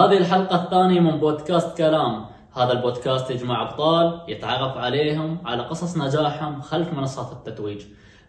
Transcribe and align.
هذه 0.00 0.16
الحلقة 0.18 0.64
الثانية 0.64 1.00
من 1.00 1.20
بودكاست 1.20 1.78
كلام. 1.78 2.24
هذا 2.56 2.72
البودكاست 2.72 3.30
يجمع 3.30 3.62
أبطال 3.62 4.20
يتعرف 4.28 4.76
عليهم 4.76 5.38
على 5.44 5.62
قصص 5.62 5.96
نجاحهم 5.96 6.60
خلف 6.60 6.92
منصات 6.92 7.32
التتويج. 7.32 7.82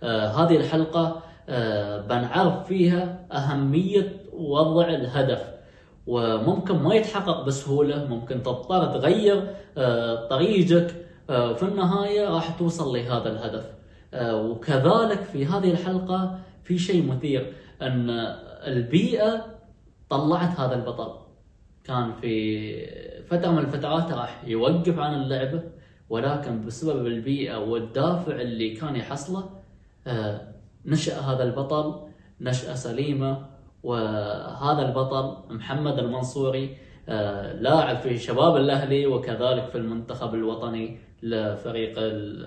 آه 0.03 0.27
هذه 0.27 0.57
الحلقة 0.57 1.21
آه 1.49 2.01
بنعرف 2.01 2.67
فيها 2.67 3.27
أهمية 3.31 4.13
وضع 4.33 4.87
الهدف. 4.87 5.43
وممكن 6.07 6.75
ما 6.75 6.95
يتحقق 6.95 7.45
بسهولة 7.45 8.05
ممكن 8.05 8.43
تضطر 8.43 8.85
تغير 8.85 9.47
آه 9.77 10.27
طريقك 10.27 10.95
آه 11.29 11.53
في 11.53 11.63
النهاية 11.63 12.29
راح 12.29 12.49
توصل 12.49 12.97
لهذا 12.97 13.29
الهدف. 13.29 13.65
آه 14.13 14.41
وكذلك 14.41 15.23
في 15.23 15.45
هذه 15.45 15.71
الحلقة 15.71 16.39
في 16.63 16.77
شيء 16.77 17.11
مثير 17.11 17.53
أن 17.81 18.09
البيئة 18.67 19.45
طلعت 20.09 20.59
هذا 20.59 20.75
البطل. 20.75 21.20
كان 21.83 22.13
في 22.13 23.23
فترة 23.23 23.51
من 23.51 23.59
الفترات 23.59 24.11
راح 24.11 24.43
يوقف 24.47 24.99
عن 24.99 25.13
اللعبة 25.13 25.63
ولكن 26.09 26.65
بسبب 26.65 27.05
البيئة 27.05 27.57
والدافع 27.57 28.35
اللي 28.41 28.75
كان 28.75 28.95
يحصله 28.95 29.49
آه، 30.07 30.41
نشأ 30.85 31.19
هذا 31.19 31.43
البطل 31.43 32.07
نشأة 32.41 32.73
سليمة 32.73 33.45
وهذا 33.83 34.81
البطل 34.81 35.53
محمد 35.55 35.99
المنصوري 35.99 36.77
آه، 37.09 37.53
لاعب 37.53 37.97
في 37.97 38.17
شباب 38.17 38.57
الأهلي 38.57 39.05
وكذلك 39.05 39.65
في 39.65 39.77
المنتخب 39.77 40.35
الوطني 40.35 40.97
لفريق 41.23 41.93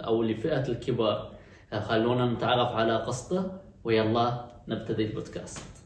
أو 0.07 0.23
لفئة 0.23 0.69
الكبار. 0.69 1.33
آه، 1.73 1.81
خلونا 1.81 2.27
نتعرف 2.27 2.69
على 2.69 2.97
قصته 2.97 3.51
ويلا 3.85 4.45
نبتدي 4.69 5.05
البودكاست. 5.05 5.85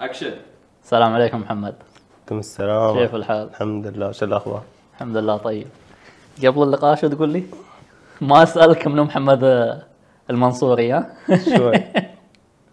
اكشن 0.00 0.32
السلام 0.86 1.14
عليكم 1.14 1.40
محمد. 1.40 1.74
عليكم 2.18 2.38
السلام. 2.38 2.94
كيف 2.98 3.14
الحال؟ 3.14 3.48
الحمد 3.48 3.86
لله 3.86 4.12
شو 4.12 4.24
الأخبار؟ 4.24 4.62
الحمد 4.94 5.16
لله 5.16 5.36
طيب. 5.36 5.66
قبل 6.38 6.62
اللقاء 6.62 6.94
شو 6.94 7.08
تقول 7.08 7.28
لي؟ 7.28 7.44
ما 8.30 8.42
أسألك 8.42 8.86
منو 8.86 9.04
محمد 9.04 9.44
آه، 9.44 9.82
المنصوري 10.30 10.92
ها؟ 10.92 11.16
شوي. 11.56 11.74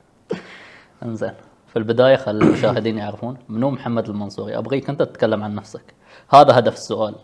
انزين. 1.04 1.34
في 1.68 1.76
البداية 1.80 2.16
خل 2.16 2.32
المشاهدين 2.32 2.98
يعرفون 2.98 3.38
منو 3.50 3.70
محمد 3.70 4.10
المنصوري. 4.10 4.58
أبغيك 4.58 4.90
أنت 4.90 5.04
تتكلم 5.04 5.44
عن 5.44 5.56
نفسك. 5.56 5.94
هذا 6.30 6.60
هدف 6.60 6.74
السؤال. 6.74 7.16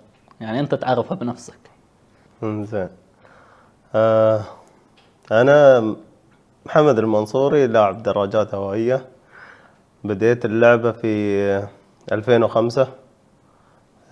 يعني 0.41 0.59
أنت 0.59 0.75
تعرفها 0.75 1.15
بنفسك. 1.15 1.59
انزين. 2.43 2.89
آه 3.95 4.41
أنا 5.31 5.95
محمد 6.65 6.97
المنصوري 6.99 7.67
لاعب 7.67 8.03
دراجات 8.03 8.55
هوائية. 8.55 9.18
بديت 10.03 10.45
اللعبة 10.45 10.91
في 10.91 11.67
2005 12.11 12.87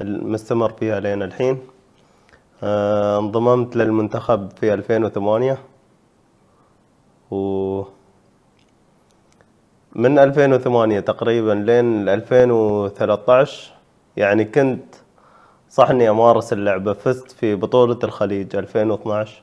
مستمر 0.02 0.70
فيها 0.70 1.00
لين 1.00 1.24
الحين. 1.24 1.60
آه 2.64 3.20
انضممت 3.20 3.76
للمنتخب 3.76 4.52
في 4.60 4.74
2008 4.74 5.58
و 7.32 7.84
من 9.96 10.20
2008 10.20 11.00
تقريبا 11.00 11.52
لين 11.52 12.10
2013 12.10 13.74
يعني 14.18 14.46
كنت 14.46 14.96
صح 15.70 15.90
إني 15.90 16.10
أمارس 16.10 16.54
اللعبة 16.54 16.94
فزت 16.94 17.32
في 17.32 17.56
بطولة 17.56 18.00
الخليج 18.04 18.56
2012 18.56 19.42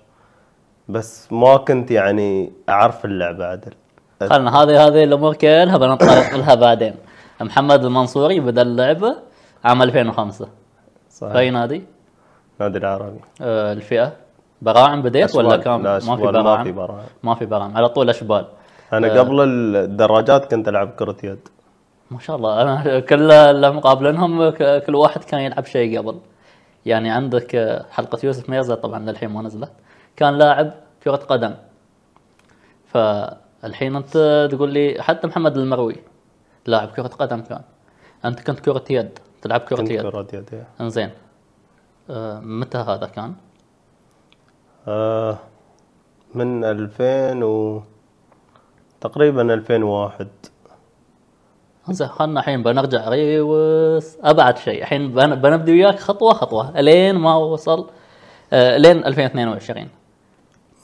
بس 0.89 1.33
ما 1.33 1.57
كنت 1.57 1.91
يعني 1.91 2.53
أعرف 2.69 3.05
اللعبة 3.05 3.47
عدل. 3.47 3.73
خلنا 4.21 4.63
هذه 4.63 4.87
هذه 4.87 5.05
الأمور 5.05 5.35
كلها 5.35 5.77
بنطلق 5.77 6.35
لها 6.35 6.55
بعدين. 6.55 6.95
محمد 7.41 7.85
المنصوري 7.85 8.41
بدأ 8.41 8.63
اللعبه 8.63 9.17
عام 9.65 9.83
2005 9.83 10.45
في 10.45 11.25
أي 11.25 11.31
صحيح 11.33 11.53
نادي؟ 11.53 11.85
نادي 12.61 12.79
العربي 12.79 13.21
آه 13.41 13.73
الفئة. 13.73 14.13
براعم 14.63 15.03
بديت 15.03 15.35
ولا. 15.35 15.57
كان؟ 15.57 15.83
لا، 15.83 15.93
ما 15.93 15.99
في 15.99 16.05
أشبال، 16.05 16.33
ما 16.33 16.43
براعم؟ 16.43 16.65
في 16.65 16.73
براعم. 16.73 17.05
ما 17.23 17.35
في 17.35 17.47
براعم. 17.47 17.77
على 17.77 17.89
طول 17.89 18.11
اشبال 18.11 18.47
أنا 18.93 19.21
قبل 19.21 19.41
الدراجات 19.41 20.51
كنت 20.51 20.69
ألعب 20.69 20.91
كرة 20.91 21.17
يد. 21.25 21.49
ما 22.11 22.19
شاء 22.19 22.37
الله. 22.37 22.63
أنا 22.63 23.01
كل 23.01 23.33
اللي 23.33 23.71
مقابلينهم 23.71 24.51
كل 24.87 24.95
واحد 24.95 25.25
كان 25.25 25.41
يلعب 25.41 25.65
شيء 25.65 25.99
قبل. 25.99 26.19
يعني 26.87 27.11
عندك 27.11 27.55
آه، 27.55 27.85
حلقة 27.91 28.19
يوسف 28.25 28.51
ميرزا 28.51 28.75
طبعا 28.75 28.99
للحين 28.99 29.31
ما 29.31 29.43
نزلت. 29.43 29.71
كان 30.17 30.39
لاعب 30.39 30.71
كرة 31.05 31.17
قدم. 31.17 31.55
فالحين 33.65 33.97
أنت 33.97 34.49
تقول 34.53 34.71
لي 34.73 34.97
حتى 35.03 35.27
محمد 35.27 35.57
المروي 35.57 35.97
لاعب 36.67 36.89
كرة 36.89 37.07
قدم 37.07 37.41
كان. 37.41 37.61
أنت 38.25 38.41
كنت 38.41 38.61
كرة 38.61 38.85
يد 38.91 39.19
تلعب 39.43 39.61
كنت 39.61 39.91
يد. 39.91 40.03
كرة 40.03 40.27
يد 40.33 40.49
إيه. 40.53 40.67
إنزين. 40.81 41.11
آه، 42.11 42.41
متى 42.41 42.79
هذا 42.79 43.07
كان؟ 43.07 43.35
آه 44.89 45.39
من 46.35 46.65
2000 46.65 47.43
و 47.45 47.83
تقريبا 49.01 49.55
2001 49.55 50.29
إنزين 51.89 52.09
خلنا 52.09 52.41
الحين 52.41 52.63
بنرجع 52.63 53.09
ريوس 53.09 54.17
أبعد 54.23 54.59
شيء. 54.59 54.83
الحين 54.83 55.13
بن- 55.15 55.35
بنبدي 55.35 55.73
وياك 55.73 55.99
خطوة 55.99 56.33
خطوة. 56.35 56.81
لين 56.81 57.15
ما 57.17 57.35
وصل 57.37 57.91
آه، 58.53 58.77
لين 58.77 59.05
2022 59.05 59.89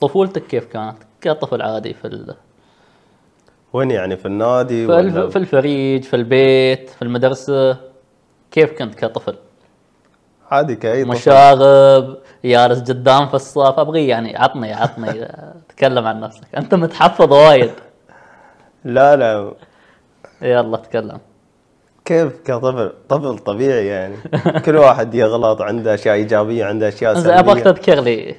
طفولتك 0.01 0.47
كيف 0.47 0.65
كانت؟ 0.65 0.97
كطفل 1.21 1.61
عادي 1.61 1.93
في 1.93 2.05
ال... 2.07 2.35
وين 3.73 3.91
يعني؟ 3.91 4.17
في 4.17 4.25
النادي 4.25 4.85
في, 4.85 4.91
ولا. 4.91 5.29
في 5.29 5.35
الفريج 5.35 6.03
في 6.03 6.15
البيت 6.15 6.89
في 6.89 7.01
المدرسة. 7.01 7.77
كيف 8.51 8.71
كنت 8.71 8.95
كطفل؟ 8.95 9.35
عادي 10.51 10.75
كأي 10.75 11.03
طفل. 11.03 11.11
مشاغب 11.11 12.17
جالس 12.45 12.79
قدام 12.79 13.27
في 13.27 13.33
الصف. 13.33 13.79
أبغي 13.79 14.07
يعني 14.07 14.37
عطني 14.37 14.73
عطني. 14.73 15.27
تكلم 15.69 16.05
عن 16.07 16.19
نفسك. 16.19 16.55
أنت 16.57 16.75
متحفظ 16.75 17.33
وايد. 17.33 17.71
لا 18.85 19.15
لا. 19.15 19.53
يلا 20.41 20.77
تكلم. 20.77 21.19
كيف 22.05 22.37
كطفل؟ 22.45 22.93
طفل 23.09 23.37
طبيعي 23.37 23.87
يعني. 23.87 24.15
كل 24.65 24.77
واحد 24.77 25.13
يغلط 25.15 25.61
عنده 25.61 25.93
أشياء 25.93 26.15
إيجابية 26.15 26.65
عنده 26.65 26.87
أشياء 26.87 27.15
انزين 27.15 27.31
ابغاك 27.31 27.57
سلبيه 27.57 27.71
تذكر 27.71 28.01
لي 28.01 28.35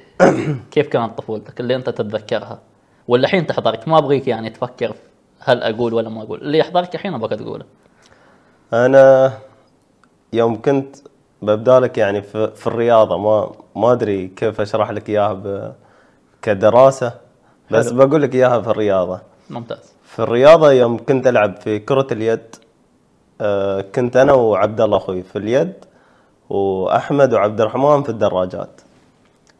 كيف 0.71 0.87
كانت 0.87 1.17
طفولتك 1.17 1.59
اللي 1.59 1.75
أنت 1.75 1.89
تتذكرها. 1.89 2.59
ولا 3.07 3.23
الحين 3.23 3.47
تحضرك 3.47 3.87
ما 3.87 3.97
أبغيك 3.97 4.27
يعني 4.27 4.49
تفكر 4.49 4.93
في 4.93 4.99
هل 5.45 5.63
أقول 5.63 5.93
ولا 5.93 6.09
ما 6.09 6.21
أقول؟ 6.23 6.41
اللي 6.41 6.57
يحضرك 6.57 6.95
الحين 6.95 7.13
أبغاك 7.13 7.39
تقوله. 7.39 7.65
أنا 8.73 9.33
يوم 10.33 10.61
كنت 10.61 10.95
ببدأ 11.41 11.79
لك 11.79 11.97
يعني 11.97 12.21
في, 12.21 12.47
في 12.55 12.67
الرياضة 12.67 13.17
ما 13.17 13.51
ما 13.75 13.91
أدري 13.91 14.27
كيف 14.27 14.61
أشرح 14.61 14.91
لك 14.91 15.09
إياها 15.09 15.33
ب- 15.33 15.73
كدراسة 16.41 17.13
بس 17.71 17.89
حلو. 17.89 18.05
بقول 18.05 18.21
لك 18.21 18.35
إياها 18.35 18.61
في 18.61 18.67
الرياضة. 18.69 19.19
ممتاز. 19.49 19.93
في 20.03 20.19
الرياضة 20.19 20.71
يوم 20.71 20.97
كنت 21.05 21.27
ألعب 21.27 21.55
في 21.57 21.79
كرة 21.79 22.07
اليد 22.11 22.55
آه، 23.41 23.81
كنت 23.81 24.17
أنا 24.17 24.33
وعبد 24.33 24.81
الله 24.81 24.97
أخوي 24.97 25.23
في 25.23 25.37
اليد 25.37 25.73
وأحمد 26.49 27.33
وعبد 27.33 27.61
الرحمن 27.61 28.03
في 28.03 28.09
الدراجات. 28.09 28.81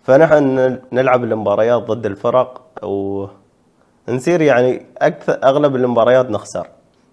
فنحن 0.03 0.79
نلعب 0.91 1.23
المباريات 1.23 1.81
ضد 1.83 2.05
الفرق 2.05 2.61
ونصير 4.07 4.41
يعني 4.41 4.85
أكثر 4.97 5.39
أغلب 5.43 5.75
المباريات 5.75 6.29
نخسر. 6.29 6.67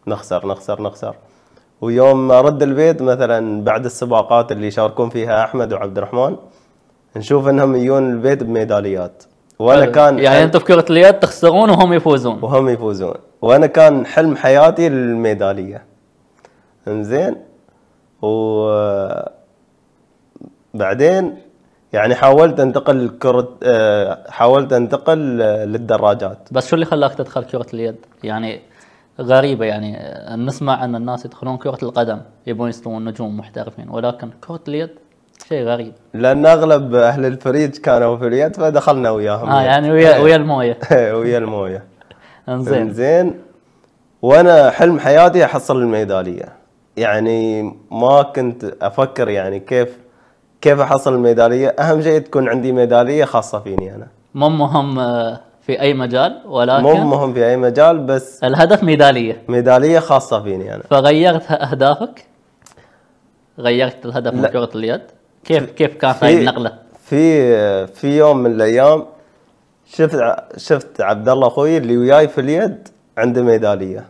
نخسر 0.07 0.47
نخسر 0.47 0.83
نخسر. 0.83 1.15
ويوم 1.81 2.31
ارد 2.33 2.63
البيت 2.63 3.03
مثلا 3.03 3.65
بعد 3.65 3.85
السباقات 3.85 4.53
اللي 4.53 4.67
يشاركون 4.67 5.09
فيها 5.09 5.45
أحمد 5.45 5.73
وعبد 5.73 5.99
الرحمن 5.99 6.37
نشوف 7.17 7.49
إنهم 7.49 7.77
يجون 7.77 8.11
البيت 8.11 8.43
بميداليات. 8.43 9.23
وأنا 9.59 9.87
كان 9.87 10.19
يعني 10.19 10.45
أنتم 10.45 10.59
في 10.59 10.65
كرة 10.65 10.85
اليد 10.91 11.19
تخسرون 11.19 11.71
وهم 11.71 11.93
يفوزون. 11.93 12.39
وهم 12.43 12.69
يفوزون. 12.69 13.15
وأنا 13.43 13.67
كان 13.67 14.07
حلم 14.07 14.37
حياتي 14.37 14.87
الميداليه 14.87 15.85
إنزين؟ 16.89 17.37
و 18.23 18.71
بعدين 20.75 21.39
يعني 21.93 22.15
حاولت 22.15 22.61
انتقل 22.61 23.09
كرة 23.23 23.49
آه، 23.63 24.31
حاولت 24.31 24.73
انتقل 24.73 25.43
آه، 25.43 25.65
للدراجات. 25.65 26.49
بس 26.53 26.69
شو 26.69 26.75
اللي 26.75 26.87
خلاك 26.87 27.15
تدخل 27.15 27.45
كرة 27.45 27.67
اليد؟ 27.75 27.97
يعني 28.25 28.61
غريبة 29.21 29.65
يعني 29.65 29.99
نسمع 30.37 30.85
أن 30.85 30.95
الناس 30.95 31.25
يدخلون 31.25 31.57
كرة 31.57 31.79
القدم 31.83 32.21
يبون 32.47 32.69
يستوون 32.69 33.05
نجوم 33.05 33.37
محترفين 33.37 33.89
ولكن 33.89 34.31
كرة 34.41 34.61
اليد 34.69 34.91
شيء 35.49 35.65
غريب. 35.65 35.93
لأن 36.15 36.47
أغلب 36.47 36.95
أهل 36.95 37.27
الفريج 37.27 37.77
كانوا 37.77 38.17
في 38.17 38.27
اليد 38.27 38.57
فدخلنا 38.57 39.11
وياهم 39.11 39.49
آه. 39.49 39.63
يعني 39.63 39.91
ويا 39.91 40.19
ويا 40.19 40.37
الموية. 40.37 40.79
ويا 41.19 41.39
الموية. 41.39 41.85
إنزين. 42.49 42.81
إنزين. 42.81 43.35
وأنا 44.23 44.71
حلم 44.71 44.99
حياتي 44.99 45.45
أحصل 45.45 45.77
الميدالية. 45.77 46.49
يعني 46.97 47.63
ما 47.91 48.23
كنت 48.23 48.65
أفكر 48.83 49.29
يعني 49.29 49.61
كيف 49.61 49.99
كيف 50.61 50.81
احصل 50.81 51.15
الميدالية؟ 51.15 51.69
أهم 51.69 52.03
شيء 52.03 52.21
تكون 52.21 52.49
عندي 52.49 52.73
ميدالية 52.73 53.25
خاصة 53.25 53.61
فيني 53.61 53.95
أنا. 53.95 54.07
مو 54.35 54.49
مهم 54.49 54.99
آه، 54.99 55.41
في 55.67 55.81
أي 55.81 55.95
مجال 55.95 56.41
ولكن 56.47 56.83
مو 56.83 56.95
مهم 56.95 57.35
في 57.35 57.47
أي 57.47 57.57
مجال 57.57 57.99
بس 57.99 58.45
الهدف 58.45 58.83
ميدالية. 58.83 59.43
ميدالية 59.49 59.99
خاصة 59.99 60.43
فيني 60.43 60.75
أنا. 60.75 60.83
فغيرت 60.91 61.51
أهدافك؟ 61.51 62.25
غيرت 63.59 64.07
الهدف 64.07 64.35
من. 64.35 64.47
كرة 64.47 64.71
اليد؟ 64.75 65.01
كيف 65.45 65.71
كيف 65.71 65.97
كانت 65.97 66.25
هاي 66.25 66.39
النقلة؟ 66.39 66.73
في 67.05 67.87
في 67.87 68.19
يوم 68.19 68.37
من 68.37 68.51
الأيام 68.51 69.05
شفت 69.87 70.35
شفت 70.57 71.01
عبد 71.01 71.29
الله 71.29 71.47
أخوي 71.47 71.77
اللي 71.77 71.97
وياي 71.97 72.29
في 72.29 72.41
اليد 72.41 72.89
عنده 73.19 73.43
ميدالية. 73.43 74.05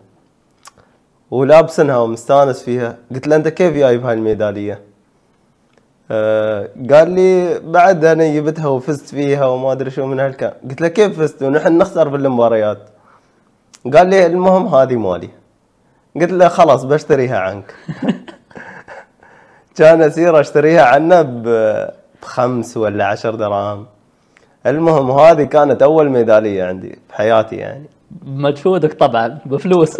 ولابسنها 1.31 1.99
ومستانس 1.99 2.62
فيها. 2.62 2.97
قلت 3.14 3.29
له 3.29 3.37
أنت 3.37 3.49
كيف 3.49 3.75
جاي 3.75 3.99
بهاي 3.99 4.14
الميدالية؟ 4.14 4.89
قال 6.91 7.11
لي 7.11 7.59
بعد 7.59 8.05
أنا 8.05 8.35
جبتها 8.35 8.67
وفزت 8.67 9.09
فيها 9.09 9.47
وما 9.47 9.73
أدري 9.73 9.91
شو 9.91 10.07
من 10.07 10.21
هالكلام 10.21 10.53
قلت 10.71 10.81
له 10.81 10.89
كيف 10.89 11.21
فزت؟ 11.21 11.43
ونحن 11.43 11.79
نخسر 11.79 12.09
بالمباريات. 12.09 12.79
قال 13.95 14.07
لي 14.07 14.27
المهم 14.27 14.75
هذه 14.75 14.97
مالي. 14.97 15.29
قلت 16.21 16.33
له 16.33 16.49
خلاص 16.49 16.85
بشتريها 16.85 17.39
عنك. 17.39 17.75
كان 19.77 20.03
أسير 20.03 20.41
أشتريها 20.41 20.83
عنه 20.83 21.23
بخمس 21.23 22.77
ولا 22.77 23.05
عشر 23.05 23.35
دراهم 23.35 23.87
المهم 24.67 25.11
هذه 25.11 25.45
كانت 25.45 25.83
أول 25.83 26.11
ميدالية 26.11 26.65
عندي 26.65 26.99
بحياتي 27.11 27.57
يعني. 27.57 27.85
بمجهودك 28.11 28.93
طبعا 28.93 29.39
بفلوس. 29.47 29.97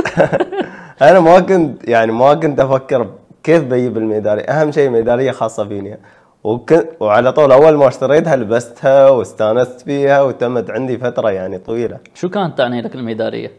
أنا 1.03 1.21
ما 1.21 1.41
كنت 1.41 1.89
يعني 1.89 2.13
ما 2.13 2.35
كنت 2.35 2.61
أفكر 2.61 3.07
كيف 3.43 3.65
بجيب 3.65 3.97
الميدالية؟ 3.97 4.43
أهم 4.43 4.73
شيء 4.73 4.91
ميدالية 4.91 5.31
خاصة 5.31 5.69
فيني 5.69 5.99
وكنت 6.45 6.87
وعلى 7.01 7.33
طول 7.33 7.53
أول 7.53 7.75
ما 7.77 7.89
اشتريتها 7.89 8.37
لبستها 8.37 9.09
واستانست 9.09 9.81
فيها 9.81 10.23
وتمت 10.23 10.71
عندي 10.71 10.99
فترة 10.99 11.31
يعني 11.31 11.59
طويلة. 11.59 11.99
شو 12.15 12.29
كانت 12.29 12.59
تعني 12.59 12.83
لك 12.83 12.95
الميدالية؟ 12.95 13.51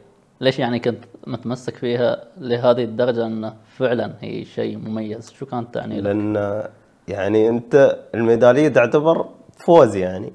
ليش 0.42 0.60
يعني 0.60 0.80
كنت 0.80 1.04
متمسك 1.28 1.76
فيها 1.76 2.24
لهذه 2.38 2.84
الدرجة 2.84 3.26
إنه 3.26 3.54
فعلا 3.78 4.14
هي 4.20 4.46
شيء 4.46 4.78
مميز، 4.78 5.32
شو 5.32 5.46
كانت 5.46 5.74
تعني 5.74 6.02
لك؟ 6.02 6.06
لأن 6.06 6.64
يعني 7.08 7.50
أنت 7.50 7.98
الميدالية 8.16 8.68
تعتبر 8.68 9.26
فوز 9.66 9.96
يعني. 9.96 10.34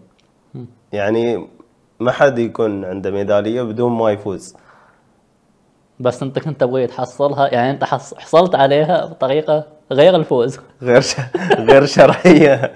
يعني 0.92 1.48
ما 2.00 2.10
حد 2.10 2.38
يكون 2.38 2.84
عنده 2.84 3.10
ميدالية 3.10 3.62
بدون 3.62 3.92
ما 3.92 4.10
يفوز. 4.10 4.54
بس 6.00 6.22
انت 6.22 6.38
كنت 6.38 6.60
تبغي 6.60 6.86
تحصلها 6.86 7.48
يعني 7.54 7.70
انت 7.70 7.84
حص- 7.84 8.14
حصلت 8.14 8.54
عليها 8.54 9.06
بطريقة 9.06 9.64
غير 9.92 10.16
الفوز. 10.16 10.58
غير 10.82 11.00
ش... 11.00 11.16
غير 11.58 11.86
شرعية. 11.86 12.72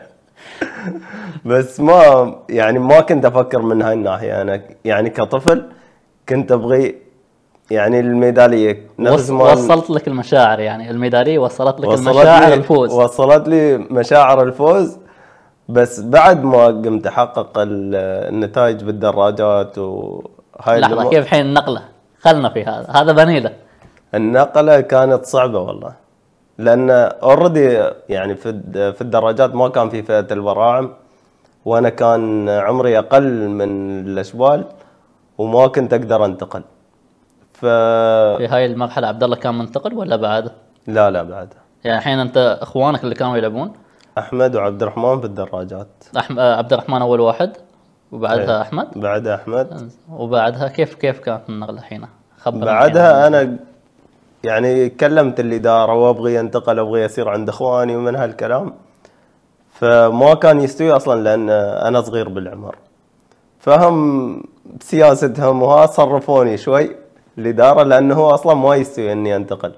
بس 1.45 1.81
ما 1.81 2.35
يعني 2.49 2.79
ما 2.79 3.01
كنت 3.01 3.25
أفكر 3.25 3.63
من 3.63 3.83
هاي 3.83 3.93
الناحية. 3.95 4.41
أنا 4.43 4.61
يعني 4.85 5.11
كطفل 5.11 5.67
كنت 6.29 6.53
أبغي 6.53 6.95
يعني 7.71 8.01
الميدالية. 8.01 8.87
نفس 8.99 9.31
ما 9.31 9.53
وصلت 9.53 9.91
لك 9.91 10.09
المشاعر 10.09 10.61
يعني. 10.61 10.91
الميدالية 10.91 11.39
وصلت 11.39 11.81
لك 11.81 11.89
وصلت 11.89 12.09
المشاعر 12.09 12.49
لي 12.49 12.55
الفوز. 12.55 12.93
وصلت 12.93 13.49
لي 13.49 13.77
مشاعر 13.79 14.43
الفوز. 14.43 14.99
بس 15.69 16.01
بعد 16.01 16.45
ما 16.45 16.67
قمت 16.67 17.07
أحقق 17.07 17.59
ال- 17.59 17.95
النتائج 18.35 18.85
بالدراجات 18.85 19.79
وهاي 19.79 20.81
لحظة 20.81 21.11
كيف 21.11 21.25
الحين 21.25 21.47
النقلة؟ 21.47 21.83
خلنا 22.21 22.49
في 22.49 22.65
هذا. 22.65 22.87
هذا 22.91 23.13
بنيله 23.13 23.53
النقلة 24.15 24.81
كانت 24.81 25.25
صعبة 25.25 25.59
والله. 25.59 25.93
لأن 26.59 26.91
اوريدي 26.91 27.83
يعني 28.09 28.35
في 28.35 28.53
في 28.93 29.01
الدراجات 29.01 29.55
ما 29.55 29.69
كان 29.69 29.91
في 29.91 30.03
فئة 30.03 30.27
البراعم 30.31 30.93
وأنا 31.65 31.89
كان 31.89 32.49
عمري 32.49 32.99
أقل 32.99 33.49
من 33.49 34.01
الأشبال 34.01 34.65
وما 35.39 35.67
كنت 35.67 35.93
أقدر 35.93 36.25
أنتقل. 36.25 36.63
ف 37.53 37.61
في 38.41 38.47
هاي 38.51 38.67
المرحلة 38.67 39.07
عبد 39.07 39.23
الله 39.23 39.37
كان 39.37 39.59
منتقل 39.59 39.95
ولا 39.95 40.17
بعد؟ 40.17 40.51
لا 40.87 41.11
لا 41.11 41.23
بعد. 41.23 41.55
يعني 41.85 41.99
الحين 41.99 42.19
أنت 42.19 42.59
أخوانك 42.63 43.05
اللي 43.05 43.15
كانوا 43.15 43.37
يلعبون؟ 43.37 43.73
أحمد 44.19 44.57
وعبد 44.57 44.83
الرحمن 44.83 45.21
في 45.21 45.27
الدراجات. 45.27 45.89
أحم... 46.19 46.41
عبد 46.41 46.73
الرحمن 46.73 47.03
أول 47.03 47.21
واحد. 47.21 47.57
وبعدها 48.13 48.57
إيه. 48.57 48.63
أحمد؟ 48.63 48.99
بعد 48.99 49.27
أحمد. 49.27 49.91
وبعدها 50.13 50.69
كيف 50.69 50.95
كيف 50.95 51.19
كانت 51.19 51.49
النقلة 51.49 51.79
الحين؟ 51.79 52.07
خبرني 52.39 52.65
بعدها 52.65 53.27
أنا 53.27 53.57
يعني 54.45 54.89
كلمت 54.89 55.41
الإدارة 55.41 55.95
وأبغي 55.95 56.41
أنتقل 56.41 56.79
أبغي 56.79 57.07
أصير 57.07 57.29
عند 57.29 57.49
إخواني 57.49 57.97
ومن 57.97 58.17
هالكلام. 58.17 58.73
فما 59.73 60.35
كان 60.35 60.61
يستوي 60.61 60.91
أصلا 60.91 61.23
لأن 61.23 61.51
أنا 61.51 62.01
صغير 62.01 62.29
بالعمر. 62.29 62.77
فهم 63.59 64.43
بسياستهم 64.81 65.63
وها 65.63 65.87
صرفوني 65.87 66.57
شوي 66.57 66.97
الإدارة 67.39 67.83
لأنه 67.83 68.15
هو 68.15 68.31
أصلا 68.31 68.55
ما 68.55 68.77
يستوي 68.77 69.13
إني 69.13 69.37
أنتقل. 69.37 69.73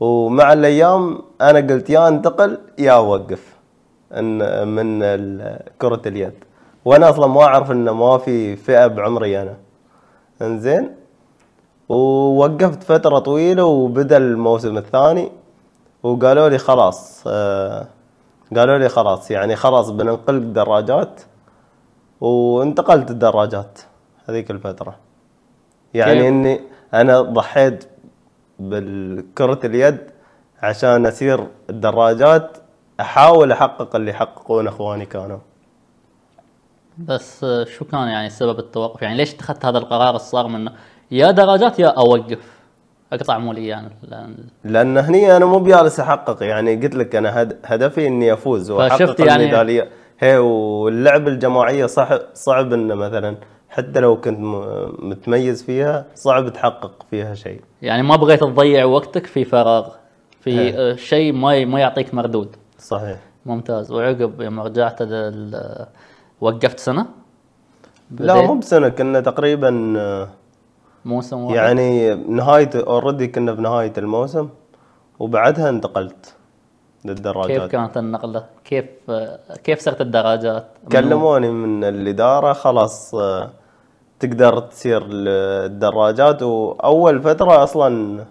ومع 0.00 0.52
الأيام 0.52 1.22
أنا 1.40 1.58
قلت 1.58 1.90
يا 1.90 2.08
أنتقل 2.08 2.58
يا 2.78 2.92
أوقف. 2.92 3.54
إن 4.12 4.68
من 4.68 5.00
كرة 5.78 6.02
اليد. 6.06 6.34
وأنا 6.84 7.10
أصلا 7.10 7.26
ما 7.26 7.42
أعرف 7.42 7.70
إنه 7.70 7.92
ما 7.92 8.18
في 8.18 8.56
فئة 8.56 8.86
بعمري 8.86 9.42
أنا. 9.42 9.56
إنزين؟ 10.42 10.94
ووقفت 11.88 12.82
فترة 12.82 13.18
طويلة 13.18 13.64
وبدأ 13.64 14.16
الموسم 14.16 14.76
الثاني 14.78 15.32
وقالوا 16.02 16.48
لي 16.48 16.58
خلاص 16.58 17.24
آه 17.26 17.86
قالوا 18.56 18.78
لي 18.78 18.88
خلاص 18.88 19.30
يعني 19.30 19.56
خلاص 19.56 19.90
بننقلك 19.90 20.42
دراجات 20.42 21.20
وانتقلت 22.20 23.10
الدراجات 23.10 23.80
هذيك 24.28 24.50
الفترة. 24.50 24.96
يعني 25.94 26.14
كيف؟ 26.20 26.26
إني 26.26 26.60
أنا 26.94 27.20
ضحيت 27.20 27.84
بالكرة 28.58 29.60
اليد 29.64 29.98
عشان 30.62 31.06
أسير 31.06 31.46
الدراجات 31.70 32.58
أحاول 33.00 33.52
أحقق 33.52 33.96
اللي 33.96 34.10
يحققونه 34.10 34.70
أخواني 34.70 35.06
كانوا. 35.06 35.38
بس 36.98 37.44
آه، 37.44 37.64
شو 37.64 37.84
كان 37.84 38.08
يعني 38.08 38.30
سبب 38.30 38.58
التوقف؟ 38.58 39.02
يعني 39.02 39.16
ليش 39.16 39.34
اتخذت 39.34 39.64
هذا 39.64 39.78
القرار؟ 39.78 40.14
الصارم 40.16 40.54
انه 40.56 40.72
يا 41.10 41.30
درجات 41.30 41.78
يا 41.78 41.86
أوقف. 41.88 42.54
أقطع 43.12 43.38
مولي 43.38 43.66
يعني 43.66 43.88
لأن 44.02 44.36
لأن 44.64 44.98
هني 44.98 45.36
أنا 45.36 45.44
مو 45.44 45.58
بجالس 45.58 46.00
أحقق. 46.00 46.42
يعني 46.42 46.76
قلت 46.76 46.94
لك 46.94 47.16
أنا 47.16 47.42
هد- 47.42 47.58
هدفي 47.64 48.06
إني 48.06 48.32
أفوز 48.32 48.70
وأحقق 48.70 49.20
يعني- 49.20 49.34
الميدالية. 49.42 49.88
هي 50.20 50.38
واللعب 50.38 51.28
الجماعية 51.28 51.86
صح 51.86 52.18
صعب 52.34 52.72
إنه 52.72 52.94
مثلا 52.94 53.36
حتى 53.68 54.00
لو 54.00 54.20
كنت 54.20 54.38
متميز 54.98 55.62
فيها 55.62 56.06
صعب 56.14 56.48
تحقق 56.48 57.06
فيها 57.10 57.34
شيء. 57.34 57.60
يعني 57.82 58.02
ما 58.02 58.16
بغيت 58.16 58.40
تضيع 58.40 58.84
وقتك 58.84 59.26
في 59.26 59.44
فراغ. 59.44 59.88
في 60.40 60.50
إيه. 60.50 60.74
آه، 60.92 60.96
شيء 60.96 61.32
ما 61.32 61.64
ما 61.64 61.80
يعطيك 61.80 62.14
مردود. 62.14 62.56
صحيح. 62.78 63.18
ممتاز. 63.46 63.92
وعقب 63.92 64.42
لما 64.42 64.62
رجعت 64.64 65.02
وقفت 66.40 66.78
سنة؟ 66.80 67.06
لا 68.10 68.42
مو 68.42 68.54
بسنة 68.54 68.88
كنا 68.88 69.20
تقريبا 69.20 69.70
موسم 71.04 71.38
واحد. 71.40 71.54
يعني 71.56 72.14
نهاية 72.14 72.70
اوريدي 72.74 73.26
كنا 73.26 73.52
بنهايه 73.52 73.92
الموسم 73.98 74.48
وبعدها 75.18 75.68
انتقلت 75.68 76.24
كيف 76.24 76.34
للدراجات 77.04 77.70
كانت 77.70 77.96
النقلة؟ 77.96 78.44
كيف 78.64 78.84
كيف 79.64 79.80
صرت 79.80 80.00
الدراجات؟ 80.00 80.66
كلموني 80.92 81.50
من 81.50 81.84
الإدارة 81.84 82.52
خلاص 82.52 83.14
تقدر 84.20 84.58
تسير 84.58 85.02
الدراجات 85.10 86.42
وأول 86.42 87.22
فترة 87.22 87.62
أصلا 87.64 88.24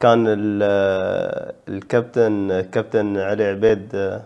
كان 0.00 0.24
ال- 0.28 1.52
الكابتن 1.68 2.60
كابتن 2.60 3.16
علي 3.16 3.44
عبيد 3.44 3.88
آه، 3.94 4.22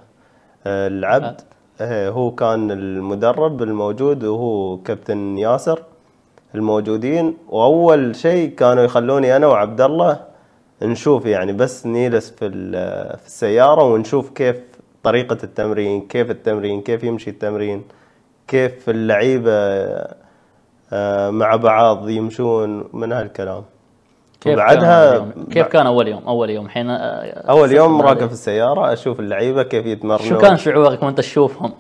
العبد. 0.67 1.41
هو 1.81 2.31
كان 2.31 2.71
المدرب 2.71 3.63
الموجود 3.63 4.25
وهو 4.25 4.77
كابتن 4.79 5.39
ياسر 5.39 5.83
الموجودين. 6.55 7.37
وأول 7.49 8.17
شيء 8.17 8.55
كانوا 8.55 8.83
يخلوني 8.85 9.37
أنا 9.37 9.47
وعبد 9.47 9.81
الله 9.81 10.21
نشوف 10.83 11.27
يعني 11.27 11.53
بس 11.53 11.87
نجلس 11.87 12.31
في 12.31 12.51
في 13.19 13.27
السيارة 13.27 13.83
ونشوف 13.85 14.31
كيف 14.31 14.57
طريقة 15.03 15.39
التمرين 15.45 16.01
كيف 16.07 16.31
التمرين 16.31 16.81
كيف 16.83 17.05
يمشي 17.05 17.31
التمرين 17.31 17.83
كيف 18.49 18.91
اللعيبة 18.91 19.53
آه، 20.93 21.31
مع 21.31 21.57
بعض 21.57 22.09
يمشون 22.09 22.85
من 22.93 23.13
هالكلام. 23.13 23.63
كيف 24.47 24.55
وبعدها 24.55 25.19
كان؟ 25.19 25.47
كيف 25.51 25.67
كان 25.67 25.87
أول 25.87 26.09
يوم؟ 26.09 26.23
أول 26.29 26.51
يوم 26.51 26.67
الحين 26.67 26.91
آه، 26.91 26.97
أول 27.51 27.73
يوم 27.73 28.03
راكب 28.03 28.27
في 28.27 28.33
السيارة 28.33 28.93
أشوف 28.93 29.21
اللعيبة 29.21 29.63
كيف 29.63 29.87
يتمرنون 29.87 30.29
شو 30.29 30.39
كان 30.39 30.57
شعورك 30.57 31.03
وأنت 31.03 31.19
تشوفهم؟ 31.19 31.73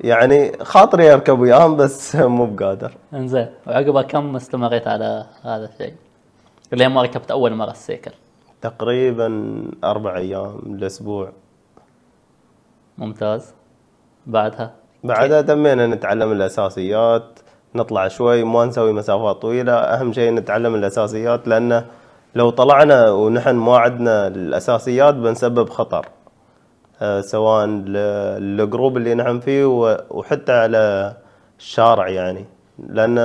يعني 0.00 0.52
خاطري 0.62 1.12
أركب 1.12 1.40
وياهم 1.40 1.76
بس 1.76 2.16
مو 2.16 2.46
بقادر 2.46 2.92
إنزين 3.14 3.48
وعقبها 3.66 4.02
كم 4.02 4.36
استمريت 4.36 4.88
على 4.88 5.26
هذا 5.42 5.64
الشيء؟ 5.74 5.94
لين 6.72 6.88
ما 6.88 7.02
ركبت 7.02 7.30
أول 7.30 7.54
مرة 7.54 7.70
السيكل 7.70 8.10
تقريبا 8.62 9.62
أربع 9.84 10.16
أيام 10.16 10.58
الأسبوع 10.66 11.32
ممتاز 12.98 13.54
بعدها 14.26 14.74
بعدها 15.04 15.42
تمينا 15.42 15.86
نتعلم 15.86 16.32
الأساسيات 16.32 17.38
نطلع 17.76 18.08
شوي 18.08 18.44
ما 18.44 18.64
نسوي 18.64 18.92
مسافات 18.92 19.36
طويلة. 19.42 19.72
أهم 19.72 20.12
شيء 20.12 20.30
نتعلم 20.34 20.74
الأساسيات 20.74 21.48
لأنه 21.48 21.84
لو 22.34 22.50
طلعنا 22.50 23.10
ونحن 23.10 23.54
ما 23.54 23.78
عندنا 23.78 24.26
الأساسيات 24.26 25.14
بنسبب 25.14 25.68
خطر 25.70 26.06
آه، 27.02 27.20
سواء 27.20 27.66
للجروب 27.66 28.96
اللي 28.96 29.14
نحن 29.14 29.40
فيه 29.40 29.64
وحتى 30.10 30.52
على 30.52 31.16
الشارع 31.58 32.08
يعني. 32.08 32.44
لأن 32.78 33.18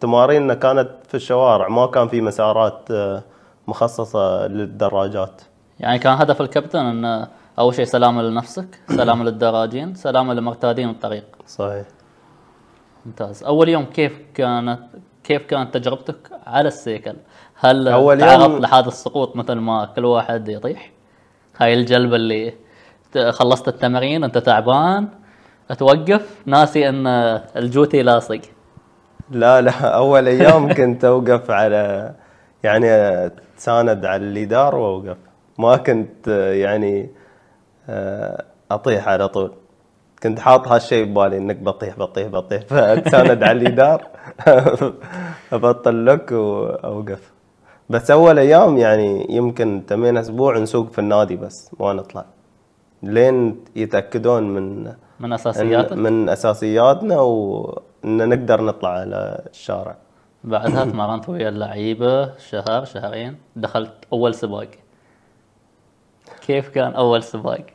تماريننا 0.00 0.54
كانت 0.54 0.88
في 1.08 1.14
الشوارع 1.14 1.68
ما 1.68 1.86
كان 1.86 2.08
في 2.08 2.20
مسارات 2.20 2.90
آه، 2.90 3.22
مخصصة 3.68 4.46
للدراجات. 4.46 5.42
يعني 5.80 5.98
كان 5.98 6.12
هدف 6.12 6.40
الكابتن 6.40 6.78
أن 6.78 7.26
أول 7.58 7.74
شيء 7.74 7.84
سلامة 7.84 8.22
لنفسك 8.22 8.80
سلامة 8.88 9.24
للدراجين 9.24 9.94
سلامة 9.94 10.34
لمرتادين 10.34 10.90
الطريق. 10.90 11.24
صحيح. 11.46 11.84
ممتاز 13.06 13.44
أول 13.44 13.68
يوم 13.68 13.84
كيف 13.84 14.12
كانت 14.34 14.78
كيف 15.24 15.42
كانت 15.46 15.74
تجربتك 15.74 16.16
على 16.46 16.68
السيكل؟ 16.68 17.14
هل 17.54 17.88
أول 17.88 18.20
تعرضت 18.20 18.50
يوم- 18.50 18.58
لحادث 18.62 18.92
سقوط 18.92 19.36
مثل 19.36 19.54
ما 19.54 19.84
كل 19.96 20.04
واحد 20.04 20.48
يطيح؟ 20.48 20.90
هاي 21.56 21.74
الجلبة 21.74 22.16
اللي 22.16 22.54
خلصت 23.30 23.68
التمرين 23.68 24.24
أنت 24.24 24.38
تعبان 24.38 25.08
توقف 25.78 26.42
ناسي 26.46 26.88
أن 26.88 27.06
الجوتي 27.56 28.02
لاصق 28.02 28.40
لا 29.30 29.60
لا 29.60 29.70
أول 29.80 30.28
أيام 30.28 30.74
كنت 30.74 31.04
أوقف 31.04 31.50
على 31.50 32.14
يعني 32.64 32.86
أتساند 32.90 34.04
على 34.04 34.22
الجدار 34.22 34.74
وأوقف 34.74 35.16
ما 35.58 35.76
كنت 35.76 36.28
يعني 36.52 37.10
آه، 37.88 38.44
أطيح 38.70 39.08
على 39.08 39.28
طول 39.28 39.52
كنت 40.22 40.40
حاط 40.40 40.68
هالشيء 40.68 41.04
ببالي 41.04 41.36
إنك 41.36 41.56
بطيح 41.56 41.98
بطيح 41.98 42.28
بطيح. 42.28 42.62
فاتساند 42.62 43.42
على 43.42 43.52
الجدار 43.58 44.06
أبطل 45.52 46.06
لك 46.06 46.32
وأوقف. 46.32 47.32
بس 47.90 48.10
أول 48.10 48.38
أيام 48.38 48.78
يعني 48.78 49.26
يمكن 49.30 49.82
تمين 49.86 50.16
أسبوع 50.16 50.58
نسوق 50.58 50.90
في 50.90 50.98
النادي 50.98 51.36
بس 51.36 51.70
ما 51.80 51.92
نطلع. 51.92 52.24
لين 53.02 53.64
يتأكدون 53.76 54.42
من 54.42 54.92
من 55.20 55.32
أساسياتك 55.32 55.92
من 55.92 56.28
أساسياتنا 56.28 57.20
وإن 57.20 58.28
نقدر 58.28 58.62
نطلع 58.64 58.88
على 58.90 59.42
الشارع. 59.50 59.96
بعدها 60.44 60.84
تمرنت 60.90 61.28
ويا 61.28 61.48
اللعيبة 61.48 62.36
شهر 62.36 62.84
شهرين. 62.84 63.36
دخلت 63.56 63.92
أول 64.12 64.34
سباق. 64.34 64.68
كيف 66.46 66.68
كان 66.68 66.92
أول 66.94 67.22
سباق؟ 67.22 67.66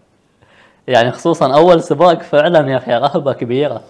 يعني 0.88 1.12
خصوصا 1.12 1.54
أول 1.54 1.84
سباق 1.84 2.22
فعلا 2.22 2.72
يا 2.72 2.78
أخي 2.78 2.94
رهبة 2.94 3.34
كبيرة 3.34 3.82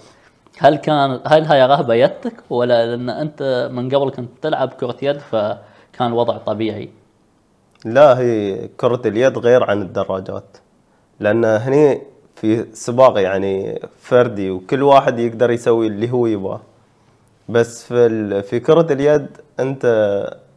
هل 0.59 0.75
كان 0.75 1.19
هل 1.27 1.43
هاي 1.45 1.65
رهبة 1.65 1.93
يدك 1.93 2.33
ولا 2.49 2.85
لأن 2.85 3.09
أنت 3.09 3.69
من 3.71 3.95
قبل 3.95 4.11
كنت 4.11 4.29
تلعب 4.41 4.69
كرة 4.69 4.95
يد 5.01 5.17
فكان 5.19 6.07
الوضع 6.07 6.37
طبيعي؟ 6.37 6.89
لا 7.85 8.19
هي 8.19 8.67
كرة 8.67 9.01
اليد 9.05 9.37
غير 9.37 9.63
عن 9.63 9.81
الدراجات 9.81 10.57
لأن 11.19 11.45
هني 11.45 12.01
في 12.35 12.65
سباق 12.73 13.21
يعني 13.21 13.81
فردي 14.01 14.51
وكل 14.51 14.83
واحد 14.83 15.19
يقدر 15.19 15.51
يسوي 15.51 15.87
اللي 15.87 16.11
هو 16.11 16.27
يبغاه 16.27 16.61
بس 17.49 17.83
في. 17.83 18.41
في 18.41 18.59
كرة 18.59 18.93
اليد 18.93 19.27
أنت 19.59 19.85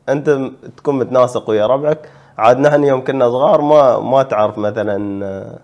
أنت 0.08 0.38
تكون 0.76 0.98
متناسق 0.98 1.50
ويا 1.50 1.66
ربعك 1.66 2.10
عاد 2.38 2.58
نحن 2.58 2.84
يوم 2.84 3.04
كنا 3.04 3.30
صغار 3.30 3.60
ما 3.60 3.98
ما 3.98 4.22
تعرف 4.22 4.58
مثلا 4.58 5.58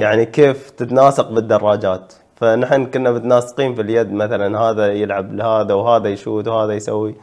يعني 0.00 0.26
كيف 0.26 0.70
تتناسق 0.70 1.30
بالدراجات؟ 1.30 2.12
فنحن 2.36 2.86
كنا 2.86 3.10
متناسقين 3.10 3.74
في 3.74 3.82
اليد 3.82 4.12
مثلا 4.12 4.58
هذا 4.60 4.86
يلعب 4.86 5.34
لهذا 5.34 5.74
وهذا 5.74 6.08
يشوت 6.08 6.48
وهذا 6.48 6.72
يسوي 6.72 7.14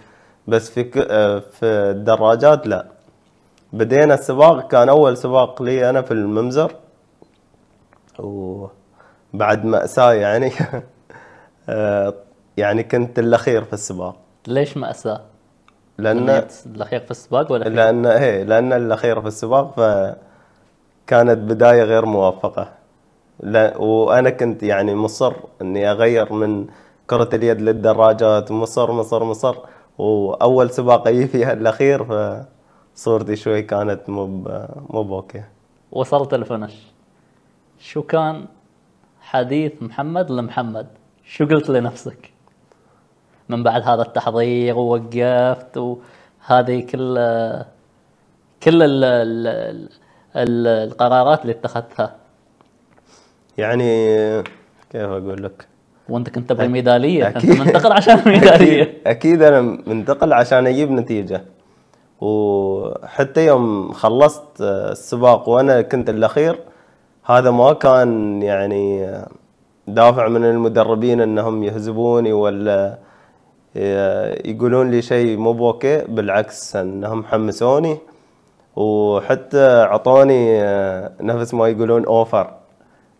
بس 0.47 0.69
في 0.69 0.83
ك... 0.83 0.97
آه، 0.97 1.39
في 1.39 1.65
الدراجات 1.65 2.67
لا. 2.67 2.85
بدينا 3.73 4.13
السباق 4.13 4.67
كان 4.67 4.89
أول 4.89 5.17
سباق 5.17 5.61
لي 5.61 5.89
أنا 5.89 6.01
في 6.01 6.11
الممزر 6.11 6.71
وبعد 8.19 9.65
مأساة 9.65 10.13
يعني. 10.13 10.51
آه، 11.69 12.13
يعني 12.57 12.83
كنت 12.83 13.19
الأخير 13.19 13.63
في 13.63 13.73
السباق. 13.73 14.15
ليش 14.47 14.77
مأساة؟ 14.77 15.21
لأن 15.97 16.25
لأن 16.25 16.45
الأخير 16.65 16.99
في 16.99 17.11
السباق 17.11 17.51
ولا 17.51 17.63
في 17.63 17.69
لأن 17.69 18.05
إيه 18.05 18.43
لأن 18.43 18.73
الأخير 18.73 19.21
في 19.21 19.27
السباق 19.27 19.79
فكانت 21.07 21.37
بداية 21.37 21.83
غير 21.83 22.05
موفقة 22.05 22.73
وأنا 23.79 24.29
كنت 24.29 24.63
يعني 24.63 24.95
مصر 24.95 25.33
إني 25.61 25.91
أغير 25.91 26.33
من 26.33 26.67
كرة 27.07 27.29
اليد 27.33 27.61
للدراجات. 27.61 28.51
مصر 28.51 28.91
مصر 28.91 29.23
مصر. 29.23 29.55
وأول 29.97 30.69
سباق 30.69 31.07
أجي 31.07 31.27
فيها 31.27 31.53
الأخير 31.53 32.03
فصورتي 32.95 33.35
شوي 33.35 33.61
كانت 33.61 34.09
مو 34.09 34.25
مو 34.89 35.03
بأوكي. 35.03 35.43
وصلت 35.91 36.33
الفنش 36.33 36.75
شو 37.79 38.01
كان 38.01 38.45
حديث 39.21 39.83
محمد 39.83 40.31
لمحمد؟ 40.31 40.87
شو 41.25 41.45
قلت 41.45 41.69
لنفسك؟ 41.69 42.31
من 43.49 43.63
بعد 43.63 43.81
هذا 43.81 44.01
التحضير 44.01 44.77
ووقفت 44.77 45.77
وهذه 45.77 46.81
كل 46.81 47.15
كل 48.63 48.83
ال 48.83 49.89
القرارات 50.37 51.41
اللي 51.41 51.51
اتخذتها. 51.53 52.15
يعني 53.57 53.83
كيف 54.91 55.01
أقول 55.01 55.43
لك؟ 55.43 55.67
وأنت 56.09 56.29
كنت 56.29 56.49
تبغي 56.49 56.67
ميدالية 56.67 57.27
أنت 57.27 57.37
أكيد. 57.37 57.59
منتقل 57.59 57.91
عشان 57.91 58.15
ميدالية. 58.31 58.81
أكيد, 58.83 58.95
أكيد 59.07 59.41
أنا 59.41 59.61
منتقل 59.87 60.33
عشان 60.33 60.67
أجيب 60.67 60.91
نتيجة. 60.91 61.41
وحتى 62.21 63.45
يوم 63.45 63.91
خلصت 63.93 64.61
السباق 64.61 65.49
وأنا 65.49 65.81
كنت 65.81 66.09
الأخير 66.09 66.59
هذا 67.25 67.51
ما 67.51 67.73
كان 67.73 68.41
يعني 68.41 69.11
دافع 69.87 70.27
من 70.27 70.45
المدربين 70.45 71.21
أنهم 71.21 71.63
يهزبوني 71.63 72.33
ولا 72.33 72.97
يقولون 74.45 74.91
لي 74.91 75.01
شيء 75.01 75.37
مو 75.37 75.53
بوكي 75.53 75.97
بالعكس 76.05 76.75
أنهم 76.75 77.23
حمسوني. 77.23 77.97
وحتى 78.77 79.65
أعطوني 79.67 80.61
نفس 81.21 81.53
ما 81.53 81.67
يقولون 81.67 82.05
offer 82.05 82.53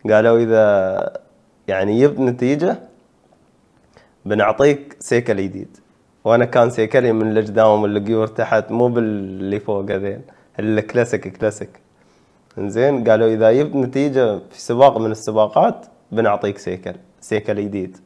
قالوا 0.10 0.38
إذا 0.38 0.68
يعني 1.68 2.02
جبت 2.02 2.20
نتيجة 2.20 2.78
بنعطيك 4.26 4.96
سيكل 5.00 5.38
جديد. 5.38 5.78
وأنا 6.26 6.46
كان 6.46 6.70
سيكلي 6.70 7.12
من 7.12 7.38
القدام 7.38 7.82
والقيور 7.84 8.28
تحت 8.28 8.72
مو 8.72 8.88
باللي 8.88 9.60
فوق 9.60 9.92
هذين 9.92 10.22
ال 10.60 10.70
classic 10.70 11.38
classic 11.38 11.70
إنزين؟ 12.58 13.10
قالوا 13.10 13.28
إذا 13.28 13.52
جبت 13.52 13.76
نتيجة 13.76 14.40
في 14.52 14.62
سباق 14.62 14.98
من 14.98 15.12
السباقات 15.12 15.86
بنعطيك 16.12 16.58
سيكل 16.58 16.94
سيكل 17.22 17.56
جديد. 17.56 17.98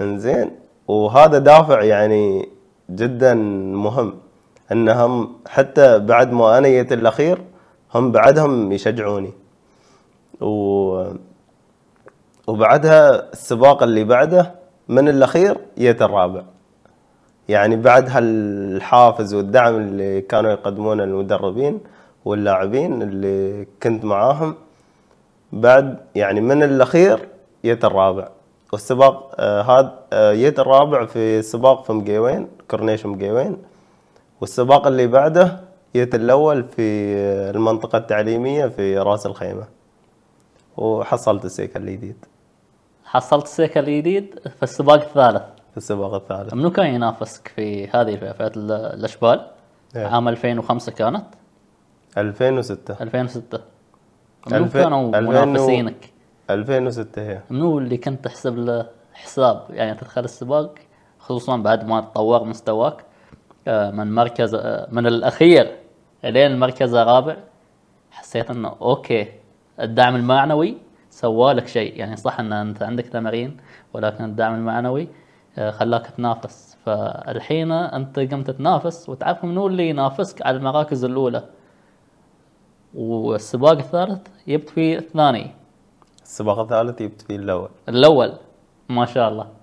إنزين؟ 0.00 0.50
وهذا 0.88 1.38
دافع 1.38 1.82
يعني 1.82 2.48
جدا 2.90 3.34
مهم. 3.84 4.14
أنهم 4.72 5.32
حتى 5.48 5.98
بعد 5.98 6.32
ما 6.32 6.58
أنا 6.58 6.68
جيت 6.68 6.92
الأخير 6.92 7.38
هم 7.94 8.12
بعدهم 8.12 8.72
يشجعوني. 8.72 9.32
و 10.40 11.04
وبعدها 12.46 13.32
السباق 13.32 13.82
اللي 13.82 14.04
بعده 14.04 14.54
من 14.88 15.08
الأخير 15.08 15.58
جيت 15.78 16.02
الرابع. 16.02 16.42
يعني 17.48 17.76
بعد 17.76 18.08
هالحافز 18.10 19.34
والدعم 19.34 19.76
اللي 19.76 20.20
كانوا 20.20 20.50
يقدمونه 20.50 21.04
المدربين 21.04 21.80
واللاعبين 22.24 23.02
اللي 23.02 23.66
كنت 23.82 24.04
معاهم 24.04 24.54
بعد 25.52 25.98
يعني 26.14 26.40
من 26.40 26.62
الأخير 26.62 27.28
جيت 27.64 27.84
الرابع. 27.84 28.28
والسباق 28.72 29.34
آه 29.38 29.62
هذا 29.62 29.98
آه 30.12 30.34
جيت 30.34 30.58
الرابع 30.60 31.06
في 31.06 31.42
سباق 31.42 31.84
في 31.84 31.92
مقيوين 31.92 32.48
كورنيش 32.70 33.06
مقيوين 33.06 33.56
والسباق 34.46 34.86
اللي 34.86 35.06
بعده 35.06 35.60
جيت 35.96 36.14
الأول 36.14 36.64
في 36.64 36.82
المنطقة 37.50 37.98
التعليمية 37.98 38.66
في 38.66 38.98
راس 38.98 39.26
الخيمة. 39.26 39.64
وحصلت 40.76 41.44
السيكل 41.44 41.80
الجديد. 41.88 42.16
حصلت 43.04 43.44
السيكل 43.44 43.80
الجديد 43.80 44.38
في 44.56 44.62
السباق 44.62 44.94
الثالث. 45.02 45.42
في 45.70 45.76
السباق 45.76 46.14
الثالث. 46.14 46.54
منو 46.54 46.70
كان 46.70 46.86
ينافسك 46.86 47.48
في 47.56 47.86
هذه 47.88 48.16
فئة 48.16 48.46
ال- 48.56 48.72
الأشبال؟ 48.72 49.46
إيه. 49.96 50.06
عام 50.06 50.28
2005 50.28 50.92
كانت. 50.92 51.24
2006 52.18 52.96
2006 53.00 53.60
منو 54.50 54.68
كانوا 54.68 55.20
منافسينك؟ 55.20 56.10
2006 56.50 57.22
هي. 57.22 57.40
منو 57.50 57.78
اللي 57.78 57.96
كنت 57.96 58.24
تحسب 58.24 58.56
له 58.58 58.86
حساب؟ 59.14 59.64
يعني 59.70 59.98
تدخل 59.98 60.24
السباق 60.24 60.74
خصوصا 61.18 61.56
بعد 61.56 61.84
ما 61.86 62.00
تطور 62.00 62.44
مستواك. 62.44 63.04
من 63.66 64.14
مركز 64.14 64.54
آه، 64.54 64.88
من 64.92 65.06
الأخير 65.06 65.76
إلين 66.24 66.50
المركز 66.50 66.94
الرابع 66.94 67.36
حسيت 68.10 68.50
إنه 68.50 68.76
أوكي 68.82 69.28
الدعم 69.80 70.16
المعنوي 70.16 70.76
سوالك 71.10 71.66
شيء. 71.66 71.96
يعني 71.96 72.16
صح 72.16 72.40
إن 72.40 72.52
أنت 72.52 72.82
عندك 72.82 73.06
تمارين 73.06 73.56
ولكن 73.92 74.24
الدعم 74.24 74.54
المعنوي 74.54 75.08
آه، 75.58 75.70
خلاك 75.70 76.06
تنافس. 76.06 76.76
فالحين 76.84 77.72
أنت 77.72 78.18
قمت 78.18 78.50
تنافس 78.50 79.08
وتعرف 79.08 79.44
منو 79.44 79.66
اللي 79.66 79.88
ينافسك 79.88 80.46
على 80.46 80.56
المراكز 80.56 81.04
الأولى. 81.04 81.44
والسباق 82.94 83.78
الثالث 83.78 84.28
جبت 84.48 84.68
فيه 84.68 84.98
الثاني. 84.98 85.50
السباق 86.22 86.58
الثالث 86.58 87.02
جبت 87.02 87.22
فيه 87.22 87.36
الأول. 87.36 87.68
الأول. 87.88 88.32
ما 88.88 89.04
شاء 89.04 89.28
الله. 89.28 89.61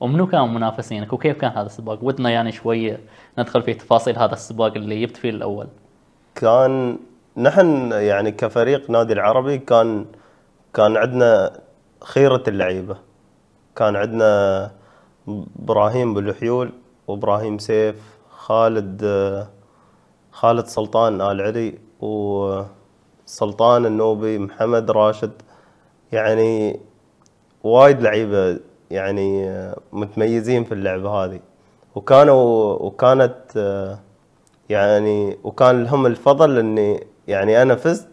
ومنو 0.00 0.26
كان 0.26 0.54
منافسينك؟ 0.54 1.12
وكيف 1.12 1.36
كان 1.36 1.50
هذا 1.50 1.66
السباق؟ 1.66 1.98
ودنا 2.02 2.30
يعني 2.30 2.52
شوية 2.52 3.00
ندخل 3.38 3.62
في 3.62 3.74
تفاصيل 3.74 4.18
هذا 4.18 4.32
السباق 4.32 4.74
اللي 4.74 5.06
جبت 5.06 5.16
فيه 5.16 5.30
الأول. 5.30 5.66
كان 6.34 6.98
نحن 7.36 7.92
يعني 7.92 8.32
كفريق 8.32 8.90
نادي 8.90 9.12
العربي 9.12 9.58
كان 9.58 10.06
كان 10.74 10.96
عندنا 10.96 11.60
خيرة 12.04 12.42
اللعيبة. 12.48 12.96
كان 13.76 13.96
عندنا 13.96 14.70
إبراهيم 15.28 16.14
بالحيول 16.14 16.72
وإبراهيم 17.06 17.58
سيف 17.58 17.96
خالد 18.30 19.04
خالد 20.32 20.66
سلطان 20.66 21.20
آل 21.20 21.40
علي 21.40 21.78
وسلطان 22.00 23.86
النوبي 23.86 24.38
محمد 24.38 24.90
راشد. 24.90 25.32
يعني 26.12 26.80
وايد 27.64 28.00
لعيبة 28.00 28.60
يعني 28.90 29.52
متميزين 29.92 30.64
في 30.64 30.74
اللعبة 30.74 31.10
هذه. 31.10 31.40
وكانوا 31.94 32.72
وكانت 32.82 33.36
يعني 34.70 35.38
وكان 35.44 35.84
لهم 35.84 36.06
الفضل 36.06 36.58
إني 36.58 37.06
يعني 37.28 37.62
أنا 37.62 37.74
فزت 37.76 38.08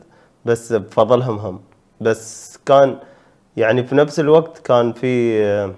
بس 0.46 0.74
بفضلهم 0.74 1.38
هم. 1.38 1.60
بس 2.02 2.58
كان 2.66 3.00
يعني 3.58 3.84
في 3.84 3.96
نفس 3.96 4.20
الوقت 4.20 4.58
كان 4.58 4.94
في 4.94 5.74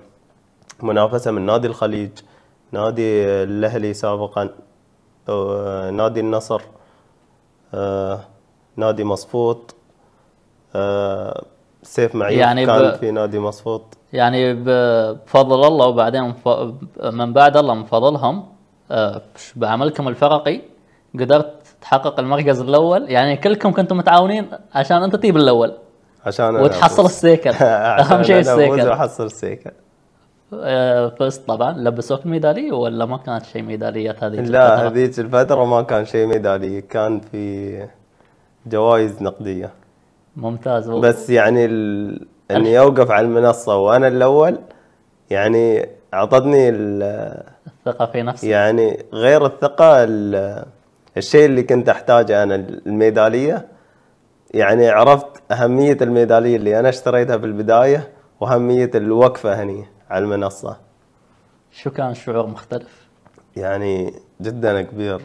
منافسة 0.83 1.31
من 1.31 1.45
نادي 1.45 1.67
الخليج 1.67 2.09
نادي 2.71 3.23
الأهلي 3.23 3.93
سابقا 3.93 4.49
نادي 5.91 6.19
النصر 6.19 6.61
نادي 8.75 9.03
مصفوط 9.03 9.75
سيف 11.83 12.15
معيوف 12.15 12.39
يعني 12.39 12.65
كان 12.65 12.91
في 12.91 13.11
نادي 13.11 13.39
مصفوط. 13.39 13.97
يعني 14.13 14.53
بفضل 14.53 15.67
الله 15.67 15.87
وبعدين 15.87 16.33
من 17.03 17.33
بعد 17.33 17.57
الله 17.57 17.73
من 17.73 17.83
فضلهم 17.83 18.45
آه، 18.91 19.21
بعملكم 19.55 20.07
الفرقي 20.07 20.61
قدرت 21.19 21.53
تحقق 21.81 22.19
المركز 22.19 22.61
الأول. 22.61 23.11
يعني 23.11 23.37
كلكم 23.37 23.71
كنتم 23.73 23.97
متعاونين 23.97 24.47
عشان 24.75 25.03
أنت 25.03 25.15
تجيب 25.15 25.37
الأول 25.37 25.73
عشان 26.25 26.55
وتحصل 26.55 27.05
السيكل. 27.05 27.49
أهم 28.01 28.23
شيء 28.23 28.39
السيكل. 28.39 28.89
وحصل 28.89 29.25
السيكل. 29.25 29.71
فزت 31.19 31.47
طبعا. 31.47 31.71
لبسوك 31.77 32.25
ميداليه 32.25 32.71
ولا 32.71 33.05
ما 33.05 33.17
كانت 33.17 33.45
شيء 33.45 33.61
ميداليات 33.61 34.23
هذه؟ 34.23 34.35
لا 34.35 34.87
هذيك 34.87 35.19
الفترة 35.19 35.65
ما 35.65 35.81
كان 35.81 36.05
شيء 36.05 36.27
ميداليه 36.27 36.79
كان 36.79 37.19
في 37.19 37.87
جوائز 38.65 39.23
نقدية. 39.23 39.78
ممتاز. 40.35 40.89
بس 40.89 41.29
يعني 41.29 41.65
ال... 41.65 42.27
إني 42.51 42.79
أوقف 42.79 43.11
على 43.11 43.25
المنصة 43.25 43.75
وأنا 43.77 44.07
الأول 44.07 44.59
يعني 45.29 45.89
أعطتني 46.13 46.69
ال... 46.69 47.03
الثقة 47.67 48.05
في 48.05 48.21
نفسك 48.21 48.43
يعني 48.43 49.05
غير 49.13 49.45
الثقة 49.45 50.03
ال... 50.03 50.65
الشيء 51.17 51.45
اللي 51.45 51.63
كنت 51.63 51.89
أحتاجه 51.89 52.43
أنا 52.43 52.55
الميدالية. 52.55 53.67
يعني 54.53 54.89
عرفت 54.89 55.51
أهمية 55.51 55.97
الميدالية 56.01 56.55
اللي 56.55 56.79
أنا 56.79 56.89
اشتريتها 56.89 57.37
في 57.37 57.45
البداية 57.45 58.09
وأهمية 58.39 58.91
الوقفة 58.95 59.63
هني 59.63 59.85
على 60.09 60.23
المنصة. 60.23 60.77
شو 61.71 61.89
كان 61.89 62.11
الشعور 62.11 62.47
مختلف؟ 62.47 63.07
يعني 63.55 64.13
جدا 64.41 64.81
كبير. 64.81 65.21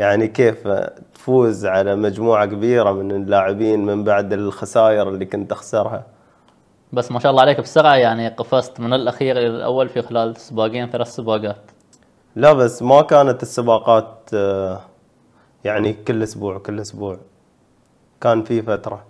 يعني 0.00 0.28
كيف 0.28 0.68
تفوز 1.14 1.66
على 1.66 1.96
مجموعة 1.96 2.46
كبيرة 2.46 2.92
من 2.92 3.10
اللاعبين 3.10 3.86
من 3.86 4.04
بعد 4.04 4.32
الخسائر 4.32 5.08
اللي 5.08 5.24
كنت 5.24 5.52
أخسرها 5.52 6.06
بس 6.92 7.12
ما 7.12 7.18
شاء 7.18 7.30
الله 7.30 7.42
عليك 7.42 7.60
بسرعة 7.60 7.94
يعني 7.94 8.28
قفزت 8.28 8.80
من 8.80 8.92
الأخير 8.92 9.38
إلى 9.38 9.46
الأول 9.46 9.88
في 9.88 10.02
خلال 10.02 10.36
سباقين 10.36 10.90
ثلاث 10.90 11.08
سباقات. 11.08 11.70
لا 12.36 12.52
بس 12.52 12.82
ما 12.82 13.02
كانت 13.02 13.42
السباقات 13.42 14.30
يعني 15.64 15.92
كل 15.92 16.22
أسبوع 16.22 16.58
كل 16.58 16.80
أسبوع. 16.80 17.18
كان 18.20 18.42
في 18.44 18.62
فترة. 18.62 19.04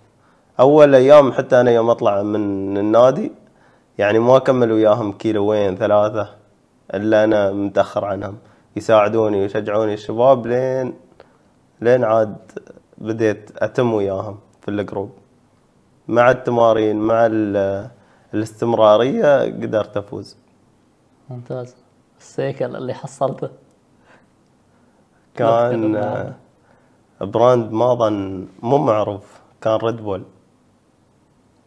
أول 0.59 0.95
أيام 0.95 1.31
حتى 1.31 1.61
أنا 1.61 1.71
يوم 1.71 1.89
أطلع 1.89 2.21
من 2.21 2.77
النادي 2.77 3.31
يعني 3.97 4.19
ما 4.19 4.39
كمل 4.39 4.71
وياهم 4.71 5.11
كيلوين 5.11 5.75
ثلاثة 5.75 6.29
إلا 6.93 7.23
أنا 7.23 7.51
متأخر 7.51 8.05
عنهم. 8.05 8.37
يساعدوني 8.75 9.41
ويشجعوني 9.41 9.93
الشباب 9.93 10.47
لين 10.47 10.93
لين 11.81 12.03
عاد 12.03 12.37
بديت 12.97 13.51
أتم 13.57 13.93
وياهم 13.93 14.39
في 14.61 14.71
الجروب. 14.71 15.11
مع 16.07 16.31
التمارين 16.31 16.95
مع 16.95 17.29
الاستمرارية 18.33 19.41
قدرت 19.41 19.97
أفوز. 19.97 20.37
ممتاز. 21.29 21.75
السيكل 22.19 22.75
اللي 22.75 22.93
حصلته. 22.93 23.49
كان 25.35 25.91
brand 27.21 27.71
ما 27.71 27.93
ظن 27.93 28.47
مو 28.61 28.77
معروف. 28.77 29.41
كان 29.61 29.75
Red 29.75 29.95
Bull 29.97 30.23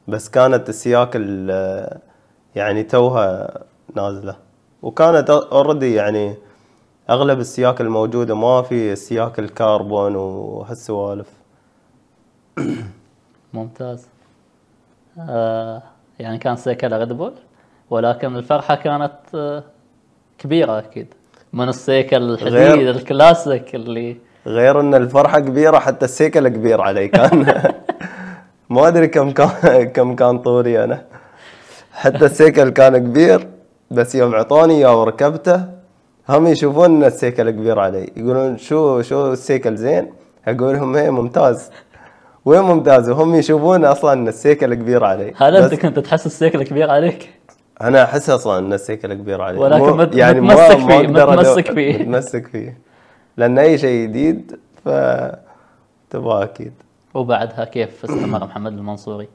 بس 0.08 0.28
كانت 0.28 0.68
السياك 0.68 1.10
يعني 2.54 2.82
توها 2.82 3.58
نازلة. 3.94 4.36
وكانت 4.82 5.30
already 5.30 5.94
يعني 5.94 6.36
أغلب 7.10 7.38
السياك 7.40 7.80
الموجوده 7.80 8.34
ما 8.34 8.62
في 8.62 8.96
سياك 8.96 9.38
الكربون 9.38 10.16
وهالسوالف. 10.16 11.28
ممتاز. 13.54 14.06
آه 15.18 15.82
يعني 16.18 16.38
كان 16.38 16.56
سيكل 16.56 16.92
Red 16.98 17.12
Bull 17.12 17.32
ولكن 17.90 18.36
الفرحة 18.36 18.74
كانت 18.74 19.12
آه 19.34 19.64
كبيرة 20.38 20.78
أكيد. 20.78 21.14
من 21.52 21.68
السيكل 21.68 22.22
الحديد 22.22 22.88
الكلاسيك 22.88 23.74
اللي 23.74 24.16
غير 24.46 24.80
إن 24.80 24.94
الفرحة 24.94 25.40
كبيرة 25.40 25.78
حتى 25.78 26.04
السيكل 26.04 26.48
كبير 26.48 26.80
علي 26.80 27.08
كان. 27.08 27.62
ما 28.70 28.88
أدري 28.88 29.06
كم 29.08 29.30
كان 29.30 29.82
كم 29.84 30.16
كان 30.16 30.38
طولي 30.38 30.84
أنا. 30.84 31.04
حتى 31.92 32.24
السيكل 32.24 32.68
كان 32.70 32.98
كبير 32.98 33.48
بس 33.90 34.14
يوم 34.14 34.34
عطوني 34.34 34.74
اياه 34.74 35.00
وركبته 35.00 35.64
هم 36.28 36.46
يشوفون 36.46 37.04
السيكل 37.04 37.50
كبير 37.50 37.78
علي. 37.78 38.10
يقولون 38.16 38.58
شو 38.58 39.02
شو 39.02 39.32
السيكل 39.32 39.76
زين؟ 39.76 40.12
أقول 40.48 40.74
لهم 40.74 40.96
إيه 40.96 41.10
ممتاز. 41.10 41.70
وين 42.44 42.60
ممتاز؟ 42.60 43.10
وهم 43.10 43.34
يشوفون 43.34 43.84
أصلا 43.84 44.12
إن 44.12 44.28
السيكل 44.28 44.74
كبير 44.74 45.04
علي. 45.04 45.32
هل 45.36 45.56
أنت 45.56 45.74
كنت 45.74 45.98
تحس 45.98 46.26
السيكل 46.26 46.62
كبير 46.62 46.90
عليك؟ 46.90 47.30
أنا 47.80 48.04
أحس 48.04 48.30
أصلا 48.30 48.58
إن 48.58 48.72
السيكل 48.72 49.14
كبير 49.14 49.42
علي. 49.42 49.58
ولكن 49.58 49.96
مت 49.96 50.14
يعني 50.14 50.40
متمسك 50.40 50.78
فيه 50.78 51.06
متمسك 51.06 51.72
فيه. 51.72 51.98
متمسك 51.98 52.46
فيه. 52.46 52.78
لأن 53.36 53.58
أي 53.58 53.78
شيء 53.78 54.08
جديد 54.08 54.58
ف 54.84 54.88
تبغى 56.10 56.44
أكيد. 56.44 56.72
وبعدها 57.14 57.64
كيف 57.64 58.04
استمر 58.04 58.44
محمد 58.48 58.72
المنصوري؟ 58.72 59.28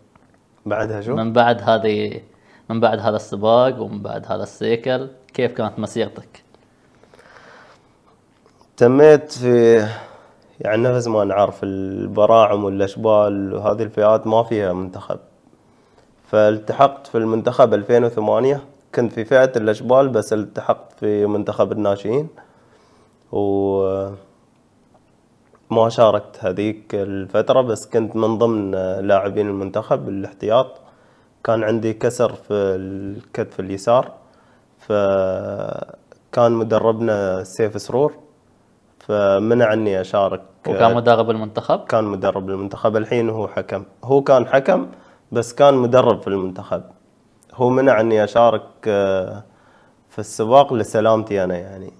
بعدها 0.66 1.02
شو؟ 1.02 1.16
من 1.16 1.34
بعد 1.34 1.62
هذه 1.62 2.22
من 2.70 2.80
بعد 2.80 3.00
هذا 3.00 3.16
السباق 3.16 3.82
ومن 3.82 4.02
بعد 4.02 4.26
هذا 4.26 4.44
السيكل 4.44 5.08
كيف 5.34 5.52
كانت 5.52 5.80
مسيرتك؟ 5.80 6.49
تميت 8.80 9.32
في 9.32 9.88
يعني 10.60 10.82
نفس 10.82 11.08
ما 11.08 11.24
نعرف 11.24 11.64
البراعم 11.64 12.64
والأشبال 12.64 13.54
وهذه 13.54 13.84
الفئات 13.84 14.28
ما 14.28 14.44
فيها 14.44 14.74
منتخب. 14.74 15.20
فالتحقت 16.28 17.08
في 17.08 17.18
المنتخب 17.18 17.74
2008 17.74 18.62
كنت 18.96 19.14
في 19.14 19.26
فئة 19.26 19.52
الأشبال 19.56 20.10
بس 20.10 20.34
التحقت 20.34 20.94
في 21.00 21.26
منتخب 21.26 21.72
الناشئين. 21.72 22.28
و 23.32 24.12
ما 25.70 25.90
شاركت 25.90 26.38
هذيك 26.40 26.96
الفترة 26.96 27.62
بس 27.62 27.86
كنت 27.88 28.16
من 28.16 28.38
ضمن 28.38 28.72
لاعبين 29.08 29.48
المنتخب. 29.48 30.10
الاحتياط 30.10 30.80
كان 31.44 31.64
عندي 31.64 31.94
كسر 31.94 32.34
في 32.34 32.54
الكتف 32.54 33.60
اليسار 33.60 34.12
فكان 34.80 36.52
مدربنا 36.52 37.44
سيف 37.44 37.82
سرور. 37.82 38.29
فمنع 39.10 39.74
اني 39.74 40.02
أشارك 40.02 40.42
وكان 40.68 40.96
مدرب 40.96 41.30
المنتخب؟ 41.30 41.80
كان 41.80 42.04
مدرب 42.04 42.50
المنتخب. 42.50 42.98
الحين 42.98 43.30
هو 43.30 43.48
حكم. 43.48 43.84
هو 44.04 44.22
كان 44.22 44.48
حكم 44.48 44.88
بس 45.32 45.54
كان 45.54 45.74
مدرب 45.74 46.22
في 46.22 46.28
المنتخب. 46.28 46.84
هو 47.54 47.70
منع 47.70 48.02
اني 48.02 48.24
أشارك 48.24 48.62
آه، 48.88 49.44
في 50.10 50.20
السباق 50.20 50.74
لسلامتي 50.74 51.44
أنا 51.44 51.58
يعني. 51.58 51.92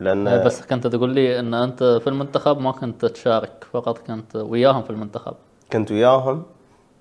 لأن 0.00 0.28
إيه، 0.28 0.44
بس 0.44 0.66
كنت 0.66 0.86
تقول 0.86 1.10
لي 1.10 1.38
إن 1.40 1.54
أنت 1.54 1.84
في 1.84 2.06
المنتخب 2.06 2.58
ما 2.58 2.72
كنت 2.72 3.04
تشارك 3.04 3.66
فقط 3.72 3.98
كنت 3.98 4.36
وياهم 4.36 4.82
في 4.82 4.90
المنتخب. 4.90 5.34
كنت 5.72 5.90
وياهم 5.92 6.42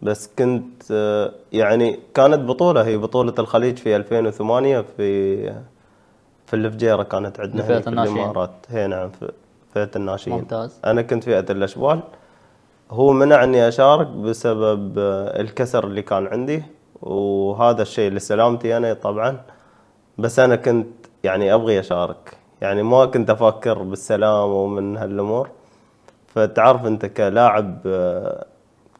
بس 0.02 0.30
كنت 0.39 0.84
آه، 0.91 1.32
يعني 1.54 2.00
كانت 2.13 2.39
بطولة. 2.39 2.86
هي 2.86 2.97
بطولة 2.97 3.34
الخليج 3.39 3.78
في 3.78 3.95
2008 3.95 4.82
في 4.97 5.45
في 6.45 6.54
الفجيرة 6.54 7.04
كانت 7.04 7.39
عندنا 7.39 7.80
في 7.80 7.88
الناشئين. 7.89 8.17
الإمارات. 8.17 8.52
هي 8.69 8.88
نعم 8.88 9.12
فئة 9.73 9.89
الناشئين. 9.95 10.38
ممتاز. 10.38 10.79
أنا 10.86 11.01
كنت 11.01 11.23
فئة 11.23 11.45
الأشبال. 11.51 11.99
هو 12.91 13.13
منعني 13.13 13.67
أشارك 13.67 14.07
بسبب 14.07 14.99
الكسر 15.39 15.84
اللي 15.84 16.01
كان 16.01 16.27
عندي 16.27 16.63
وهذا 17.01 17.81
الشيء 17.81 18.12
لسلامتي 18.12 18.77
أنا 18.77 18.93
طبعا. 18.93 19.41
بس 20.17 20.39
أنا 20.39 20.55
كنت 20.55 20.88
يعني 21.23 21.53
أبغي 21.53 21.79
أشارك. 21.79 22.38
يعني 22.62 22.84
ما 22.84 23.05
كنت 23.05 23.29
أفكر 23.29 23.84
بالسلام 23.84 24.49
ومن 24.49 24.97
هالأمور. 24.97 25.49
فتعرف 26.27 26.86
أنت 26.86 27.05
كلاعب 27.05 27.77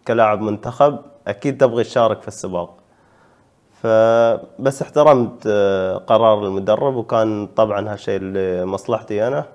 كلاعب 0.08 0.42
منتخب 0.42 1.00
أكيد 1.28 1.58
تبغي 1.58 1.84
تشارك 1.84 2.22
في 2.22 2.28
السباق. 2.28 2.78
فبس 3.82 4.82
احترمت 4.82 5.48
قرار 6.08 6.46
المدرب 6.46 6.96
وكان 6.96 7.48
طبعا 7.48 7.94
هالشيء 7.94 8.20
لمصلحتي 8.20 9.28
أنا. 9.28 9.46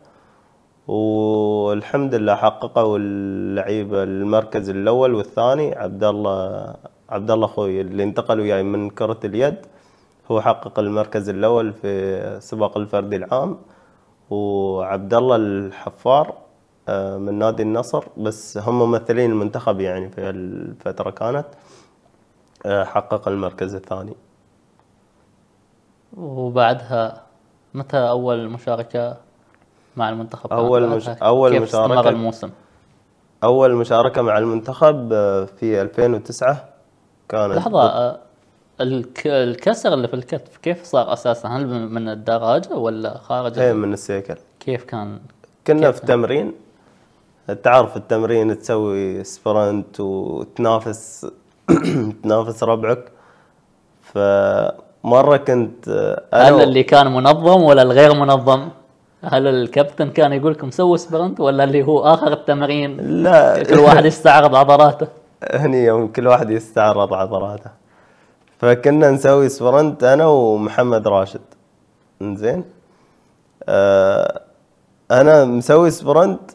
والحمد 0.89 2.15
لله 2.15 2.35
حققوا 2.35 2.99
اللعيبه 2.99 4.03
المركز 4.03 4.71
الأول 4.71 5.15
والثاني 5.15 5.75
عبد 5.75 6.05
الله 6.05 6.75
عبد 7.11 7.31
الله 7.31 7.47
أخوي 7.47 7.81
اللي 7.81 8.03
انتقل 8.03 8.41
وياي 8.41 8.63
من 8.63 8.91
كرة 8.91 9.19
اليد. 9.25 9.57
هو 10.31 10.41
حقق 10.41 10.79
المركز 10.79 11.29
الأول 11.29 11.73
في 11.73 12.37
سباق 12.41 12.77
الفردي 12.79 13.17
العام. 13.17 13.59
وعبد 14.31 15.15
الله 15.15 15.37
الحفار 15.37 16.35
آه، 16.89 17.19
من 17.19 17.35
نادي 17.39 17.63
النصر. 17.63 18.05
بس 18.17 18.59
هم 18.59 18.79
ممثلين 18.79 19.31
المنتخب 19.31 19.81
يعني 19.81 20.09
في 20.11 20.31
الفترة 20.31 21.11
كانت. 21.11 21.47
آه، 22.67 22.85
حقق 22.85 23.29
المركز 23.29 23.75
الثاني. 23.75 24.15
وبعدها 26.17 27.23
متى 27.75 27.97
أول 28.09 28.49
مشاركة؟ 28.49 29.26
مع 29.97 30.09
المنتخب 30.09 30.51
بعدها؟ 30.51 30.97
مش- 30.97 31.09
أول 31.09 31.53
كيف 31.53 31.63
استمر 31.63 32.03
مشاركة- 32.03 32.07
الموسم؟ 32.07 32.51
أول 33.45 33.75
مشاركة 33.75 34.23
مع 34.23 34.39
المنتخب 34.39 35.09
آه، 35.13 35.45
في 35.45 35.83
2009 35.83 36.65
كانت 37.29 37.55
لحظة 37.57 37.83
آه، 37.83 38.19
الك... 38.81 39.27
الكسر 39.27 39.95
اللي 39.95 40.09
في 40.09 40.15
الكتف 40.15 40.57
كيف 40.57 40.85
صار 40.85 41.13
أساسا؟ 41.13 41.49
هل 41.49 41.67
من 41.89 42.09
الدراجة 42.09 42.75
ولا 42.75 43.19
خارج؟ 43.19 43.59
هي 43.59 43.73
من 43.73 43.93
السيكل. 43.93 44.35
كيف 44.61 44.85
كان؟ 44.85 45.19
كنا 45.67 45.91
كيف 45.91 46.01
في 46.01 46.07
تمرين. 46.07 46.53
تعرف 47.63 47.97
التمرين 47.97 48.59
تسوي 48.59 49.25
سبرنت 49.25 50.01
وتنافس 50.01 51.27
تنافس 52.23 52.63
ربعك. 52.63 53.05
فمرة 54.03 55.37
كنت 55.37 55.89
أنا 56.33 56.49
هل 56.49 56.63
اللي 56.63 56.83
كان 56.83 57.13
منظم 57.15 57.63
ولا 57.63 57.83
الغير 57.83 58.15
منظم؟ 58.15 58.69
هل 59.29 59.47
الكابتن 59.47 60.11
كان 60.11 60.33
يقول 60.33 60.53
لكم 60.53 60.71
سووا 60.71 60.97
sprint 60.97 61.41
ولا 61.41 61.65
اللي 61.65 61.83
هو 61.83 62.01
آخر 62.01 62.33
التمرين 62.33 62.97
لا. 63.23 63.63
كل 63.63 63.79
واحد 63.79 64.05
يستعرض 64.05 64.55
عضلاته. 64.55 65.07
هني 65.53 65.85
يوم 65.85 66.09
كل 66.09 66.27
واحد 66.27 66.51
يستعرض 66.51 67.15
عضلاته. 67.15 67.71
فكنا 68.59 69.11
نسوي 69.11 69.49
sprint 69.49 70.05
أنا 70.05 70.27
ومحمد 70.27 71.09
راشد. 71.09 71.41
إنزين؟ 72.23 72.65
آه 73.69 74.41
أنا 75.11 75.45
مسوي 75.45 75.91
sprint 75.91 76.51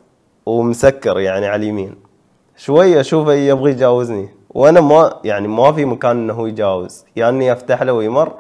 ومسكر 0.46 1.20
يعني 1.20 1.48
على 1.48 1.56
اليمين. 1.56 1.96
شوي 2.58 3.00
أشوفه 3.00 3.34
يبغى 3.34 3.72
يجاوزني. 3.72 4.30
وأنا 4.50 4.82
ما 4.82 5.20
يعني 5.24 5.48
ما 5.48 5.72
في 5.72 5.86
مكان 5.86 6.12
إنه 6.12 6.34
هو 6.34 6.46
يجاوز. 6.46 7.06
يا 7.16 7.30
إني 7.30 7.52
أفتح 7.52 7.82
له 7.82 7.94
ويمر 7.94 8.34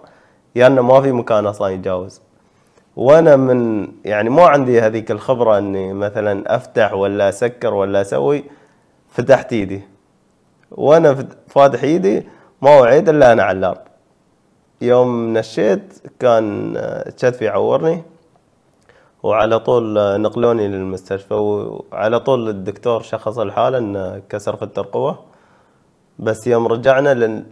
يا 0.56 0.68
إنه 0.68 0.82
ما 0.82 1.02
في 1.02 1.12
مكان 1.12 1.46
أصلا 1.46 1.70
يجاوز. 1.70 2.22
وأنا 3.02 3.36
من 3.36 3.88
يعني 4.06 4.30
ما 4.30 4.46
عندي 4.46 4.82
هذيك 4.82 5.12
الخبرة 5.12 5.58
إني 5.58 5.94
مثلا 5.94 6.56
أفتح 6.56 6.94
ولا 6.94 7.30
أسكر 7.30 7.74
ولا 7.74 8.02
أسوي 8.02 8.44
فتحت 9.10 9.54
إيدي. 9.54 9.82
وأنا 10.72 11.28
فاتح 11.48 11.84
إيدي 11.84 12.28
ما 12.62 12.80
وعيت 12.80 13.10
إلا 13.10 13.34
أنا 13.34 13.52
الأرض 13.52 13.78
يوم 14.82 15.38
نشيت 15.38 15.94
كان 16.20 16.74
آه، 16.78 17.10
كتفي 17.10 17.48
عورني 17.48 18.04
وعلى 19.24 19.60
طول 19.60 19.98
آه، 19.98 20.18
نقلوني 20.18 20.68
للمستشفى 20.68 21.34
وعلى 21.34 22.20
طول 22.20 22.50
الدكتور 22.50 23.02
شخص 23.02 23.40
الحالة 23.40 23.78
إنه 23.78 24.22
كسر 24.30 24.56
في 24.56 24.64
الترقوة. 24.64 25.20
بس 26.20 26.48
يوم 26.48 26.68
رجعنا 26.68 27.14
لل... 27.14 27.44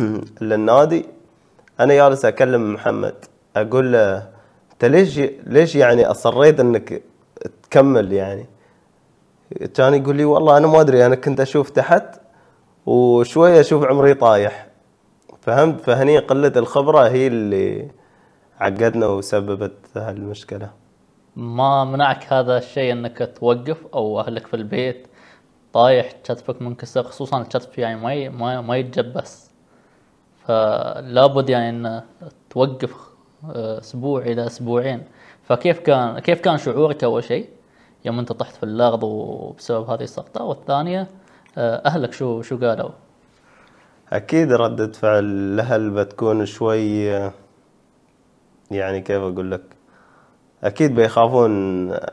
للنادي 0.48 1.06
أنا 1.80 1.94
جالس 1.94 2.24
أكلم 2.24 2.72
محمد 2.74 3.14
أقول 3.56 3.92
له 3.92 4.33
أنت 4.74 4.84
ليش 4.84 5.18
ليش 5.46 5.76
يعني 5.76 6.06
أصريت 6.06 6.60
إنك 6.60 7.02
تكمل 7.62 8.12
يعني؟ 8.12 8.46
كان 9.74 9.94
يقول 9.94 10.16
لي 10.16 10.24
والله 10.24 10.56
أنا 10.56 10.66
ما 10.66 10.80
أدري 10.80 11.06
أنا 11.06 11.14
كنت 11.14 11.40
أشوف 11.40 11.70
تحت 11.70 12.20
وشوية 12.86 13.60
أشوف 13.60 13.84
عمري 13.84 14.14
طايح. 14.14 14.66
فهمت 15.40 15.80
فهني 15.80 16.18
قلة 16.18 16.52
الخبرة 16.56 17.08
هي 17.08 17.26
اللي 17.26 17.90
عقدنا 18.60 19.06
وسببت 19.06 19.76
هالمشكلة. 19.96 20.70
ما 21.36 21.84
منعك 21.84 22.32
هذا 22.32 22.58
الشيء 22.58 22.92
إنك 22.92 23.32
توقف 23.40 23.86
أو 23.94 24.20
أهلك 24.20 24.46
في 24.46 24.54
البيت 24.54 25.06
طايح 25.72 26.12
كتفك 26.12 26.62
منكسر 26.62 27.02
خصوصا 27.02 27.40
الكتف 27.40 27.78
يعني 27.78 28.00
ما 28.00 28.28
ما 28.28 28.60
ما 28.60 28.76
يتجبس. 28.76 29.50
فلابد 30.46 31.50
يعني 31.50 31.68
إن 31.68 32.02
توقف 32.50 33.13
أسبوع 33.52 34.20
إلى 34.22 34.46
أسبوعين. 34.46 35.02
فكيف 35.42 35.78
كان 35.80 36.18
كيف 36.18 36.40
كان 36.40 36.56
شعورك 36.58 37.04
أول 37.04 37.24
شيء؟ 37.24 37.48
يوم 38.04 38.18
أنت 38.18 38.32
طحت 38.32 38.56
في 38.56 38.62
الأرض 38.62 39.02
وبسبب 39.02 39.90
هذه 39.90 40.02
السقطه 40.02 40.44
والثانية 40.44 41.06
آه، 41.58 41.82
أهلك 41.86 42.12
شو 42.12 42.42
شو 42.42 42.56
قالوا؟ 42.58 42.90
أكيد 44.12 44.52
ردة 44.52 44.92
فعل 44.92 45.24
الأهل 45.24 45.90
بتكون 45.90 46.46
شوي 46.46 47.04
يعني 48.70 49.00
كيف 49.00 49.22
أقول 49.22 49.50
لك؟ 49.50 49.62
أكيد 50.64 50.94
بيخافون 50.94 51.50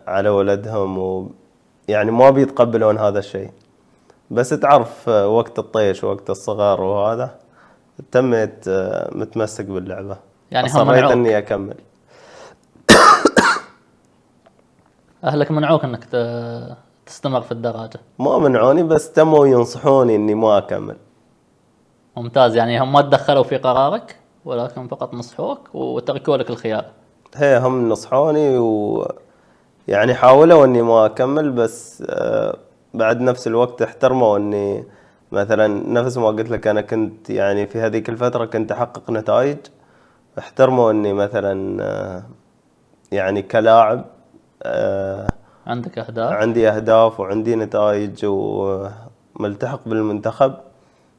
على 0.07 0.29
ولدهم 0.29 0.97
و 0.97 1.31
يعني 1.87 2.11
ما 2.11 2.29
بيتقبلون 2.29 2.97
هذا 2.97 3.19
الشيء. 3.19 3.49
بس 4.31 4.49
تعرف 4.49 5.07
وقت 5.07 5.59
الطيش 5.59 6.03
ووقت 6.03 6.29
الصغار 6.29 6.81
وهذا 6.81 7.39
تميت 8.11 8.69
متمسك 9.15 9.65
باللعبة. 9.65 10.30
يعني 10.51 10.69
هم 10.73 10.87
منعوك. 10.87 11.11
إني 11.11 11.37
أكمل. 11.37 11.75
أهلك 15.23 15.51
منعوك 15.51 15.83
إنك 15.83 16.03
تستمر 17.05 17.41
في 17.41 17.51
الدراجة. 17.51 17.99
ما 18.19 18.37
منعوني 18.37 18.83
بس 18.83 19.11
تموا 19.11 19.47
ينصحوني 19.47 20.15
إني 20.15 20.35
ما 20.35 20.57
أكمل. 20.57 20.95
ممتاز 22.17 22.55
يعني 22.55 22.81
هم 22.81 22.93
ما 22.93 23.01
تدخلوا 23.01 23.43
في 23.43 23.57
قرارك 23.57 24.15
ولكن 24.45 24.87
فقط 24.87 25.13
نصحوك 25.13 25.75
وتركوا 25.75 26.37
لك 26.37 26.49
الخيار. 26.49 26.85
هي 27.35 27.57
هم 27.57 27.89
نصحوني 27.89 28.57
و 28.57 29.07
يعني 29.87 30.13
حاولوا 30.13 30.65
إني 30.65 30.81
ما 30.81 31.05
أكمل 31.05 31.51
بس 31.51 32.03
آه، 32.09 32.57
بعد 32.93 33.21
نفس 33.21 33.47
الوقت 33.47 33.81
احترموا 33.81 34.37
إني 34.37 34.83
مثلا 35.31 35.67
نفس 35.67 36.17
ما 36.17 36.27
قلت 36.27 36.49
لك 36.49 36.67
أنا 36.67 36.81
كنت 36.81 37.29
يعني 37.29 37.67
في 37.67 37.79
هذيك 37.79 38.09
الفترة 38.09 38.45
كنت 38.45 38.71
أحقق 38.71 39.11
نتائج. 39.11 39.57
احترموا 40.39 40.91
اني 40.91 41.13
مثلا 41.13 41.83
آه، 41.83 42.23
يعني 43.11 43.41
كلاعب 43.41 44.05
آه، 44.63 45.27
عندك 45.67 45.99
أهداف؟ 45.99 46.33
عندي 46.33 46.69
أهداف 46.69 47.19
وعندي 47.19 47.55
نتائج 47.55 48.25
وملتحق 48.25 49.79
بالمنتخب. 49.85 50.53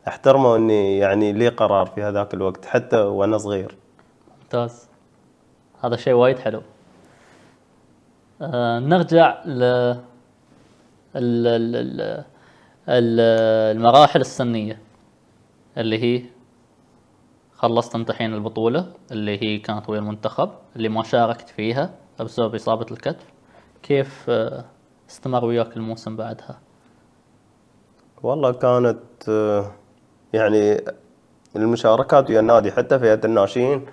احترموا 0.09 0.57
اني 0.57 0.99
يعني 0.99 1.33
لي 1.33 1.49
قرار 1.49 1.87
في 1.87 2.03
هذاك 2.03 2.35
الوقت 2.35 2.65
حتى 2.65 2.97
وأنا 2.97 3.39
صغير. 3.39 3.75
ممتاز. 4.43 4.89
هذا 5.85 5.97
شيء 5.97 6.13
وايد 6.13 6.39
حلو. 6.39 6.63
آه 8.43 8.79
نرجع 8.79 9.43
ل 9.45 9.63
ال... 11.17 11.47
ال... 11.47 11.77
ال... 11.77 12.01
ال... 12.89 13.21
المراحل 13.77 14.21
السنية 14.21 14.79
اللي 15.77 16.03
هي 16.03 16.23
خلصت 17.63 17.95
انت 17.95 18.11
الحين 18.11 18.35
البطولة 18.35 18.87
اللي 19.13 19.43
هي 19.43 19.59
كانت 19.59 19.89
ويا 19.89 19.99
المنتخب 19.99 20.51
اللي 20.77 20.89
ما 20.89 21.03
شاركت 21.03 21.49
فيها 21.49 21.95
بسبب 22.21 22.55
إصابة 22.55 22.87
الكتف. 22.91 23.27
كيف 23.83 24.25
آه، 24.29 24.65
استمر 25.11 25.45
وياك 25.45 25.77
الموسم 25.77 26.17
بعدها؟ 26.17 26.59
والله 28.23 28.53
كانت 28.53 29.29
آه، 29.29 29.73
يعني 30.33 30.81
المشاركات 31.57 32.31
ويا 32.31 32.41
النادي 32.41 32.73
حتى 32.73 32.99
فئة 32.99 33.21
الناشئين 33.25 33.87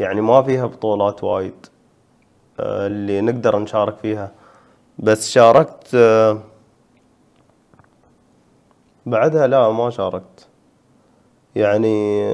يعني 0.00 0.20
ما 0.20 0.42
فيها 0.42 0.66
بطولات 0.66 1.24
وايد 1.24 1.66
آه، 2.60 2.86
اللي 2.86 3.20
نقدر 3.20 3.58
نشارك 3.58 3.96
فيها. 3.96 4.32
بس 4.98 5.30
شاركت 5.30 5.96
بعدها 9.06 9.46
لا 9.46 9.72
ما 9.72 9.90
شاركت. 9.90 10.48
يعني 11.56 12.24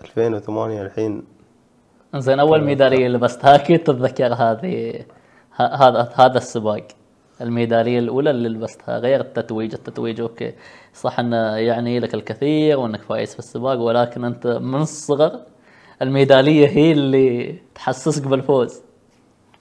2008 0.00 0.82
الحين. 0.82 1.22
زين 2.16 2.40
أول 2.40 2.64
ميدالية 2.64 3.08
لبستها 3.08 3.54
أكيد 3.54 3.78
تتذكر 3.78 4.34
هذه 4.34 5.04
هذا 5.56 6.08
هذا 6.14 6.36
السباق. 6.36 6.86
الميدالية 7.40 7.98
الأولى 7.98 8.30
اللي 8.30 8.48
لبستها 8.48 8.98
غير 8.98 9.20
التتويج. 9.20 9.74
التتويج 9.74 10.20
okay 10.20 10.52
صح 10.94 11.20
إنه 11.20 11.56
يعني 11.56 12.00
لك 12.00 12.14
الكثير 12.14 12.78
وإنك 12.78 13.02
فايز 13.02 13.32
في 13.32 13.38
السباق 13.38 13.78
ولكن 13.78 14.24
أنت 14.24 14.46
من 14.46 14.80
الصغر 14.80 15.40
الميدالية 16.02 16.68
هي 16.68 16.92
اللي 16.92 17.58
تحسسك 17.74 18.26
بالفوز. 18.26 18.82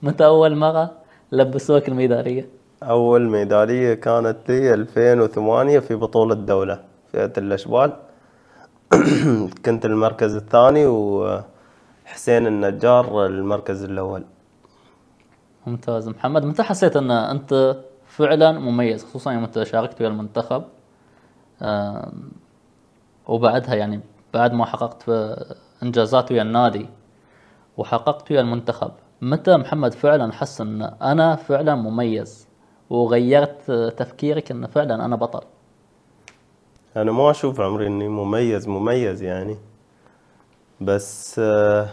متى 0.02 0.26
أول 0.26 0.56
مرة 0.56 0.92
لبسوك 1.32 1.88
الميدالية؟ 1.88 2.50
أول 2.84 3.30
ميدالية 3.30 3.94
كانت 3.94 4.38
لي 4.50 4.74
2008 4.74 5.80
في 5.80 5.96
بطولة 5.96 6.36
دولة 6.36 6.80
فئة 7.12 7.34
الأشبال. 7.38 7.94
كنت 9.66 9.86
المركز 9.86 10.36
الثاني 10.36 10.86
وحسين 10.88 12.48
النجار 12.48 13.26
المركز 13.26 13.84
الأول. 13.84 14.24
ممتاز. 15.68 16.10
محمد 16.10 16.46
متى 16.46 16.64
حسيت 16.64 16.98
أن 16.98 17.12
أنت 17.12 17.76
فعلا 18.08 18.52
مميز 18.52 19.06
خصوصا 19.06 19.32
يوم 19.32 19.44
أنت 19.44 19.64
شاركت 19.64 20.02
ويا 20.02 20.10
المنتخب؟ 20.10 20.64
وبعدها 23.28 23.76
يعني 23.76 24.00
بعد 24.34 24.54
ما 24.54 24.66
حققت 24.66 25.02
في 25.02 25.46
إنجازات 25.84 26.32
ويا 26.32 26.42
النادي 26.42 26.90
وحققت 27.78 28.32
ويا 28.32 28.42
المنتخب 28.42 28.92
متى 29.22 29.58
محمد 29.58 29.94
فعلا 29.94 30.32
حس 30.32 30.62
أن 30.62 30.82
أنا 31.02 31.36
فعلا 31.36 31.76
مميز 31.76 32.48
وغيرت 32.90 33.72
تفكيرك 33.98 34.52
أن 34.52 34.68
فعلا 34.68 35.06
أنا 35.06 35.16
بطل؟ 35.16 35.42
أنا 36.98 37.12
ما 37.12 37.32
أشوف 37.32 37.62
عمري 37.62 37.88
إني 37.88 38.08
مميز 38.08 38.68
مميز 38.68 39.22
يعني. 39.22 39.58
بس 40.82 41.36
آه، 41.40 41.90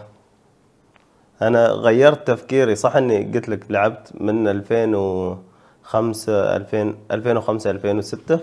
أنا 1.42 1.66
غيرت 1.68 2.26
تفكيري. 2.26 2.74
صح 2.76 2.96
إني 2.96 3.32
قلت 3.35 3.48
لك 3.48 3.70
لعبت 3.70 4.12
من 4.20 4.48
2005 4.48 6.56
2000 6.56 6.94
2005 7.11 7.70
2006 7.70 8.40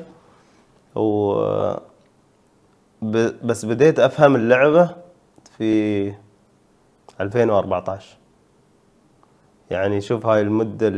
و 0.95 1.33
ب- 3.01 3.47
بس 3.47 3.65
بديت 3.65 3.99
أفهم 3.99 4.35
اللعبة 4.35 4.89
في 5.57 6.13
2014 7.21 8.17
يعني 9.71 10.01
شوف 10.01 10.25
هاي 10.25 10.41
المدة 10.41 10.93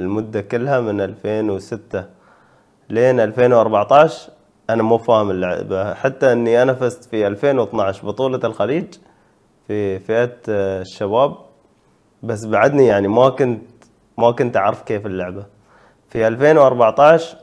المدة 0.00 0.40
كلها 0.40 0.80
من 0.80 1.00
2006 1.00 2.04
لين 2.90 3.20
2014 3.20 4.32
أنا 4.70 4.82
مو 4.82 4.98
فاهم 4.98 5.30
اللعبة. 5.30 5.94
حتى 5.94 6.32
إني 6.32 6.62
أنا 6.62 6.74
فزت 6.74 7.04
في 7.04 7.26
2012 7.26 8.06
بطولة 8.06 8.40
الخليج 8.44 8.94
في 9.66 9.98
فئة 9.98 10.36
آه، 10.48 10.82
الشباب 10.82 11.36
بس 12.22 12.44
بعدني 12.44 12.86
يعني 12.86 13.08
ما 13.08 13.28
كنت 13.28 13.62
ما 14.18 14.30
كنت 14.30 14.56
أعرف 14.56 14.82
كيف 14.82 15.06
اللعبة. 15.06 15.46
في 16.08 16.28
2014 16.28 17.36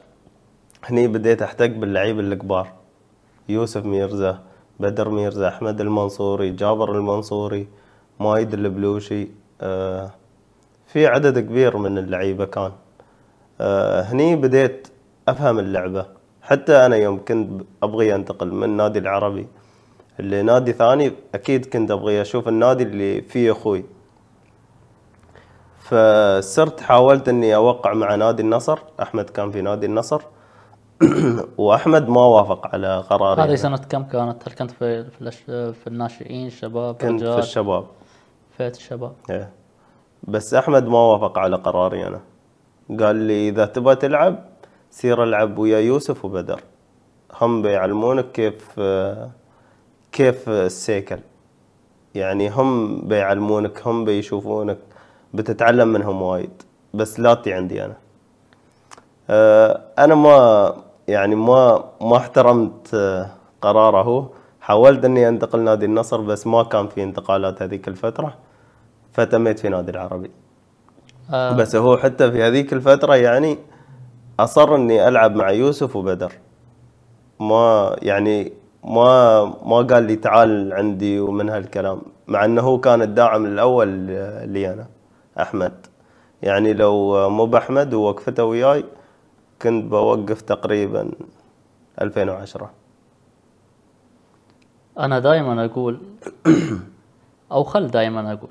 هني 0.84 1.08
بديت 1.08 1.42
أحتك 1.42 1.70
باللعيبة 1.70 2.20
الكبار 2.20 2.68
يوسف 3.50 3.86
ميرزا 3.86 4.40
بدر 4.80 5.10
ميرزا 5.10 5.48
أحمد 5.48 5.82
المنصوري 5.82 6.50
جابر 6.50 6.92
المنصوري 6.98 7.68
مايد 8.20 8.54
البلوشي 8.54 9.28
آه، 9.62 10.12
في 10.88 11.08
عدد 11.08 11.40
كبير 11.40 11.78
من 11.78 11.98
اللعيبة 11.98 12.46
كان. 12.46 12.72
آه، 13.62 14.02
هني 14.02 14.36
بديت 14.36 14.88
أفهم 15.28 15.60
اللعبة. 15.60 16.06
حتى 16.44 16.86
أنا 16.86 16.96
يوم 16.96 17.26
كنت 17.26 17.62
أبغي 17.84 18.16
أنتقل 18.16 18.52
من 18.52 18.64
النادي 18.64 19.00
العربي 19.00 19.48
لنادي 20.20 20.74
ثاني 20.74 21.12
أكيد 21.36 21.66
كنت 21.66 21.92
أبغي 21.92 22.22
أشوف 22.22 22.48
النادي 22.48 22.84
اللي 22.84 23.22
فيه 23.22 23.52
أخوي 23.52 23.86
فصرت 25.80 26.82
حاولت 26.82 27.30
إني 27.30 27.56
أوقع 27.56 27.94
مع 27.94 28.16
نادي 28.16 28.42
النصر 28.42 28.80
أحمد 29.02 29.30
كان 29.30 29.52
في 29.52 29.62
نادي 29.62 29.86
النصر 29.86 30.22
وأحمد 31.58 32.10
ما 32.10 32.22
وافق 32.22 32.68
على 32.68 33.04
قراري 33.10 33.42
هذه. 33.42 33.56
سنة 33.56 33.78
كم 33.78 34.04
كانت؟ 34.04 34.50
هل 34.50 34.54
كنت 34.54 34.72
في 34.72 35.04
في, 35.74 35.88
الناشئين 35.88 36.50
شباب 36.50 36.96
كنت 36.96 37.24
في 37.24 37.40
الشباب 37.40 37.86
فئة 38.58 38.68
الشباب 38.68 39.14
إيه. 39.30 39.50
بس 40.24 40.54
أحمد 40.54 40.88
ما 40.88 40.98
وافق 40.98 41.40
على 41.40 41.56
قراري 41.56 42.08
أنا 42.08 42.22
قال 43.00 43.16
لي 43.16 43.50
إذا 43.50 43.66
تبغى 43.66 43.96
تلعب 43.96 44.53
سير 44.94 45.24
العب 45.24 45.58
ويا 45.58 45.80
يوسف 45.80 46.26
وبدر. 46.26 46.62
هم 47.42 47.62
بيعلمونك 47.62 48.32
كيف 48.32 48.80
كيف 50.12 50.50
السيكل. 50.50 51.20
يعني 52.16 52.50
هم 52.50 53.02
بيعلمونك 53.08 53.88
هم 53.88 54.06
بيشوفونك 54.06 54.78
بتتعلم 55.34 55.88
منهم 55.88 56.22
وايد. 56.22 56.64
بس 56.94 57.20
لا 57.20 57.34
تي 57.34 57.54
عندي 57.54 57.86
أنا. 57.86 57.96
أنا 60.00 60.16
ما 60.16 60.76
يعني 61.08 61.36
ما 61.36 61.84
ما 62.02 62.18
احترمت 62.18 62.96
قراره 63.62 64.30
حاولت 64.62 65.06
إني 65.06 65.30
أنتقل 65.30 65.60
نادي 65.60 65.86
النصر 65.86 66.22
بس 66.22 66.48
ما 66.48 66.64
كان 66.64 66.88
في 66.88 67.04
انتقالات 67.04 67.62
هذيك 67.62 67.88
الفترة. 67.88 68.38
فتميت 69.14 69.60
في 69.60 69.70
نادي 69.70 69.92
العربي. 69.92 70.32
آه. 71.34 71.54
بس 71.54 71.76
هو 71.76 71.98
حتى 71.98 72.32
في 72.32 72.44
هذيك 72.44 72.74
الفترة 72.74 73.16
يعني 73.16 73.58
أصر 74.40 74.76
إني 74.76 75.08
ألعب 75.08 75.36
مع 75.36 75.52
يوسف 75.52 75.96
وبدر. 75.96 76.34
ما 77.40 77.96
يعني 78.02 78.54
ما 78.84 79.46
ما 79.46 79.78
قال 79.78 80.04
لي 80.04 80.16
تعال 80.16 80.74
عندي 80.74 81.20
ومن 81.20 81.50
هالكلام 81.50 82.02
مع 82.28 82.46
إنه 82.46 82.62
هو 82.62 82.80
كان 82.80 83.02
الداعم 83.02 83.46
الأول 83.46 83.88
لي 84.50 84.74
أنا 84.74 84.88
أحمد. 85.40 85.74
يعني 86.42 86.74
لو 86.74 87.30
مو 87.30 87.46
بأحمد 87.46 87.94
ووقفته 87.94 88.44
وياي 88.44 88.86
كنت 89.62 89.86
بوقف 89.86 90.42
تقريبا 90.42 91.12
2010 92.02 92.72
أنا 95.00 95.20
دائما 95.20 95.66
أقول 95.66 96.00
أو 97.52 97.64
خل 97.64 97.88
دائما 97.88 98.34
أقول 98.34 98.50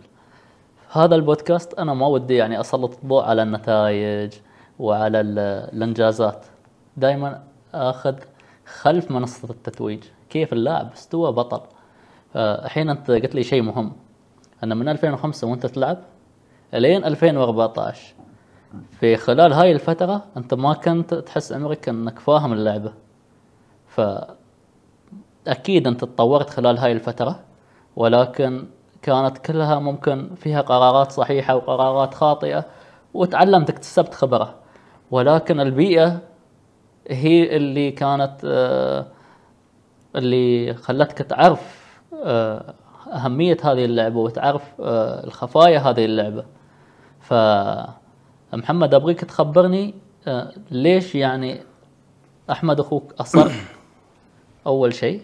هذا 0.92 1.14
البودكاست 1.14 1.74
أنا 1.74 1.94
ما 1.94 2.06
ودي 2.06 2.34
يعني 2.34 2.60
أسلط 2.60 2.98
الضوء 3.02 3.24
على 3.24 3.42
النتائج. 3.42 4.32
وعلى 4.78 5.20
ال- 5.20 5.38
الإنجازات. 5.76 6.46
دائما 6.96 7.42
أخذ 7.74 8.14
خلف 8.66 9.10
منصة 9.10 9.50
التتويج. 9.50 10.04
كيف 10.30 10.52
اللاعب 10.52 10.92
استوى 10.92 11.32
بطل. 11.32 11.60
آه، 12.36 12.64
الحين 12.64 12.90
أنت 12.90 13.10
قلت 13.10 13.34
لي 13.34 13.42
شيء 13.42 13.62
مهم. 13.62 13.92
أن 14.64 14.76
من 14.76 14.88
2005 14.88 15.46
وأنت 15.46 15.66
تلعب 15.66 15.98
لين 16.74 17.04
2014 17.04 18.14
في 19.00 19.16
خلال 19.16 19.52
هاي 19.52 19.72
الفترة 19.72 20.22
أنت 20.36 20.54
ما 20.54 20.72
كنت 20.72 21.14
تحس 21.14 21.52
عمرك 21.52 21.88
أنك 21.88 22.18
فاهم 22.18 22.52
اللعبة. 22.52 22.92
ف 23.86 24.00
أكيد 25.46 25.86
أنت 25.86 26.00
تطورت 26.04 26.50
خلال 26.50 26.78
هاي 26.78 26.92
الفترة 26.92 27.40
ولكن 27.96 28.66
كانت 29.02 29.38
كلها 29.38 29.78
ممكن 29.78 30.30
فيها 30.36 30.60
قرارات 30.60 31.12
صحيحة 31.12 31.54
وقرارات 31.56 32.14
خاطئة 32.14 32.64
وتعلمت 33.14 33.70
اكتسبت 33.70 34.14
خبرة. 34.14 34.54
ولكن 35.12 35.60
البيئة 35.60 36.20
هي 37.08 37.56
اللي 37.56 37.90
كانت 37.90 38.40
آه، 38.44 39.06
اللي 40.16 40.74
خلتك 40.74 41.18
تعرف 41.18 41.82
آه، 42.24 42.74
أهمية 43.12 43.56
هذه 43.64 43.84
اللعبة 43.84 44.20
وتعرف 44.20 44.62
آه، 44.80 45.24
الخفايا 45.24 45.78
هذه 45.78 46.04
اللعبة. 46.04 46.44
فمحمد 47.20 48.94
أبغيك 48.94 49.20
تخبرني 49.20 49.94
ليش 50.70 51.14
يعني 51.14 51.60
أحمد 52.50 52.80
أخوك 52.80 53.12
أصر؟ 53.12 53.52
أول 54.66 54.94
شيء. 54.94 55.22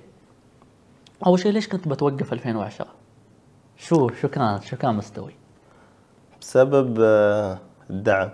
أول 1.26 1.38
شيء 1.38 1.52
ليش 1.52 1.68
كنت 1.68 1.88
بتوقف 1.88 2.32
2010 2.32 2.86
شو 3.76 4.08
شو 4.08 4.28
كان 4.28 4.60
شو 4.60 4.76
كان 4.76 4.94
مستوي؟ 4.94 5.32
بسبب 6.40 7.00
الدعم. 7.90 8.30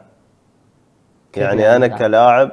يعني 1.37 1.77
أنا؟ 1.77 1.87
كلاعب 1.87 2.51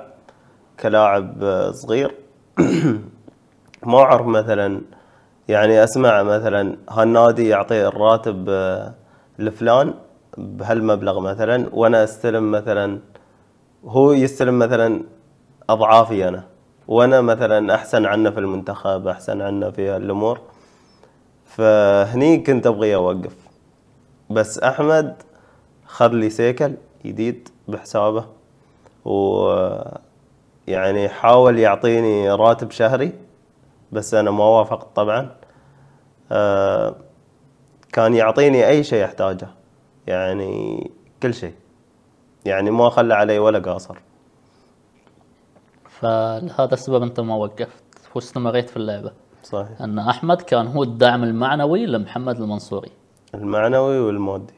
كلاعب 0.80 1.44
آه، 1.44 1.72
صغير. 1.72 2.16
ما 3.86 3.98
أعرف 4.00 4.26
مثلا 4.26 4.82
يعني 5.48 5.84
أسمع 5.84 6.24
مثلا 6.24 6.78
هالنادي 6.90 7.48
يعطي 7.48 7.88
الراتب 7.88 8.46
آه، 8.50 8.94
لفلان 9.40 9.94
بهالمبلغ 10.38 11.20
مثلا 11.20 11.70
وأنا 11.74 12.04
أستلم 12.04 12.52
مثلا 12.52 13.00
هو 13.86 14.12
يستلم 14.12 14.60
مثلا 14.60 15.04
أضعافي 15.70 16.28
أنا. 16.28 16.44
وأنا 16.88 17.22
مثلا 17.22 17.76
أحسن 17.76 18.06
عنه 18.06 18.30
في 18.30 18.40
المنتخب 18.40 19.08
أحسن 19.08 19.42
عنه 19.42 19.70
في 19.70 19.96
الأمور 19.98 20.40
فهني 21.46 22.38
كنت 22.38 22.68
أبغي 22.68 22.96
أوقف. 22.96 23.36
بس 24.30 24.60
أحمد 24.60 25.16
خذ 25.86 26.12
لي 26.12 26.30
سيكل 26.30 26.74
جديد 27.06 27.50
بحسابه. 27.68 28.41
و 29.06 29.48
يعني 30.68 31.10
حاول 31.10 31.60
يعطيني 31.60 32.32
راتب 32.32 32.72
شهري 32.72 33.14
بس 33.92 34.14
أنا 34.14 34.32
ما 34.32 34.44
وافقت 34.44 34.96
طبعا. 34.96 35.36
آه، 36.32 36.96
كان 37.94 38.14
يعطيني 38.14 38.68
أي 38.68 38.84
شيء 38.84 39.06
أحتاجه 39.06 39.48
يعني 40.08 40.92
كل 41.24 41.34
شيء 41.34 41.54
يعني 42.46 42.72
ما 42.72 42.90
خلى 42.90 43.14
علي 43.14 43.40
ولا 43.40 43.60
قاصر. 43.60 43.98
فلهذا 45.90 46.74
السبب 46.74 47.04
أنت 47.04 47.20
ما 47.20 47.36
وقفت؟ 47.36 47.84
واستمريت 48.16 48.70
في 48.70 48.78
اللعبة. 48.78 49.12
صحيح. 49.44 49.82
أن 49.82 50.00
أحمد 50.00 50.42
كان 50.42 50.68
هو 50.68 50.84
الداعم 50.84 51.24
المعنوي 51.24 51.86
لمحمد 51.86 52.42
المنصوري. 52.42 52.92
المعنوي 53.36 54.00
والمادي. 54.00 54.54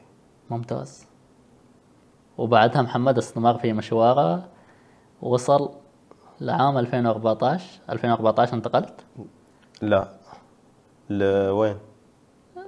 ممتاز. 0.50 1.06
وبعدها 2.38 2.82
محمد 2.82 3.18
استمر 3.18 3.58
في 3.58 3.72
مشواره 3.72 4.44
وصل 5.22 5.70
لعام 6.40 6.78
2014 6.78 7.64
2014 7.90 8.54
انتقلت؟ 8.54 8.94
لا. 9.82 10.08
لوين؟ 11.10 11.76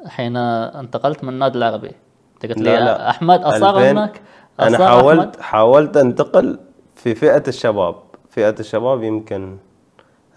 حين 0.07 0.37
انتقلت 0.37 1.25
من 1.25 1.29
النادي 1.33 1.59
العربي. 1.59 1.93
انت 2.35 2.47
قلت 2.47 2.59
لي 2.59 2.65
لا 2.77 2.85
لا. 2.85 3.11
أحمد 3.11 3.43
اصر 3.45 3.71
2000 3.79 3.91
انك 3.91 4.23
أنا 4.61 4.89
حاولت 4.89 5.37
أحمد- 5.37 5.41
حاولت 5.41 5.97
أنتقل 5.97 6.59
في 6.95 7.15
فئة 7.15 7.43
الشباب. 7.49 7.95
فئة 8.31 8.55
الشباب 8.61 9.03
يمكن 9.03 9.57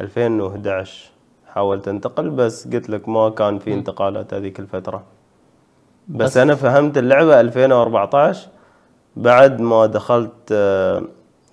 2011 0.01 1.09
حاولت 1.53 1.87
أنتقل 1.87 2.29
بس 2.29 2.67
قلت 2.67 2.89
لك 2.89 3.09
ما 3.09 3.29
كان 3.29 3.59
في 3.59 3.73
انتقالات 3.73 4.33
هذيك 4.33 4.59
الفترة. 4.59 5.03
بس, 6.07 6.21
بس- 6.31 6.37
أنا 6.37 6.55
فهمت 6.55 6.97
اللعبة 6.97 7.39
2014 7.41 8.47
بعد 9.15 9.61
ما 9.61 9.85
دخلت 9.85 10.51
آه، 10.51 11.03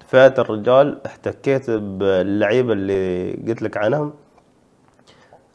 فئة 0.07 0.35
الرجال 0.39 1.07
احتكيت 1.07 1.71
باللعيبة 1.71 2.73
اللي 2.73 3.33
قلت 3.49 3.63
لك 3.63 3.77
عنهم. 3.77 4.13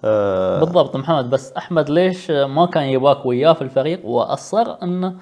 آه، 0.03 0.59
بالضبط 0.59 0.95
محمد 0.95 1.29
بس 1.29 1.53
أحمد 1.53 1.89
ليش 1.89 2.31
ما 2.31 2.65
كان 2.65 2.83
يباك 2.83 3.25
وياه 3.25 3.53
في 3.53 3.61
الفريق؟ 3.61 4.05
وأصر 4.05 4.75
إنه 4.83 5.15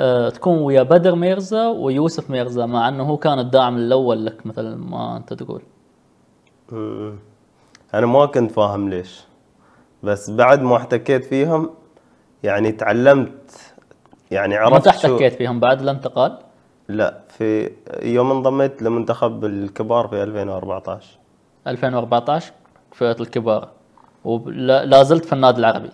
آه، 0.00 0.28
تكون 0.28 0.58
ويا 0.58 0.82
بدر 0.82 1.14
ميرزا 1.14 1.68
ويوسف 1.68 2.30
ميرزا 2.30 2.66
مع 2.66 2.88
إنه 2.88 3.02
هو 3.02 3.16
كان 3.16 3.38
الداعم 3.38 3.76
الأول 3.76 4.26
لك 4.26 4.46
مثل 4.46 4.74
ما 4.74 5.16
أنت 5.16 5.32
تقول. 5.32 5.62
أنا 7.94 8.06
ما 8.06 8.26
كنت 8.26 8.50
فاهم 8.50 8.88
ليش. 8.88 9.24
بس 10.02 10.30
بعد 10.30 10.62
ما 10.62 10.76
احتكيت 10.76 11.24
فيهم 11.24 11.70
يعني 12.42 12.72
تعلمت 12.72 13.65
يعني 14.30 14.56
عرفت 14.56 14.84
شو 14.84 14.90
احتكيت 14.90 15.32
فيهم 15.32 15.60
بعد 15.60 15.80
الانتقال 15.80 16.38
لا 16.88 17.20
في 17.28 17.70
يوم 18.02 18.30
انضميت 18.30 18.82
لمنتخب 18.82 19.44
الكبار 19.44 20.08
في 20.08 20.22
2014 20.22 21.18
2014 21.66 22.52
فئة 22.92 23.16
الكبار 23.20 23.68
ولا 24.24 25.02
زلت 25.02 25.24
في 25.24 25.32
النادي 25.32 25.58
العربي. 25.58 25.90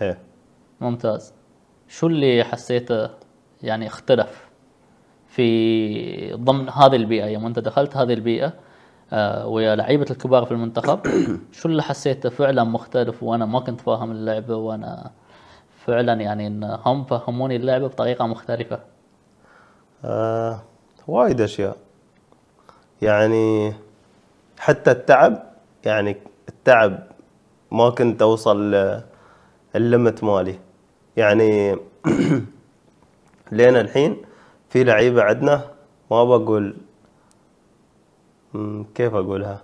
إيه. 0.00 0.18
ممتاز. 0.80 1.32
شو 1.88 2.06
اللي 2.06 2.44
حسيته 2.44 3.10
يعني 3.62 3.86
اختلف 3.86 4.48
في 5.26 6.32
ضمن 6.32 6.68
هذه 6.68 6.96
البيئة؟ 6.96 7.26
يوم 7.26 7.46
انت 7.46 7.58
دخلت 7.58 7.96
هذه 7.96 8.12
البيئة 8.12 8.52
آه، 9.12 9.46
ويا 9.46 9.76
لعيبة 9.76 10.06
الكبار 10.10 10.44
في 10.44 10.52
المنتخب 10.52 11.00
شو 11.58 11.68
اللي 11.68 11.82
حسيته 11.82 12.28
فعلا 12.28 12.64
مختلف؟ 12.64 13.22
وأنا 13.22 13.46
ما 13.46 13.60
كنت 13.60 13.80
فاهم 13.80 14.10
اللعبة 14.10 14.56
وأنا 14.56 15.10
فعلا 15.86 16.12
يعني 16.12 16.46
إن 16.46 16.64
هم 16.64 17.04
فهموني 17.04 17.56
اللعبة 17.56 17.86
بطريقة 17.86 18.26
مختلفة. 18.26 18.80
آه 20.04 20.62
وايد 21.08 21.40
أشياء. 21.40 21.76
يعني 23.02 23.72
حتى 24.58 24.90
التعب 24.90 25.42
يعني 25.84 26.16
التعب 26.48 27.06
ما 27.72 27.90
كنت 27.90 28.22
أوصل 28.22 28.74
الليمت 29.76 30.24
مالي. 30.24 30.58
يعني 31.16 31.72
لين 33.52 33.76
الحين 33.76 34.16
في 34.68 34.84
لعيبة 34.84 35.22
عندنا 35.22 35.64
ما 36.10 36.24
بقول 36.24 36.76
كيف 38.94 39.14
أقولها؟ 39.14 39.62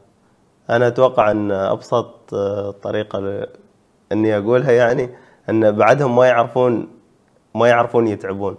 أنا 0.70 0.88
أتوقع 0.88 1.30
إن 1.30 1.50
أبسط 1.50 2.34
آه، 2.34 2.70
طريقة 2.70 3.46
إني 4.12 4.38
أقولها 4.38 4.72
يعني 4.72 5.10
أن 5.52 5.72
بعدهم 5.72 6.16
ما 6.16 6.26
يعرفون 6.26 6.88
ما 7.54 7.68
يعرفون 7.68 8.06
يتعبون 8.08 8.56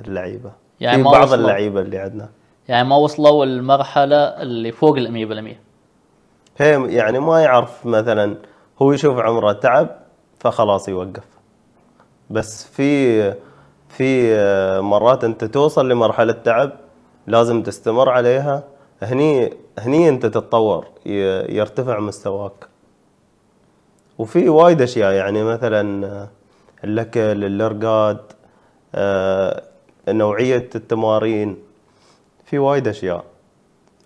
اللعيبة. 0.00 0.52
يعني 0.80 0.96
في 0.96 1.02
بعض. 1.02 1.32
اللعيبة 1.32 1.80
اللي 1.80 1.98
عندنا. 1.98 2.28
يعني 2.68 2.88
ما 2.88 2.96
وصلوا 2.96 3.44
المرحلة 3.44 4.16
اللي 4.16 4.72
فوق 4.72 4.94
بالمية. 4.94 5.60
هي 6.56 6.94
يعني 6.94 7.18
ما 7.18 7.40
يعرف 7.40 7.86
مثلا 7.86 8.36
هو 8.82 8.92
يشوف 8.92 9.18
عمره 9.18 9.52
تعب 9.52 9.88
فخلاص 10.38 10.88
يوقف. 10.88 11.24
بس 12.30 12.64
في 12.64 13.34
في 13.88 14.36
مرات 14.80 15.24
أنت 15.24 15.44
توصل 15.44 15.88
لمرحلة 15.88 16.32
تعب 16.32 16.72
لازم 17.26 17.62
تستمر 17.62 18.08
عليها 18.08 18.64
هني 19.02 19.52
هني 19.78 20.08
أنت 20.08 20.26
تتطور 20.26 20.86
يرتفع 21.48 22.00
مستواك. 22.00 22.68
وفي 24.18 24.48
وايد 24.48 24.82
أشياء 24.82 25.12
يعني 25.12 25.44
مثلا 25.44 26.28
الأكل 26.84 27.44
الأرقاد 27.44 28.18
آه، 28.94 29.62
نوعية 30.08 30.68
التمارين 30.74 31.56
في 32.44 32.58
وايد 32.58 32.88
أشياء. 32.88 33.24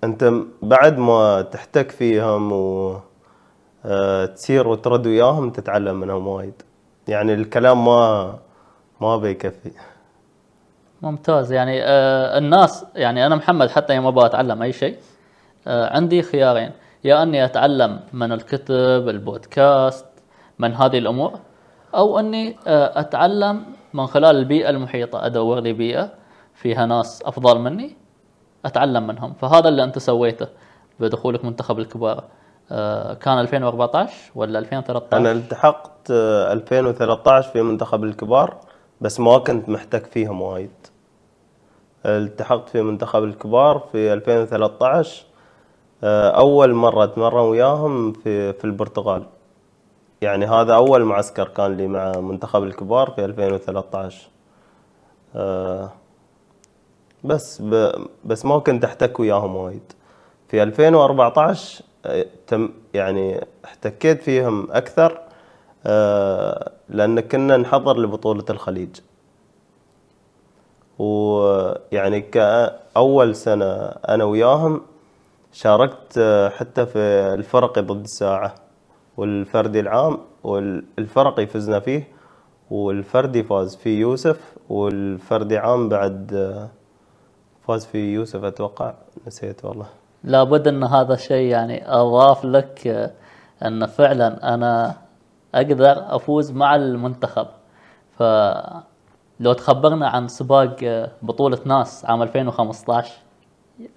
أنت 0.05 0.33
بعد 0.63 0.99
ما 0.99 1.43
تحتك 1.43 1.91
فيهم 1.91 2.53
و 2.53 2.97
آه، 3.85 4.27
تسير 4.27 4.69
وترد 4.69 5.07
وياهم 5.07 5.51
تتعلم 5.51 6.01
منهم 6.01 6.27
وايد. 6.27 6.63
يعني 7.09 7.35
الكلام 7.35 7.85
ما 7.85 8.35
ما 9.01 9.17
بيكفي. 9.17 9.71
ممتاز. 11.03 11.53
يعني 11.53 11.83
آه 11.85 12.39
الناس 12.39 12.85
يعني 12.95 13.27
أنا 13.27 13.37
محمد 13.37 13.71
حتى 13.71 13.95
يوم 13.95 14.07
أبغى 14.07 14.27
أتعلم 14.27 14.63
أي 14.63 14.73
شيء 14.73 14.97
آه 15.67 15.97
عندي 15.97 16.23
خيارين. 16.23 16.71
يا 17.05 17.23
أني 17.23 17.45
أتعلم 17.45 18.01
من 18.13 18.33
الكتب 18.33 19.09
البودكاست 19.09 20.07
من 20.59 20.75
هذه 20.75 20.99
الأمور 20.99 21.39
أو 21.95 22.19
أني 22.19 22.57
آه 22.67 23.01
أتعلم 23.01 23.65
من 23.95 24.07
خلال 24.07 24.37
البيئة 24.37 24.71
المحيطة. 24.71 25.27
أدور 25.27 25.61
لي 25.61 25.73
بيئة 25.73 26.11
فيها 26.55 26.87
ناس 26.87 27.23
أفضل 27.27 27.59
مني 27.59 27.97
أتعلم 28.65 29.07
منهم. 29.07 29.35
فهذا 29.35 29.69
اللي 29.69 29.85
أنت 29.85 29.99
سويته 29.99 30.47
بدخولك 31.01 31.45
منتخب 31.45 31.79
الكبار. 31.79 32.25
آه 32.71 33.15
كان 33.15 33.39
2014 33.41 34.15
ولا 34.35 34.59
2013 34.59 35.17
أنا 35.17 35.33
التحقت 35.33 36.11
آه، 36.11 36.53
2013 36.53 37.51
في 37.51 37.63
منتخب 37.63 38.05
الكبار 38.05 38.57
بس 39.01 39.21
ما 39.21 39.39
كنت 39.39 39.69
محتك 39.69 40.07
فيهم 40.07 40.43
وايد. 40.43 40.71
التحقت 42.07 42.69
في 42.69 42.83
منتخب 42.83 43.25
الكبار 43.25 43.79
في 43.93 44.13
2013 44.13 45.23
آه، 45.25 45.30
أول 46.05 46.75
مرة 46.75 47.05
أتمرن 47.05 47.45
وياهم 47.45 48.13
في 48.13 48.53
في 48.53 48.65
البرتغال. 48.65 49.27
يعني 50.23 50.47
هذا 50.47 50.75
أول 50.75 51.05
معسكر 51.05 51.49
كان 51.49 51.77
لي 51.77 51.87
مع 51.87 52.13
منتخب 52.21 52.63
الكبار 52.63 53.11
في 53.11 53.25
2013 53.25 54.29
آه، 55.37 55.91
بس 57.25 57.63
بس 58.25 58.45
ما 58.45 58.59
كنت 58.59 58.85
أحتك 58.85 59.21
وياهم 59.21 59.57
وايد. 59.57 59.93
في 60.49 60.63
2014 60.63 61.85
آه، 62.07 62.27
تم 62.47 62.71
يعني 62.95 63.47
احتكيت 63.65 64.23
فيهم 64.23 64.69
أكثر 64.71 65.19
آه، 65.87 66.73
لأن 66.89 67.21
كنا 67.21 67.57
نحضر 67.57 67.99
لبطولة 67.99 68.45
الخليج. 68.51 68.97
ويعني 70.99 72.21
كأول 72.21 73.35
سنة 73.37 73.67
أنا 74.09 74.25
وياهم 74.25 74.83
شاركت 75.53 76.19
آه، 76.19 76.49
حتى 76.49 76.87
في 76.87 76.99
الفرقي 77.35 77.83
ضد 77.83 78.01
الساعة 78.05 78.55
والفردي 79.17 79.81
العام 79.81 80.19
والفرقي 80.45 81.47
فزنا 81.47 81.81
فيه 81.81 82.09
والفردي 82.71 83.43
فاز 83.43 83.77
فيه 83.77 84.01
يوسف 84.01 84.55
والفردي 84.69 85.59
عام 85.59 85.89
بعد 85.89 86.35
آه، 86.35 86.69
فاز 87.67 87.87
فيه 87.87 88.15
يوسف 88.15 88.45
أتوقع. 88.45 88.95
نسيت 89.27 89.65
والله. 89.65 89.87
لابد 90.25 90.69
إن 90.69 90.85
هذا 90.85 91.15
الشيء 91.15 91.51
يعني 91.51 91.93
أضاف 91.93 92.45
لك 92.45 92.87
آه، 92.87 93.11
إن 93.67 93.87
فعلا 93.87 94.55
أنا 94.55 94.97
أقدر 95.55 96.17
أفوز 96.17 96.53
مع 96.53 96.77
المنتخب. 96.77 97.47
فلو 98.19 99.53
تخبرنا 99.53 100.09
عن 100.09 100.29
سباق 100.29 100.77
بطولة 101.23 101.59
ناس 101.65 102.05
عام 102.05 102.23
2015 102.23 103.13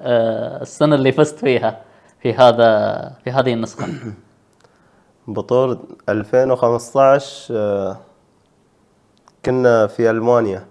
آه، 0.02 0.62
السنة 0.62 0.96
اللي 0.96 1.12
فزت 1.12 1.40
فيها 1.40 1.82
في 2.22 2.34
هذا 2.34 3.10
في 3.24 3.32
هذه 3.32 3.54
النسخة. 3.54 3.88
بطولة 5.28 5.80
2015 6.10 7.56
آه، 7.56 7.98
كنا 9.46 9.88
في 9.88 10.10
ألمانيا. 10.10 10.66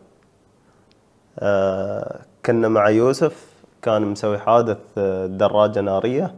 آه، 1.39 2.21
كنا 2.47 2.69
مع 2.69 2.89
يوسف 2.89 3.47
كان 3.83 4.03
مسوي 4.03 4.39
حادث 4.39 4.79
دراجة 5.27 5.81
نارية. 5.81 6.35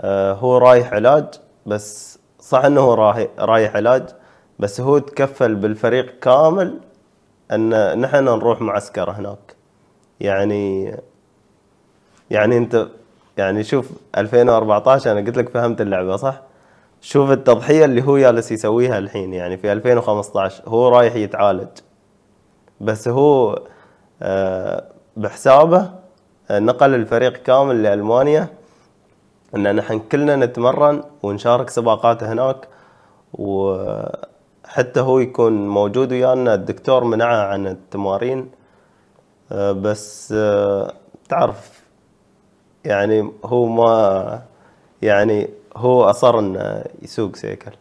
آه، 0.00 0.32
هو 0.32 0.58
رايح 0.58 0.92
علاج 0.92 1.26
بس 1.66 2.18
صح 2.40 2.64
إنه 2.64 2.80
هو 2.80 2.94
رايح 3.38 3.76
علاج 3.76 4.08
بس 4.58 4.80
هو 4.80 4.98
تكفل 4.98 5.54
بالفريق 5.54 6.18
كامل 6.18 6.80
إن 7.52 7.98
نحن 8.00 8.24
نروح 8.24 8.60
معسكر 8.60 9.10
هناك. 9.10 9.56
يعني 10.20 10.96
يعني 12.30 12.56
انت 12.56 12.88
يعني 13.36 13.64
شوف 13.64 13.90
2014 14.16 15.12
أنا 15.12 15.20
قلت 15.20 15.36
لك 15.36 15.48
فهمت 15.48 15.80
اللعبة 15.80 16.16
صح؟ 16.16 16.42
شوف 17.00 17.30
التضحية 17.30 17.84
اللي 17.84 18.02
هو 18.02 18.18
جالس 18.18 18.52
يسويها 18.52 18.98
الحين 18.98 19.34
يعني 19.34 19.56
في 19.56 19.72
2015 19.72 20.62
هو 20.66 20.88
رايح 20.88 21.14
يتعالج 21.14 21.68
بس 22.80 23.08
هو 23.08 23.62
آه، 24.22 24.84
بحسابه 25.16 25.90
آه، 26.50 26.58
نقل 26.58 26.94
الفريق 26.94 27.32
كامل 27.32 27.82
لألمانيا 27.82 28.48
ان 29.54 29.76
نحن 29.76 29.98
كلنا 29.98 30.36
نتمرن 30.36 31.02
ونشارك 31.22 31.70
سباقات 31.70 32.22
هناك 32.22 32.68
وحتى 33.32 35.00
هو 35.00 35.18
يكون 35.18 35.68
موجود 35.68 36.12
ويانا 36.12 36.54
الدكتور 36.54 37.04
منعه 37.04 37.46
عن 37.46 37.66
التمارين 37.66 38.50
آه، 39.52 39.72
بس 39.72 40.34
تعرف 41.28 41.77
يعني 42.88 43.32
هو 43.44 43.66
ما 43.66 44.42
يعني 45.02 45.50
هو 45.76 46.04
أصر 46.04 46.38
إنه 46.38 46.84
يسوق 47.02 47.36
سيكل. 47.36 47.72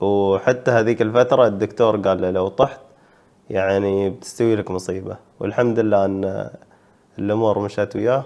وحتى 0.00 0.70
هذيك 0.70 1.02
الفترة 1.02 1.46
الدكتور 1.46 1.96
قال 1.96 2.22
له 2.22 2.30
لو 2.30 2.48
طحت 2.48 2.80
يعني 3.50 4.10
بتستوي 4.10 4.56
لك 4.56 4.70
مصيبة. 4.70 5.16
والحمد 5.40 5.78
لله 5.78 6.04
إن 6.04 6.50
الأمور 7.18 7.58
مشت 7.58 7.96
وياه. 7.96 8.24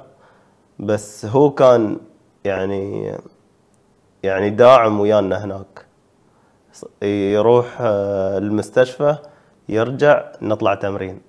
بس 0.79 1.27
هو 1.27 1.51
كان 1.51 2.01
يعني 2.45 3.15
يعني 4.23 4.51
داعم 4.51 5.01
ويانا 5.01 5.45
هناك. 5.45 5.87
يروح 7.03 7.79
آه، 7.81 8.39
المستشفى 8.39 9.17
يرجع 9.69 10.33
نطلع 10.43 10.75
تمرين. 10.75 11.21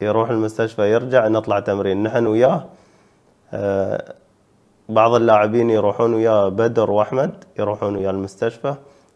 يروح 0.00 0.30
المستشفى 0.30 0.92
يرجع 0.92 1.28
نطلع 1.28 1.60
تمرين. 1.60 2.02
نحن 2.02 2.26
وياه 2.26 2.66
آه، 3.52 4.14
بعض 4.90 5.14
اللاعبين 5.14 5.70
يروحون 5.70 6.14
وياه 6.14 6.48
بدر 6.48 6.90
وأحمد 6.90 7.44
يروحون 7.58 7.96
وياه 7.96 8.10
المستشفى 8.10 8.74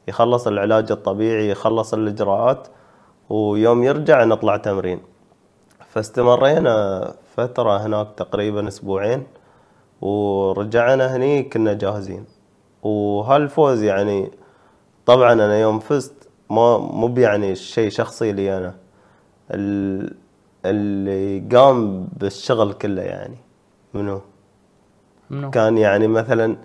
يخلص 0.09 0.47
العلاج 0.47 0.93
الطبيعي 0.93 1.51
يخلص 1.51 1.95
الإجراءات 1.95 2.69
ويوم 3.31 3.83
يرجع 3.83 4.25
نطلع 4.25 4.57
تمرين. 4.57 5.01
فاستمرينا 5.89 7.15
فترة 7.37 7.87
هناك 7.87 8.09
تقريبا 8.17 8.69
أسبوعين 8.69 9.27
ورجعنا 10.01 11.17
هني 11.17 11.43
كنا 11.43 11.73
جاهزين. 11.73 12.25
وهالفوز 12.83 13.83
يعني 13.83 14.31
طبعا 15.07 15.33
أنا 15.33 15.61
يوم 15.61 15.79
فزت 15.79 16.29
ما 16.51 16.79
مو 16.79 17.15
يعني 17.19 17.55
شيء 17.55 17.91
شخصي 17.91 18.33
لي 18.33 18.59
أنا 18.59 18.75
اللي 20.65 21.49
قام 21.57 22.09
بالشغل 22.17 22.73
كله 22.73 23.03
يعني 23.03 23.37
منو؟ 23.95 24.21
منو؟ 25.31 25.51
كان 25.51 25.79
يعني 25.79 26.07
مثلا 26.07 26.57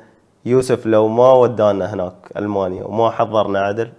يوسف 0.46 0.86
لو 0.86 1.08
ما 1.08 1.32
ودانا 1.32 1.94
هناك 1.94 2.14
ألمانيا 2.38 2.84
وما 2.84 3.10
حضرنا 3.10 3.60
عدل 3.60 3.92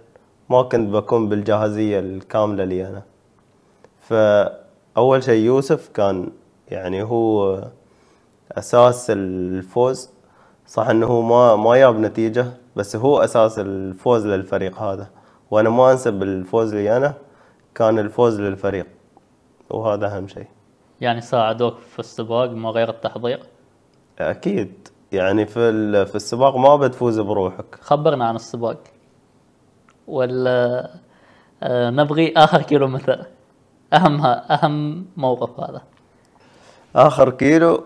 ما 0.49 0.61
كنت 0.61 0.89
بكون 0.93 1.29
بالجاهزية 1.29 1.99
الكاملة 1.99 2.63
لي 2.63 2.87
أنا. 2.87 3.03
فأول 4.01 5.23
شيء 5.23 5.45
يوسف 5.45 5.89
كان 5.89 6.29
يعني 6.67 7.03
هو 7.03 7.61
أساس 8.51 9.11
الفوز. 9.11 10.09
صح 10.67 10.87
إنه 10.87 11.07
هو 11.07 11.21
ما 11.21 11.55
ما 11.55 11.77
جاب 11.77 11.99
نتيجة 11.99 12.45
بس 12.75 12.95
هو 12.95 13.19
أساس 13.19 13.59
الفوز 13.59 14.27
للفريق 14.27 14.79
هذا. 14.79 15.09
وأنا 15.51 15.69
ما 15.69 15.91
أنسب 15.91 16.23
الفوز 16.23 16.75
لي 16.75 16.97
أنا 16.97 17.13
كان 17.75 17.99
الفوز 17.99 18.41
للفريق. 18.41 18.87
وهذا 19.69 20.17
أهم 20.17 20.27
شيء. 20.27 20.47
يعني 21.01 21.21
ساعدوك 21.21 21.77
في 21.77 21.99
السباق 21.99 22.49
ما 22.49 22.69
غير 22.69 22.89
التحضير؟ 22.89 23.39
أكيد. 24.19 24.87
يعني 25.11 25.45
في 25.45 26.05
في 26.05 26.15
السباق 26.15 26.57
ما 26.57 26.75
بتفوز 26.75 27.19
بروحك. 27.19 27.75
خبرنا 27.81 28.25
عن 28.25 28.35
السباق. 28.35 28.77
ولا 30.07 30.89
آه، 31.63 31.89
نبغي 31.89 32.33
آخر 32.37 32.61
كيلو 32.61 32.87
مثلا 32.87 33.25
اهم 33.93 34.25
أهم 34.25 35.05
موقف 35.17 35.59
هذا. 35.59 35.81
آخر 36.95 37.29
كيلو 37.29 37.83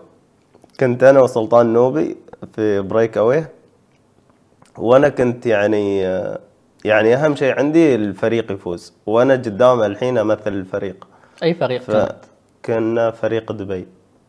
كنت 0.80 1.04
أنا 1.04 1.22
وسلطان 1.22 1.74
نوبي 1.74 2.18
في 2.54 2.82
breakaway 2.82 3.46
وأنا 4.78 5.10
كنت 5.10 5.46
يعني 5.46 6.08
آه، 6.08 6.40
يعني 6.86 7.16
أهم 7.16 7.36
شيء 7.36 7.60
عندي 7.60 7.96
الفريق 7.96 8.52
يفوز. 8.52 8.94
وأنا 9.06 9.34
قدام 9.34 9.84
الحين 9.84 10.18
أمثل 10.18 10.54
الفريق. 10.54 11.08
أي 11.44 11.54
فريق. 11.54 11.84
كنت؟ 11.84 12.16
كنا 12.66 13.12
فريق 13.12 13.52
دبي. 13.52 13.88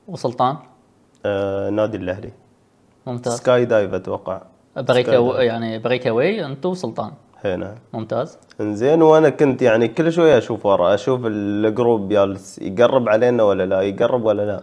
وسلطان؟ 0.09 0.57
آه 1.26 1.70
نادي 1.70 1.96
الأهلي. 1.96 2.32
ممتاز. 3.06 3.36
Skydive 3.36 3.94
أتوقع. 3.94 4.42
break 4.76 5.09
يعني 5.08 5.78
breakaway 5.78 6.46
انت 6.46 6.66
وسلطان. 6.66 7.12
هنا 7.44 7.74
ممتاز. 7.92 8.38
إنزين 8.60 9.02
وأنا 9.02 9.28
كنت 9.28 9.62
يعني 9.62 9.88
كل 9.88 10.12
شوية 10.12 10.38
أشوف 10.38 10.66
ورا 10.66 10.94
أشوف 10.94 11.20
ال 11.26 11.40
group 11.40 12.09
جالس 12.08 12.58
يقرب 12.58 13.08
علينا 13.08 13.42
ولا 13.42 13.66
لا 13.66 13.80
يقرب 13.80 14.24
ولا 14.24 14.42
لا. 14.42 14.62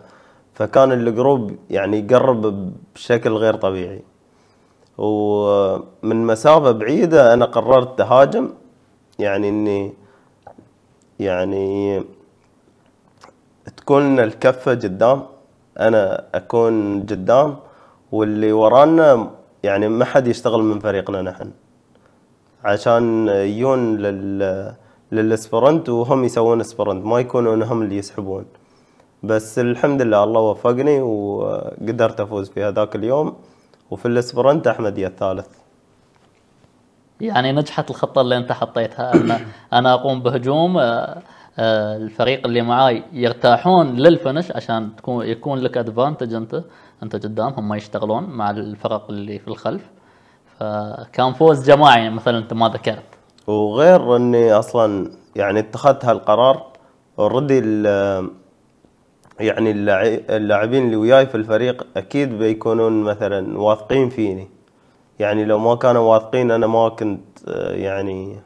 فكان 0.54 0.92
ال 0.92 1.03
group 1.03 1.56
يعني 1.70 2.00
يقرب 2.00 2.72
بشكل 2.96 3.32
غير 3.34 3.56
طبيعي. 3.56 4.04
ومن 4.98 6.28
مسافة 6.28 6.72
بعيدة 6.72 7.34
أنا 7.34 7.46
قررت 7.46 8.02
أهاجم. 8.02 8.50
يعني 9.20 9.50
إني 9.50 9.94
يعني 11.20 12.04
تكون 13.78 14.20
الكفة 14.20 14.72
قدام. 14.72 15.24
أنا 15.80 16.24
أكون 16.36 17.02
قدام 17.02 17.56
واللي 18.12 18.52
ورانا 18.52 19.30
يعني 19.64 19.88
ما 19.90 20.06
حد 20.06 20.28
يشتغل 20.28 20.62
من 20.62 20.80
فريقنا 20.80 21.22
نحن. 21.22 21.52
عشان 22.64 23.28
يجون 23.28 23.98
لل 23.98 24.74
لل 25.12 25.31
sprint 25.31 25.90
وهم 25.90 26.24
يسوون 26.24 26.64
sprint 26.64 27.06
ما 27.06 27.20
يكونون 27.20 27.64
هم 27.64 27.82
اللي 27.82 27.98
يسحبون. 27.98 28.46
بس 29.24 29.60
الحمد 29.60 30.02
لله 30.02 30.24
الله 30.24 30.42
وفقني 30.42 31.02
وقدرت 31.02 32.20
أفوز 32.20 32.50
في 32.50 32.64
هذاك 32.64 32.96
اليوم. 32.96 33.36
وفي 33.92 34.08
ال 34.08 34.16
sprint 34.16 34.68
أحمد 34.68 34.98
يا 34.98 35.08
الثالث. 35.08 35.48
يعني 37.22 37.52
نجحت 37.52 37.90
الخطة 37.90 38.22
اللي 38.22 38.38
أنت 38.38 38.52
حطيتها. 38.52 39.14
ان 39.14 39.40
أنا 39.74 39.94
أقوم 39.94 40.24
بهجوم 40.24 40.78
آه، 40.78 41.22
الفريق 41.60 42.48
اللي 42.48 42.62
معاي 42.62 43.04
يرتاحون 43.14 43.96
لل 43.96 44.10
finish 44.10 44.52
عشان 44.52 44.96
تكون 44.96 45.26
يكون 45.26 45.60
لك 45.60 45.78
advantage 45.78 46.34
أنت. 46.34 46.64
أنت 47.04 47.16
قدام 47.16 47.54
هم 47.58 47.74
يشتغلون 47.74 48.24
مع 48.24 48.50
الفرق 48.50 49.10
اللي 49.10 49.40
في 49.40 49.48
الخلف. 49.48 49.92
فكان 50.60 51.34
فوز 51.34 51.72
جماعي 51.72 52.10
مثلا 52.10 52.38
أنت 52.38 52.54
ما 52.54 52.70
ذكرت. 52.70 53.04
وغير 53.48 54.16
إني 54.16 54.54
أصلا 54.54 55.12
يعني 55.36 55.60
اتخذت 55.60 56.06
هالقرار 56.06 56.68
already 57.20 57.60
يعني 59.40 59.72
اللاعبين 60.30 60.86
اللي 60.86 60.96
وياي 60.96 61.26
في 61.26 61.36
الفريق 61.36 61.88
أكيد 61.98 62.30
بيكونون 62.40 63.04
مثلا 63.04 63.60
واثقين 63.60 64.10
فيني. 64.10 64.48
يعني 65.20 65.46
لو 65.46 65.60
ما 65.60 65.76
كانوا 65.76 66.14
واثقين 66.14 66.52
أنا 66.52 66.68
ما 66.68 66.90
كنت 66.90 67.48
يعني 67.72 68.40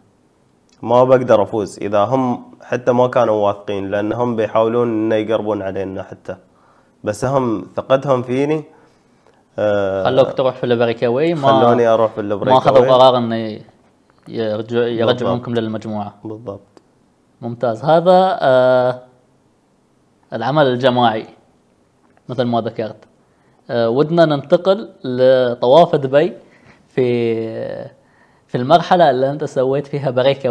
ما 0.82 1.04
بقدر 1.04 1.44
أفوز. 1.44 1.80
إذا 1.80 2.04
هم 2.04 2.44
حتى 2.62 2.92
ما 2.92 3.08
كانوا 3.08 3.48
واثقين 3.48 3.92
لانهم 3.92 4.36
بيحاولون 4.36 4.88
إنه 4.88 5.16
يقربون 5.16 5.62
علينا 5.62 6.04
حتى. 6.04 6.36
بس 7.04 7.26
هم 7.26 7.66
ثقتهم 7.76 8.24
فيني 8.24 8.64
آه 9.60 10.04
خلوك 10.04 10.34
تروح 10.34 10.56
في 10.56 10.64
البريكاوي 10.64 11.34
ما 11.34 11.48
خلوني 11.48 11.88
أروح 11.88 12.12
في 12.12 12.22
البريكاوي 12.22 12.52
ما 12.52 12.58
أخذوا 12.58 12.94
قرار 12.94 13.18
إنه 13.18 13.60
يرجعونكم 14.28 15.54
للمجموعة. 15.54 16.14
بالضبط. 16.24 16.62
ممتاز. 17.42 17.86
هذا 17.86 18.38
آه 18.42 19.02
العمل 20.34 20.68
الجماعي 20.68 21.26
مثل 22.30 22.44
ما 22.44 22.62
ذكرت. 22.62 23.06
آه 23.70 23.90
ودنا 23.90 24.26
ننتقل 24.26 24.90
لطواف 25.04 25.96
دبي 25.96 26.34
في 26.90 27.90
في 28.48 28.56
المرحلة 28.56 29.10
اللي 29.10 29.32
أنت 29.32 29.44
سويت 29.44 29.88
فيها 29.88 30.10
break 30.10 30.46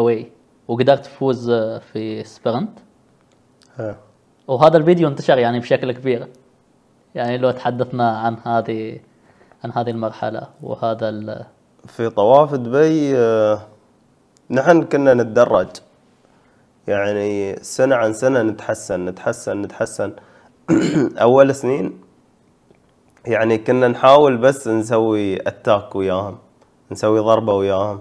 وقدرت 0.69 1.05
تفوز 1.05 1.51
في 1.93 2.25
sprint 2.25 2.79
وهذا 4.49 4.77
الفيديو 4.77 5.09
انتشر 5.09 5.39
يعني 5.39 5.61
بشكل 5.61 5.93
كبير. 5.93 6.29
يعني 7.15 7.39
لو 7.39 7.51
تحدثنا 7.51 8.19
عن 8.19 8.37
هذه 8.45 9.01
عن 9.65 9.73
هذه 9.73 9.91
المرحلة 9.91 10.49
وهذا 10.63 11.09
ال 11.09 11.45
في 11.87 12.11
طواف 12.11 12.55
دبي 12.55 13.17
آه، 13.17 13.61
نحن 14.51 14.83
كنا 14.83 15.15
نتدرج. 15.15 15.69
يعني 16.89 17.57
سنة 17.63 17.97
عن 17.97 18.13
سنة 18.13 18.43
نتحسن 18.43 19.05
نتحسن 19.05 19.63
نتحسن. 19.63 20.13
أول 21.27 21.55
سنين 21.55 22.01
يعني 23.27 23.59
كنا 23.59 23.89
نحاول 23.89 24.37
بس 24.37 24.69
نسوي 24.69 25.49
اتاك 25.49 25.97
وياهم. 25.97 26.39
نسوي 26.91 27.21
ضربة 27.21 27.55
وياهم. 27.55 28.01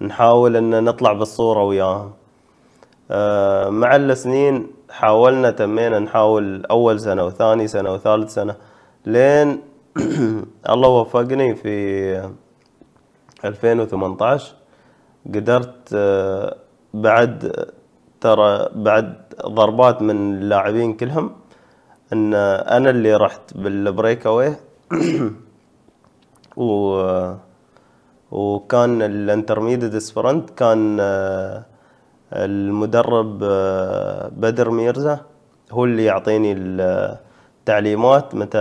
نحاول 0.00 0.56
إن 0.56 0.84
نطلع 0.84 1.12
بالصورة 1.12 1.62
وياهم. 1.62 2.12
آه، 3.10 3.68
مع 3.70 3.96
السنين 3.96 4.66
حاولنا 4.90 5.50
تمينا 5.50 5.98
نحاول 5.98 6.66
أول 6.66 7.00
سنة 7.00 7.24
وثاني 7.24 7.68
سنة 7.68 7.94
وثالث 7.94 8.34
سنة 8.34 8.56
لين 9.06 9.60
الله 10.72 10.88
وفقني 10.88 11.54
في 11.54 12.30
2018 13.44 14.54
قدرت 15.34 15.88
آه، 15.94 16.56
بعد 16.94 17.66
ترى 18.20 18.68
بعد 18.74 19.22
ضربات 19.46 20.02
من 20.02 20.34
اللاعبين 20.34 20.94
كلهم 20.94 21.32
إن 22.12 22.34
أنا 22.34 22.90
اللي 22.90 23.14
رحت 23.16 23.56
بال 23.56 24.26
breakaway 24.26 24.56
و 26.56 27.02
وكان 28.32 29.02
ال 29.02 29.09
intermediate 29.09 29.96
sprint 29.96 30.50
كان 30.50 30.98
آه، 31.00 31.64
المدرب 32.32 33.40
آه، 33.42 34.28
بدر 34.28 34.70
ميرزا 34.70 35.20
هو 35.72 35.84
اللي 35.84 36.04
يعطيني 36.04 36.52
التعليمات. 36.52 38.34
متى 38.34 38.58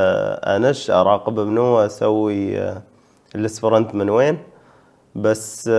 أنش 0.55 0.91
أراقب 0.91 1.39
منو 1.39 1.79
أسوي 1.79 2.59
آه، 2.59 2.81
ال 3.35 3.44
sprint 3.44 3.95
من 3.95 4.09
وين. 4.09 4.37
بس 5.15 5.69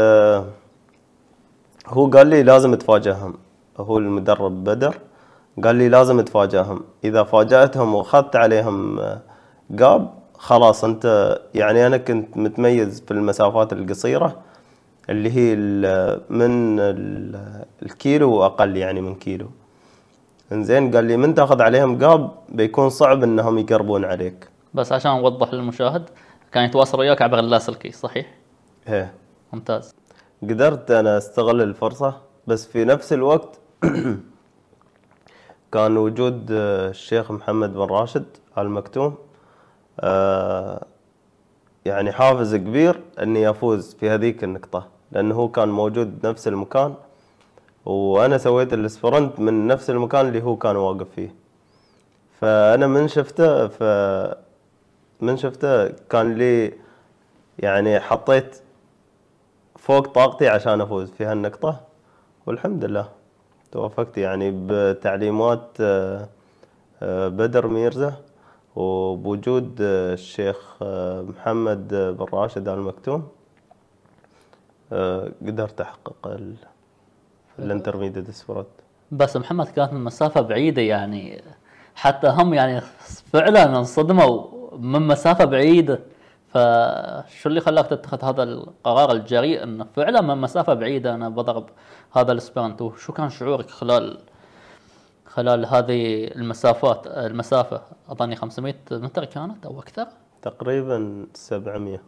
هو 1.87 2.07
قال 2.11 2.27
لي 2.27 2.43
لازم 2.43 2.75
تفاجئهم 2.75 3.35
هو 3.79 3.99
المدرب 3.99 4.65
بدر 4.65 4.97
قال 5.65 5.77
لي 5.77 5.89
لازم 5.89 6.21
تفاجئهم 6.21 6.81
إذا 7.05 7.23
فاجأتهم 7.23 7.95
وأخذت 7.95 8.37
عليهم 8.37 9.01
قاب 9.81 10.22
خلاص 10.43 10.85
انت 10.85 11.39
يعني 11.55 11.87
أنا 11.87 11.97
كنت 11.97 12.37
متميز 12.37 13.01
في 13.01 13.11
المسافات 13.11 13.73
القصيرة 13.73 14.43
اللي 15.11 15.31
هي 15.31 15.57
من 16.31 16.81
الكيلو 17.83 18.33
وأقل 18.33 18.77
يعني 18.77 19.01
من 19.01 19.15
كيلو. 19.15 19.51
انزين 20.53 20.97
قال 20.97 21.05
لي 21.05 21.17
من 21.17 21.35
تاخذ 21.35 21.63
عليهم 21.63 22.05
قاب 22.05 22.31
بيكون 22.49 22.91
صعب 22.91 23.23
انهم 23.23 23.59
يقربون 23.59 24.05
عليك. 24.05 24.49
بس 24.75 24.93
عشان 24.93 25.11
اوضح 25.11 25.55
للمشاهد 25.55 26.11
كان 26.53 26.65
يتواصل 26.65 27.01
وياك 27.01 27.23
عبر 27.23 27.39
اللاسلكي 27.39 27.93
صحيح؟ 27.93 28.35
إيه. 28.89 29.15
ممتاز. 29.53 29.95
قدرت 30.43 30.91
أنا 30.91 31.19
أستغل 31.19 31.63
الفرصة 31.63 32.17
بس 32.47 32.67
في 32.67 32.85
نفس 32.85 33.13
الوقت 33.13 33.59
كان 35.73 35.97
وجود 35.97 36.47
الشيخ 36.51 37.33
محمد 37.33 37.73
بن 37.75 37.81
راشد 37.81 38.25
آل 38.59 38.71
مكتوم 38.71 39.15
آه، 39.15 39.32
يعني 41.85 42.13
حافز 42.13 42.55
كبير 42.57 43.01
إني 43.23 43.51
أفوز 43.51 43.95
في 43.95 44.11
هذيك 44.11 44.45
النقطة 44.45 44.89
لأنه 45.13 45.35
هو 45.35 45.49
كان 45.49 45.69
موجود 45.69 46.21
بنفس 46.21 46.49
المكان 46.49 46.95
وأنا 47.85 48.39
سويت 48.39 48.73
ال 48.75 48.84
sprint 48.84 49.41
من 49.41 49.67
نفس 49.67 49.91
المكان 49.91 50.29
اللي 50.29 50.43
هو 50.43 50.57
كان 50.57 50.77
واقف 50.77 51.07
فيه. 51.17 51.35
فأنا 52.41 52.87
من 52.87 53.09
شفته 53.09 53.69
ف 53.69 53.83
من 55.21 55.37
شفته 55.37 55.89
كان 55.89 56.35
لي 56.35 56.73
يعني 57.59 58.01
حطيت 58.01 58.61
فوق 59.79 60.07
طاقتي 60.07 60.49
عشان 60.49 60.81
أفوز 60.81 61.11
في 61.11 61.25
هالنقطة 61.25 61.81
والحمد 62.47 62.85
لله. 62.85 63.09
توفقت 63.73 64.19
يعني 64.19 64.53
بتعليمات 64.69 65.69
آه، 65.81 66.29
آه، 67.03 67.29
بدر 67.29 67.67
ميرزا. 67.67 68.15
وبوجود 68.77 69.77
الشيخ 69.81 70.83
محمد 71.29 71.89
بن 71.89 72.27
راشد 72.33 72.69
آل 72.69 72.81
مكتوم 72.81 73.29
قدرت 75.47 75.81
أحقق 75.81 76.39
ال 77.59 77.64
intermediate 77.64 78.31
sprint 78.31 78.67
بس 79.11 79.37
محمد 79.37 79.67
كانت 79.67 79.93
من 79.93 80.05
مسافة 80.05 80.41
بعيدة 80.41 80.83
يعني 80.83 81.43
حتى 81.95 82.29
هم 82.29 82.55
يعني 82.55 82.81
فعلا 83.33 83.79
انصدموا 83.79 84.47
من 84.79 85.03
مسافة 85.03 85.45
بعيدة. 85.45 86.01
فشو 86.49 87.49
اللي 87.49 87.61
خلاك 87.61 87.87
تتخذ 87.87 88.25
هذا 88.25 88.43
القرار 88.43 89.13
الجريء؟ 89.13 89.63
إنه 89.63 89.87
فعلا 89.97 90.21
من 90.21 90.41
مسافة 90.41 90.75
بعيدة 90.75 91.15
أنا 91.15 91.29
بضرب 91.29 91.69
هذا 92.13 92.33
السبرنت 92.33 92.83
وشو 92.83 93.13
كان 93.13 93.31
شعورك 93.31 93.71
خلال 93.71 94.19
خلال 95.33 95.67
هذه 95.67 96.25
المسافات 96.25 97.07
المسافة 97.07 97.83
أظني 98.09 98.37
500 98.37 98.75
متر 98.91 99.25
كانت 99.25 99.67
أو 99.67 99.81
أكثر؟ 99.81 100.07
تقريبا 100.43 101.27
700 101.35 102.01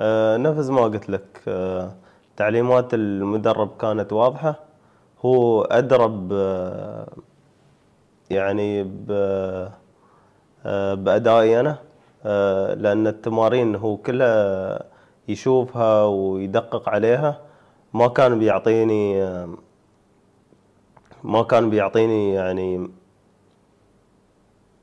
أه 0.00 0.36
نفس 0.36 0.68
ما 0.68 0.82
قلت 0.82 1.10
لك 1.10 1.42
أه 1.48 1.94
تعليمات 2.36 2.94
المدرب 2.94 3.76
كانت 3.76 4.12
واضحة. 4.12 4.60
هو 5.24 5.62
أدرب 5.62 6.32
أه 6.32 7.08
يعني 8.30 8.82
ب 8.82 9.06
أه 10.66 10.94
بأدائي 10.94 11.60
أنا 11.60 11.78
أه 12.24 12.74
لأن 12.74 13.06
التمارين 13.06 13.74
هو 13.76 13.96
كلها 13.96 14.84
يشوفها 15.28 16.04
ويدقق 16.04 16.88
عليها. 16.88 17.40
ما 17.94 18.08
كان 18.08 18.38
بيعطيني 18.38 19.22
أه 19.22 19.48
ما 21.24 21.42
كان 21.42 21.70
بيعطيني 21.70 22.34
يعني 22.34 22.90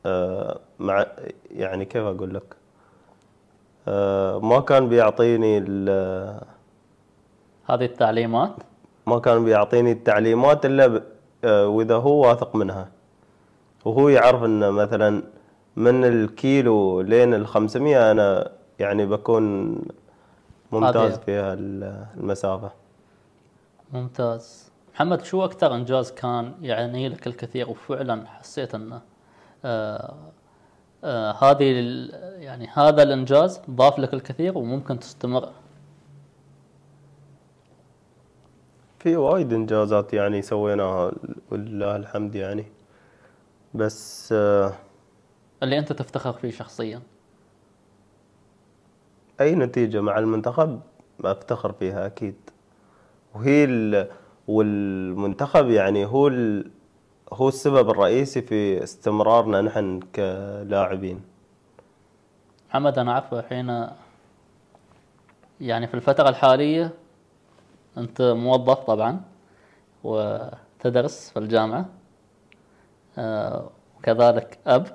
آه 0.06 0.60
مع 0.80 1.06
يعني 1.52 1.86
كيف 1.86 2.04
أقول 2.04 2.34
لك؟ 2.34 2.56
آه 3.88 4.40
ما 4.40 4.60
كان 4.60 4.90
بيعطيني 4.90 5.58
هذه 7.66 7.86
التعليمات؟ 7.86 8.54
ما 9.08 9.20
كان 9.20 9.46
بيعطيني 9.46 9.92
التعليمات 9.92 10.66
إلا 10.66 11.04
آه 11.44 11.68
وإذا 11.68 11.96
هو 11.96 12.28
واثق 12.28 12.56
منها. 12.56 12.92
وهو 13.86 14.10
يعرف 14.10 14.44
إن 14.44 14.72
مثلا 14.72 15.24
من 15.76 16.06
الكيلو 16.06 17.02
لين 17.02 17.34
ال 17.34 17.48
500 17.48 18.12
أنا 18.12 18.52
يعني 18.80 19.06
بكون 19.06 19.76
ممتاز 20.72 21.18
في 21.18 21.32
المسافة. 21.32 22.72
ممتاز. 23.94 24.69
محمد 25.00 25.24
شو 25.24 25.46
أكثر 25.46 25.76
إنجاز 25.76 26.12
كان 26.12 26.54
يعني 26.62 27.10
لك 27.10 27.28
الكثير؟ 27.28 27.70
وفعلا 27.70 28.28
حسيت 28.28 28.76
أنه 28.76 29.02
آه 29.66 30.16
آه 31.04 31.32
هذه 31.32 31.64
يعني 32.40 32.68
هذا 32.68 33.04
الإنجاز 33.04 33.62
ضاف 33.70 34.00
لك 34.00 34.14
الكثير 34.14 34.58
وممكن 34.58 35.00
تستمر. 35.00 35.50
في 39.00 39.16
وايد 39.16 39.54
إنجازات 39.54 40.14
يعني 40.14 40.42
سويناها 40.42 41.12
ولله 41.52 41.96
الحمد 41.96 42.36
يعني. 42.36 42.66
بس 43.74 44.30
آه 44.34 44.74
اللي 45.64 45.80
أنت 45.80 45.94
تفتخر 45.94 46.34
فيه 46.34 46.52
شخصيا. 46.52 47.02
أي 49.42 49.56
نتيجة 49.56 50.02
مع 50.02 50.20
المنتخب؟ 50.20 50.80
أفتخر 51.24 51.72
فيها 51.72 52.06
أكيد. 52.06 52.36
وهي 53.36 53.66
والمنتخب 54.50 55.70
يعني 55.70 56.06
هو 56.06 56.28
هو 57.34 57.48
السبب 57.48 57.90
الرئيسي 57.90 58.42
في 58.42 58.84
استمرارنا 58.84 59.62
نحن 59.62 60.00
كلاعبين. 60.16 61.22
محمد 62.70 63.00
أنا 63.00 63.12
اعرف 63.12 63.34
الحين 63.34 63.88
يعني 65.62 65.88
في 65.88 65.94
الفترة 65.94 66.30
الحالية 66.30 66.92
أنت 67.98 68.22
موظف 68.22 68.80
طبعا 68.80 69.22
وتدرس 70.04 71.30
في 71.30 71.40
الجامعة 71.40 71.86
آه، 73.18 73.70
وكذلك 73.98 74.60
أب. 74.68 74.88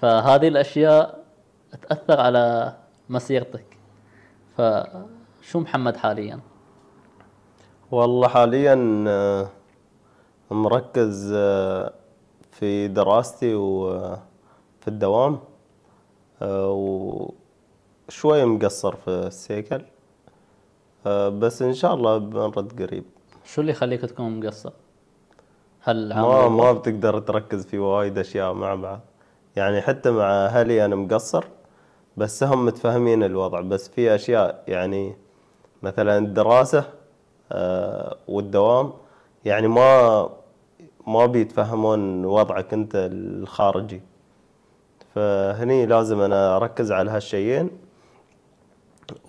فهذه 0.00 0.48
الأشياء 0.48 1.24
تأثر 1.88 2.20
على 2.20 2.76
مسيرتك. 3.08 3.64
فشو 4.56 5.60
محمد 5.60 5.96
حاليا؟ 5.96 6.40
والله 7.92 8.28
حاليا 8.28 9.04
آه، 9.08 9.48
مركز 10.50 11.32
آه، 11.36 11.92
في 12.50 12.88
دراستي 12.88 13.54
وفي 13.54 14.88
الدوام 14.88 15.38
آه، 16.42 16.70
وشوي 18.08 18.44
مقصر 18.44 18.96
في 18.96 19.10
السيكل 19.10 19.82
بس 21.06 21.62
إن 21.62 21.74
شاء 21.74 21.94
الله 21.94 22.18
بنرد 22.18 22.82
قريب. 22.82 23.04
شو 23.44 23.60
اللي 23.60 23.72
يخليك 23.72 24.00
تكون 24.00 24.40
مقصر؟ 24.40 24.72
هل 25.80 26.08
ما 26.14 26.48
ما 26.48 26.72
بتقدر 26.72 27.18
تركز 27.18 27.66
في 27.66 27.78
وايد 27.78 28.18
أشياء 28.18 28.52
مع 28.52 28.74
بعض. 28.74 29.00
يعني 29.56 29.80
حتى 29.80 30.10
مع 30.10 30.24
أهلي 30.24 30.84
أنا 30.84 30.96
مقصر 30.96 31.44
بس 32.16 32.44
هم 32.44 32.64
متفاهمين 32.64 33.22
الوضع. 33.22 33.60
بس 33.60 33.88
في 33.88 34.14
أشياء 34.14 34.64
يعني 34.68 35.16
مثلا 35.82 36.18
الدراسة 36.18 37.01
والدوام 38.28 38.92
يعني 39.44 39.68
ما 39.68 40.28
ما 41.06 41.26
بيتفهمون 41.26 42.24
وضعك 42.24 42.72
انت 42.72 42.92
الخارجي 42.94 44.00
فهني 45.14 45.86
لازم 45.86 46.20
أنا 46.20 46.56
أركز 46.56 46.92
على 46.92 47.10
هالشيئين 47.10 47.70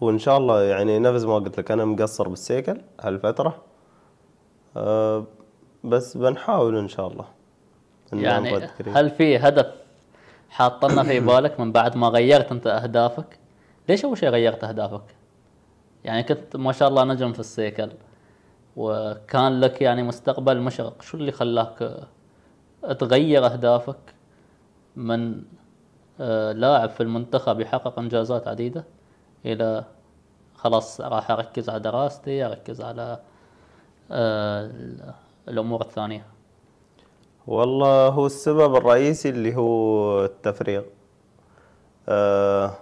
وإن 0.02 0.20
شاء 0.20 0.38
الله 0.38 0.64
يعني 0.64 1.00
نفس 1.00 1.24
ما 1.24 1.36
قلت 1.36 1.60
لك 1.60 1.72
أنا 1.72 1.86
مقصر 1.86 2.30
بالسيكل 2.30 2.82
هالفترة 3.02 3.62
أه 4.78 5.26
بس 5.84 6.18
بنحاول 6.18 6.78
إن 6.78 6.88
شاء 6.88 7.08
الله 7.08 7.26
إن 8.14 8.20
يعني. 8.20 8.70
هل 8.88 9.10
في 9.10 9.38
هدف 9.38 9.68
حاطنا 10.50 11.04
في 11.04 11.20
بالك 11.28 11.60
من 11.60 11.72
بعد 11.72 11.98
ما 11.98 12.08
غيرت 12.08 12.52
أنت 12.52 12.68
أهدافك؟ 12.68 13.40
ليش 13.90 14.06
أول 14.06 14.18
شيء 14.18 14.30
غيرت 14.30 14.64
أهدافك؟ 14.64 15.04
يعني 16.04 16.24
كنت 16.24 16.56
ما 16.56 16.72
شاء 16.72 16.90
الله 16.90 17.04
نجم 17.04 17.34
في 17.34 17.40
السيكل 17.40 17.90
وكان 18.78 19.60
لك 19.60 19.82
يعني 19.82 20.04
مستقبل 20.04 20.62
مشرق، 20.62 21.02
شو 21.02 21.18
اللي 21.18 21.32
خلاك 21.32 22.08
تغير 23.00 23.46
أهدافك 23.46 24.16
من 24.96 25.44
آه، 26.20 26.52
لاعب 26.52 26.90
في 26.90 27.04
المنتخب 27.04 27.60
يحقق 27.60 28.00
إنجازات 28.00 28.48
عديدة 28.48 28.86
إلى 29.46 29.84
خلاص 30.56 31.02
راح 31.02 31.32
أركز 31.32 31.70
على 31.70 31.80
دراستي 31.80 32.46
أركز 32.46 32.82
على 32.82 33.20
آه، 34.12 34.72
الأمور 35.48 35.82
الثانية؟ 35.82 36.26
والله 37.48 38.08
هو 38.08 38.26
السبب 38.26 38.76
الرئيسي 38.76 39.30
اللي 39.30 39.56
هو 39.56 40.26
التفريغ. 40.26 40.84
أه 42.10 42.74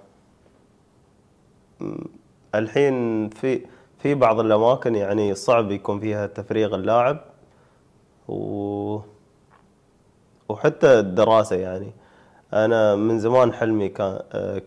الحين 2.55 3.29
في 3.29 3.65
في 4.01 4.15
بعض 4.15 4.39
الأماكن 4.39 4.95
يعني 4.95 5.35
صعب 5.35 5.71
يكون 5.71 5.99
فيها 5.99 6.27
تفريغ 6.27 6.75
اللاعب 6.75 7.21
و 8.27 8.99
وحتى 10.49 10.99
الدراسة 10.99 11.55
يعني. 11.55 11.91
أنا 12.53 12.95
من 12.95 13.19
زمان 13.19 13.53
حلمي 13.53 13.89
كان 13.89 14.19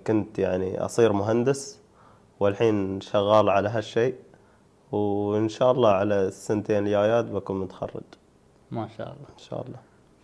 كنت 0.07 0.39
يعني 0.39 0.85
أصير 0.85 1.13
مهندس 1.13 1.81
والحين 2.41 3.01
شغال 3.01 3.49
على 3.49 3.69
هالشيء 3.69 4.15
وإن 4.93 5.49
شاء 5.49 5.71
الله 5.71 5.91
على 5.91 6.15
السنتين 6.15 6.87
الجايات 6.87 7.25
بكون 7.25 7.61
متخرج. 7.61 8.03
ما 8.71 8.89
شاء 8.99 9.07
الله. 9.07 9.29
إن 9.33 9.39
شاء 9.39 9.61
الله. 9.67 9.79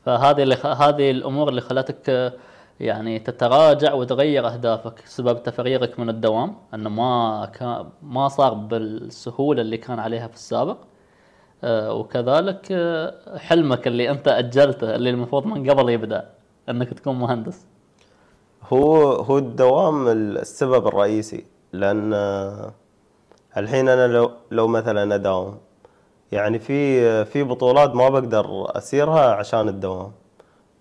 فهذه 0.04 0.42
اللي 0.42 0.56
خ... 0.56 0.66
هذه 0.66 1.10
الأمور 1.10 1.48
اللي 1.48 1.60
خلتك 1.60 2.32
يعني 2.80 3.18
تتراجع 3.18 3.94
وتغير 3.94 4.46
أهدافك 4.46 5.02
سبب 5.06 5.42
تفريغك 5.42 6.00
من 6.00 6.08
الدوام 6.08 6.56
أنه 6.74 6.90
ما 6.90 7.46
كان 7.54 7.86
ما 8.02 8.28
صار 8.28 8.54
بالسهولة 8.54 9.62
اللي 9.62 9.76
كان 9.76 9.98
عليها 9.98 10.28
في 10.28 10.34
السابق. 10.34 10.76
آه، 11.64 11.94
وكذلك 11.94 12.68
آه، 12.72 13.38
حلمك 13.38 13.86
اللي 13.86 14.10
أنت 14.10 14.28
أجلته 14.28 14.94
اللي 14.94 15.10
المفروض 15.10 15.46
من 15.46 15.70
قبل 15.70 15.88
يبدأ 15.90 16.30
أنك 16.68 16.94
تكون 16.94 17.18
مهندس. 17.18 17.66
هو 18.72 19.12
هو 19.12 19.38
الدوام 19.38 20.08
السبب 20.08 20.86
الرئيسي 20.86 21.44
لأن 21.72 22.14
الحين 23.56 23.88
أنا 23.88 24.06
لو 24.06 24.30
لو 24.50 24.66
مثلا 24.68 25.14
أداوم 25.14 25.58
يعني 26.32 26.58
في 26.58 27.24
في 27.24 27.42
بطولات 27.42 27.94
ما 27.94 28.08
بقدر 28.08 28.66
أسيرها 28.76 29.34
عشان 29.34 29.68
الدوام. 29.68 30.12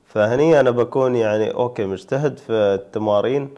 فهني 0.09 0.59
أنا 0.59 0.71
بكون 0.71 1.15
يعني 1.15 1.53
أوكي 1.53 1.85
مجتهد 1.85 2.37
في 2.37 2.51
التمارين 2.53 3.49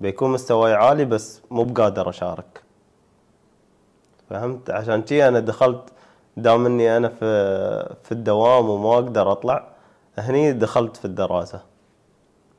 بيكون 0.00 0.30
مستواي 0.30 0.74
عالي 0.74 1.04
بس 1.04 1.42
مو 1.50 1.64
بقادر 1.64 2.08
أشارك. 2.08 2.62
فهمت؟ 4.30 4.70
عشان 4.70 5.02
كذي 5.02 5.28
أنا 5.28 5.40
دخلت 5.40 5.82
دام 6.36 6.66
إني 6.66 6.96
أنا 6.96 7.08
في 7.08 7.26
في 8.02 8.12
الدوام 8.12 8.68
وما 8.68 8.94
أقدر 8.94 9.32
أطلع 9.32 9.68
هني 10.18 10.52
دخلت 10.52 10.96
في 10.96 11.04
الدراسة. 11.04 11.60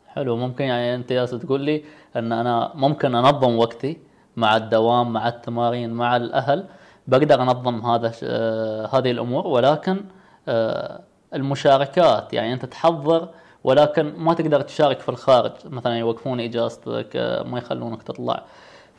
حلو. 0.08 0.38
ممكن 0.38 0.64
يعني 0.64 0.96
أنت 0.96 1.14
جالس 1.14 1.32
تقول 1.32 1.62
لي 1.62 1.84
إن 2.16 2.32
أنا 2.32 2.72
ممكن 2.76 3.16
أنظم 3.16 3.58
وقتي 3.58 3.98
مع 4.36 4.58
الدوام 4.58 5.14
مع 5.14 5.28
التمارين 5.28 5.94
مع 5.94 6.16
الأهل 6.16 6.66
بقدر 7.08 7.42
أنظم 7.42 7.86
هذا 7.86 8.12
آه، 8.24 8.86
هذه 8.86 9.12
الأمور 9.12 9.48
ولكن 9.48 10.02
آه، 10.48 11.02
المشاركات 11.34 12.34
يعني 12.34 12.54
أنت 12.54 12.66
تحضر 12.66 13.30
ولكن 13.64 14.14
ما 14.18 14.34
تقدر 14.34 14.62
تشارك 14.62 15.00
في 15.00 15.10
الخارج. 15.10 15.52
مثلا 15.66 15.98
يوقفون 15.98 16.40
إجازتك 16.40 17.16
آه، 17.16 17.44
ما 17.44 17.58
يخلونك 17.58 18.04
تطلع. 18.04 18.44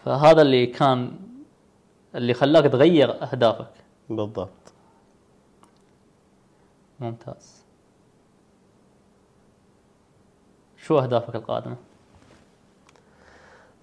فهذا 0.04 0.42
اللي 0.42 0.66
كان 0.66 1.10
اللي 2.14 2.34
خلاك 2.34 2.64
تغير 2.64 3.22
أهدافك. 3.22 3.70
بالضبط. 4.10 4.72
ممتاز. 7.00 7.62
شو 10.76 10.98
أهدافك 10.98 11.34
القادمة؟ 11.34 11.76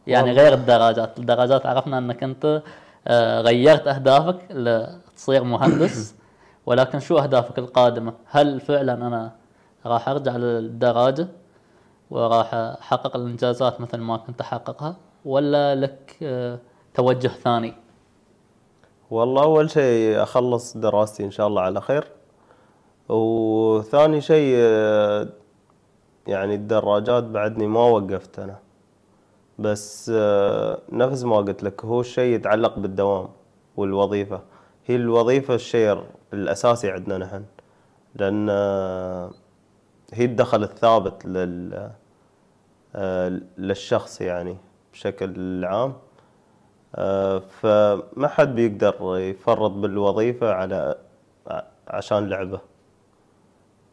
يعني 0.07 0.32
غير 0.32 0.53
الدراجات، 0.53 1.19
الدراجات 1.19 1.65
عرفنا 1.65 1.97
أنك 1.97 2.23
أنت 2.23 2.63
آه، 3.07 3.41
غيرت 3.41 3.88
أهدافك 3.88 4.39
لتصير 4.51 5.43
مهندس. 5.43 6.15
ولكن 6.65 6.99
شو 6.99 7.17
أهدافك 7.17 7.59
القادمة؟ 7.59 8.13
هل 8.25 8.59
فعلا 8.59 8.93
أنا 8.93 9.38
راح 9.86 10.09
أرجع 10.09 10.38
للدراجة 10.38 11.27
وراح 12.11 12.53
أحقق 12.53 13.15
الإنجازات 13.15 13.82
مثل 13.82 13.97
ما 13.97 14.17
كنت 14.17 14.41
أحققها 14.41 14.95
ولا 15.25 15.75
لك 15.75 16.17
آه، 16.23 16.59
توجه 16.93 17.27
ثاني؟ 17.27 17.73
والله 19.11 19.43
أول 19.43 19.69
شيء 19.69 20.23
أخلص 20.23 20.77
دراستي 20.77 21.25
إن 21.25 21.32
شاء 21.32 21.47
الله 21.47 21.61
على 21.61 21.82
خير 21.82 22.07
وثاني 23.09 24.21
شيء 24.21 24.53
آه، 24.57 25.27
يعني 26.27 26.55
الدراجات 26.55 27.23
بعدني 27.23 27.67
ما 27.67 27.80
وقفت 27.80 28.39
أنا 28.39 28.59
بس 29.59 30.11
آه، 30.15 30.80
نفس 30.91 31.23
ما 31.23 31.38
قلت 31.38 31.63
لك 31.63 31.86
هو 31.86 32.01
الشيء 32.01 32.36
يتعلق 32.36 32.80
بالدوام 32.80 33.27
والوظيفة 33.77 34.41
هي 34.86 34.95
الوظيفة 34.95 35.55
الشيء 35.55 36.03
الأساسي 36.34 36.91
عندنا 36.91 37.17
نحن 37.17 37.45
لأن 38.15 38.49
هي 40.14 40.26
الدخل 40.26 40.64
الثابت 40.64 41.26
لل 41.26 41.89
آه، 42.95 43.41
للشخص 43.57 44.22
يعني 44.22 44.57
بشكل 44.93 45.66
عام. 45.66 45.93
آه، 46.95 47.39
فما 47.39 48.28
حد 48.28 48.55
بيقدر 48.55 49.18
يفرط 49.18 49.72
بالوظيفة 49.72 50.51
على 50.53 50.95
عشان 51.88 52.30
لعبة. 52.30 52.60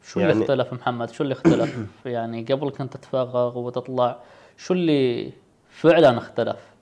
شو 0.03 0.21
اللي 0.21 0.31
يعني- 0.33 0.43
اختلف 0.43 0.73
محمد؟ 0.73 1.11
شو 1.11 1.23
اللي 1.23 1.33
اختلف؟ 1.33 1.87
يعني 2.07 2.43
قبل 2.45 2.71
كنت 2.71 2.97
تتفرغ 2.97 3.59
وتطلع 3.59 4.19
شو 4.57 4.75
اللي 4.75 5.33
فعلا 5.71 6.19
اختلف؟ 6.19 6.75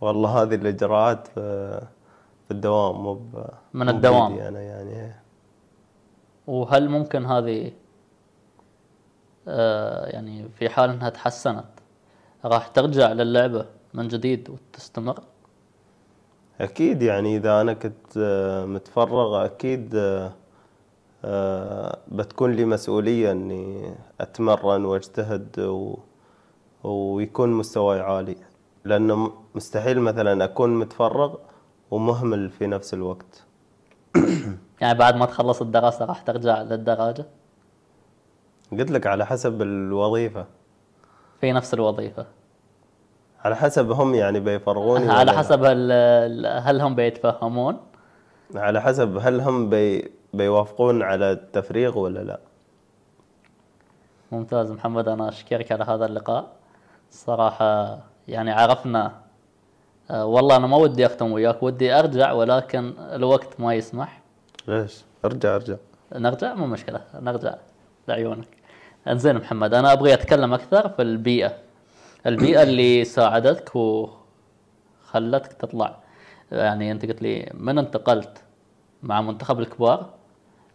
والله 0.00 0.42
هذه 0.42 0.54
الإجراءات 0.54 1.28
في 1.28 2.50
الدوام 2.50 3.02
مو 3.02 3.20
من 3.74 3.88
الدوام. 3.88 4.32
أنا 4.38 4.60
يعني. 4.60 5.14
وهل 6.46 6.88
ممكن 6.88 7.26
هذه 7.26 7.72
يعني 10.06 10.48
في 10.58 10.68
حال 10.68 10.90
إنها 10.90 11.08
تحسنت 11.08 11.64
راح 12.44 12.68
ترجع 12.68 13.12
للعبة 13.12 13.66
من 13.94 14.08
جديد 14.08 14.50
وتستمر؟ 14.50 15.20
أكيد 16.60 17.02
يعني 17.02 17.36
إذا 17.36 17.60
أنا 17.60 17.72
كنت 17.72 18.16
آه، 18.18 18.64
متفرغ 18.66 19.44
أكيد 19.44 19.94
آه، 19.94 20.32
آه، 21.24 21.98
بتكون 22.08 22.52
لي 22.52 22.64
مسؤولية 22.64 23.32
إني 23.32 23.94
أتمرن 24.20 24.84
وأجتهد 24.84 25.60
و... 25.60 25.98
ويكون 26.84 27.52
مستواي 27.52 28.00
عالي 28.00 28.36
لأنه 28.84 29.16
م- 29.16 29.32
مستحيل 29.54 30.00
مثلا 30.00 30.44
أكون 30.44 30.78
متفرغ 30.78 31.34
ومهمل 31.90 32.50
في 32.50 32.66
نفس 32.66 32.94
الوقت. 32.94 33.44
يعني 34.80 34.98
بعد 34.98 35.16
ما 35.16 35.26
تخلص 35.26 35.62
الدراسة 35.62 36.04
راح 36.04 36.20
ترجع 36.20 36.62
للدراجة؟ 36.62 37.26
قلت 38.80 38.90
لك 38.90 39.06
على 39.06 39.26
حسب 39.26 39.62
الوظيفة. 39.62 40.46
في 41.40 41.52
نفس 41.52 41.74
الوظيفة. 41.74 42.26
على 43.44 43.56
حسب 43.56 43.90
هم 43.90 44.14
يعني 44.14 44.40
بيفرغوني 44.40 45.10
على. 45.10 45.32
حسب 45.32 45.64
هل, 45.64 45.92
هل 46.46 46.80
هم 46.80 46.94
بيتفهمون؟ 46.94 47.76
على 48.54 48.82
حسب 48.82 49.18
هل 49.20 49.40
هم 49.40 49.70
بي... 49.70 50.10
بيوافقون 50.34 51.02
على 51.02 51.32
التفريغ 51.32 51.98
ولا 51.98 52.20
لا. 52.20 52.40
ممتاز 54.32 54.70
محمد 54.70 55.08
أنا 55.08 55.28
أشكرك 55.28 55.72
على 55.72 55.84
هذا 55.84 56.06
اللقاء. 56.06 56.52
صراحة 57.10 57.98
يعني 58.28 58.50
عرفنا 58.52 59.12
آه، 60.10 60.26
والله 60.26 60.56
أنا 60.56 60.66
ما 60.66 60.76
ودي 60.76 61.06
أختم 61.06 61.32
وياك 61.32 61.62
ودي 61.62 61.92
أرجع 61.92 62.32
ولكن 62.32 62.92
الوقت 62.98 63.60
ما 63.60 63.74
يسمح. 63.74 64.20
ليش؟ 64.68 65.04
ارجع 65.24 65.54
ارجع. 65.54 65.76
نرجع؟ 66.14 66.54
مو 66.54 66.66
مشكلة 66.66 67.00
نرجع 67.14 67.54
لعيونك. 68.08 68.48
انزين 69.08 69.36
محمد 69.36 69.74
أنا 69.74 69.92
أبغي 69.92 70.14
أتكلم 70.14 70.54
أكثر 70.54 70.88
في 70.88 71.02
البيئة. 71.02 71.52
البيئة 72.26 72.62
اللي 72.68 73.04
ساعدتك 73.04 73.76
وخلتك 73.76 75.52
تطلع. 75.52 75.96
يعني 76.52 76.92
أنت 76.92 77.06
قلت 77.06 77.22
لي 77.22 77.50
من 77.54 77.78
انتقلت؟ 77.78 78.42
مع 79.02 79.20
منتخب 79.20 79.60
الكبار؟ 79.60 80.06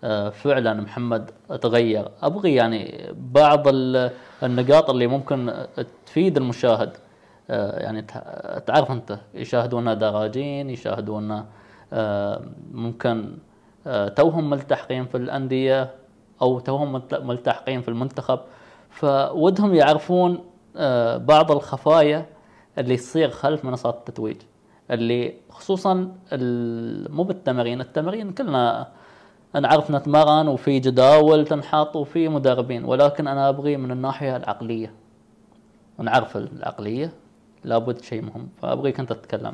آه، 0.04 0.30
فعلا 0.30 0.74
محمد 0.74 1.32
تغير. 1.62 2.12
أبغي 2.22 2.56
يعني 2.56 3.12
بعض 3.14 3.68
ال- 3.68 4.12
النقاط 4.44 4.90
اللي 4.90 5.08
ممكن 5.08 5.66
تفيد 6.06 6.38
المشاهد. 6.38 6.98
آه، 7.50 7.80
يعني 7.80 8.02
تع- 8.02 8.58
تعرف 8.60 8.92
أنت 8.92 9.20
يشاهدونا 9.34 9.94
دراجين 9.94 10.70
يشاهدونا 10.70 11.46
آه، 11.94 12.42
ممكن 12.72 13.38
توهم 14.16 14.50
ملتحقين 14.50 15.06
في 15.06 15.18
الأندية. 15.18 15.90
أو 16.42 16.60
توهم 16.60 16.92
ملت- 16.94 17.22
ملتحقين 17.24 17.82
في 17.82 17.88
المنتخب. 17.88 18.40
فودهم 18.90 19.74
يعرفون 19.76 20.40
آه، 20.78 21.18
بعض 21.18 21.52
الخفايا 21.52 22.26
اللي 22.78 22.98
تصير 22.98 23.30
خلف 23.30 23.66
منصات 23.66 23.96
التتويج 23.96 24.38
اللي 24.92 25.34
خصوصا 25.50 25.94
مو 27.10 27.24
بالتمارين 27.24 27.82
التمارين 27.82 28.32
كلنا 28.32 28.88
نعرف 29.62 29.92
نتمرن 29.92 30.48
وفي 30.48 30.80
جداول 30.80 31.46
تنحط 31.46 31.96
وفي 31.96 32.28
مدربين 32.30 32.86
ولكن 32.86 33.28
أنا 33.28 33.50
أبغي 33.50 33.78
من 33.78 33.92
الناحية 33.92 34.36
العقلية. 34.38 34.94
ونعرف 36.00 36.38
العقلية 36.38 37.14
لابد 37.64 38.02
شيء 38.02 38.22
مهم 38.22 38.50
فأبغيك 38.62 39.00
أنت 39.00 39.14
تتكلم. 39.14 39.54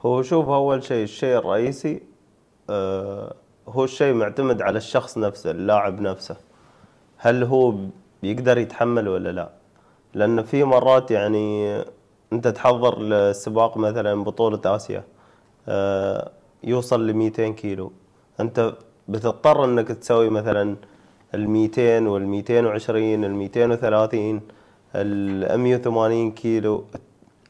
هو 0.00 0.22
شوف 0.22 0.48
أول 0.48 0.82
شيء 0.84 1.02
الشيء 1.04 1.38
الرئيسي 1.38 2.02
آه 2.70 3.34
هو 3.68 3.84
الشيء 3.84 4.14
معتمد 4.14 4.62
على 4.62 4.76
الشخص 4.76 5.18
نفسه 5.18 5.50
اللاعب 5.50 6.00
نفسه. 6.00 6.36
هل 7.16 7.44
هو 7.44 7.74
بيقدر 8.22 8.58
يتحمل 8.58 9.08
ولا 9.08 9.28
لا؟ 9.32 9.50
لأن 10.14 10.42
في 10.42 10.64
مرات 10.64 11.10
يعني 11.10 11.76
أنت 12.32 12.48
تحضر 12.48 13.02
لسباق 13.02 13.76
مثلا 13.76 14.24
بطولة 14.24 14.60
آسيا 14.64 15.04
آه 15.68 16.30
يوصل 16.64 17.06
ل 17.06 17.14
200 17.14 17.48
كيلو. 17.48 17.92
أنت 18.40 18.72
بتضطر 19.08 19.64
إنك 19.64 19.88
تسوي 19.88 20.30
مثلا 20.30 20.76
ال 21.34 21.50
200 21.50 22.08
وال 22.08 22.26
220 22.26 23.24
ال 23.24 23.34
230 23.34 24.40
ال 24.94 25.60
180 25.60 26.32
كيلو. 26.32 26.84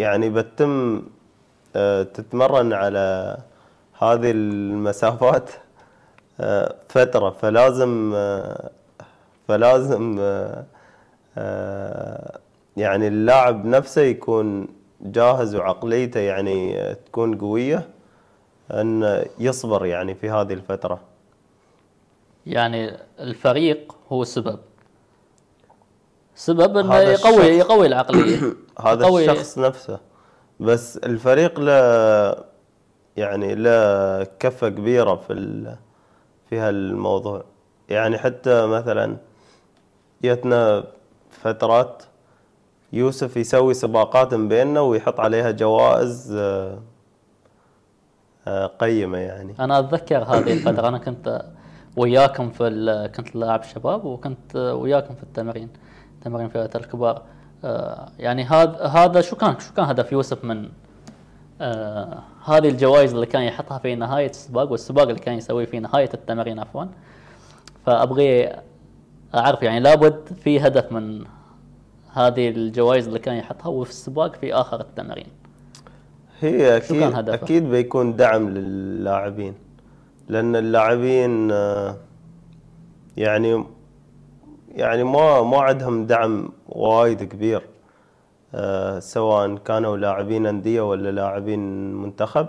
يعني 0.01 0.31
بتم 0.31 1.03
آه، 1.77 2.03
تتمرن 2.03 2.73
على 2.73 3.37
هذه 3.99 4.31
المسافات. 4.31 5.51
فترة 6.88 7.30
فلازم 7.30 8.14
فلازم 9.49 10.18
يعني 12.76 13.09
اللاعب 13.09 13.64
نفسه 13.64 14.03
يكون 14.03 14.68
جاهز 15.01 15.55
وعقليته 15.55 16.20
يعني 16.20 16.95
تكون 16.95 17.38
قوية 17.38 17.88
أن 18.70 19.24
يصبر 19.38 19.86
يعني 19.86 20.14
في 20.14 20.30
هذه 20.30 20.53
الفترة. 20.53 21.01
يعني 22.47 22.97
الفريق 23.20 23.97
هو 24.12 24.22
السبب 24.22 24.59
سبب 26.34 26.76
إنه 26.76 26.97
يقوي 26.99 27.45
يقوي 27.45 27.86
العقلية. 27.86 28.41
هذا 28.86 29.07
يقوي- 29.07 29.30
الشخص 29.30 29.59
نفسه. 29.59 29.99
بس 30.61 30.97
الفريق 30.97 31.61
له 31.61 32.45
يعني 33.16 33.55
له 33.55 34.24
كفة 34.24 34.68
كبيرة 34.68 35.14
في. 35.16 35.32
في 36.51 36.59
هالموضوع. 36.59 37.44
يعني 37.88 38.18
حتى 38.18 38.66
مثلا 38.66 39.16
جتنا 40.24 40.84
فترات 41.30 42.03
يوسف 42.92 43.36
يسوي 43.36 43.74
سباقات 43.74 44.34
بيننا 44.34 44.80
ويحط 44.80 45.20
عليها 45.20 45.51
جوائز 45.51 46.32
آه، 46.32 46.82
آه، 48.46 48.66
قيمة 48.66 49.18
يعني. 49.18 49.55
أنا 49.61 49.78
أتذكر 49.78 50.22
هذه 50.22 50.53
الفترة 50.53 50.88
أنا 50.88 50.98
كنت 50.98 51.44
وياكم 51.96 52.51
في 52.51 53.11
كنت 53.16 53.36
لاعب 53.36 53.62
شباب 53.62 54.05
وكنت 54.05 54.57
وياكم 54.57 55.14
في 55.14 55.22
التمارين 55.22 55.68
تمارين 56.24 56.48
فئه 56.48 56.70
الكبار. 56.74 57.22
آه، 57.64 58.09
يعني 58.18 58.44
هذا 58.44 58.86
هذا 58.86 59.20
شو 59.20 59.36
كان 59.36 59.59
شو 59.59 59.74
كان 59.74 59.84
هدف 59.84 60.12
يوسف 60.12 60.44
من 60.44 60.68
آه، 61.61 62.23
هذه 62.45 62.69
الجوائز 62.69 63.15
اللي 63.15 63.27
كان 63.27 63.43
يحطها 63.43 63.79
في 63.79 63.95
نهاية 63.95 64.31
السباق 64.31 64.71
والسباق 64.71 65.09
اللي 65.09 65.21
كان 65.21 65.35
يسويه 65.35 65.67
في 65.67 65.81
نهاية 65.81 66.11
التمارين 66.15 66.59
عفوا. 66.59 66.85
فأبغي 67.87 68.53
أعرف 69.35 69.63
يعني 69.63 69.81
لابد 69.81 70.33
في 70.45 70.61
هدف 70.61 70.93
من 70.93 71.25
هذه 72.13 72.49
الجوائز 72.49 73.07
اللي 73.07 73.19
كان 73.19 73.37
يحطها 73.37 73.69
وفي 73.69 73.91
السباق 73.91 74.37
في 74.37 74.55
آخر 74.55 74.81
التمارين 74.81 75.27
هي 76.41 76.83
شو 76.89 76.95
كان 76.95 77.15
أكيد؟ 77.15 77.29
أكيد 77.29 77.71
بيكون 77.71 78.17
دعم 78.17 78.49
للاعبين 78.49 79.55
لأن 80.29 80.57
اللاعبين 80.57 81.51
آه، 81.53 81.97
يعني 83.17 83.65
يعني 84.75 85.05
ما 85.05 85.43
ما 85.43 85.61
عندهم 85.61 86.07
دعم 86.07 86.49
وايد 86.69 87.23
كبير. 87.23 87.63
سواء 88.98 89.57
كانوا 89.57 89.96
لاعبين 89.96 90.46
أندية 90.46 90.80
ولا 90.80 91.11
لاعبين 91.11 91.94
منتخب. 91.94 92.46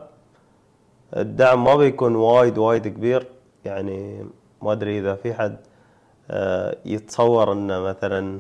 الدعم 1.18 1.64
ما 1.64 1.76
بيكون 1.76 2.16
وايد 2.16 2.58
وايد 2.58 2.88
كبير. 2.88 3.28
يعني 3.66 4.26
ما 4.62 4.72
أدري 4.72 5.00
إذا 5.00 5.16
في 5.16 5.34
حد 5.34 5.58
آه، 6.32 6.78
يتصور 6.86 7.54
انه 7.54 7.80
مثلا 7.80 8.40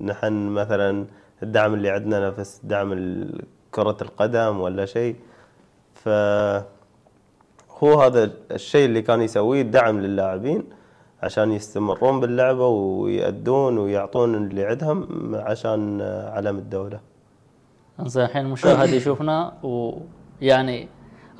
نحن 0.00 0.48
مثلا 0.48 1.06
الدعم 1.42 1.74
اللي 1.74 1.90
عندنا 1.90 2.28
نفس 2.28 2.60
دعم 2.64 3.24
كرة 3.70 3.96
القدم 4.02 4.60
ولا 4.60 4.86
شيء. 4.86 5.16
ف 5.94 6.08
هو 7.78 8.00
هذا 8.00 8.30
الشيء 8.50 8.86
اللي 8.86 9.02
كان 9.02 9.22
يسويه 9.22 9.62
دعم 9.62 10.00
للاعبين. 10.00 10.64
عشان 11.24 11.52
يستمرون 11.52 12.20
باللعبة 12.20 12.66
ويأدون 12.66 13.78
ويعطون 13.78 14.34
اللي 14.34 14.64
عندهم 14.64 15.06
عشان 15.34 16.00
علم 16.34 16.58
الدولة. 16.58 17.00
زين 18.00 18.24
الحين 18.24 18.46
المشاهد 18.46 18.88
يشوفنا 18.88 19.52
ويعني 19.62 20.88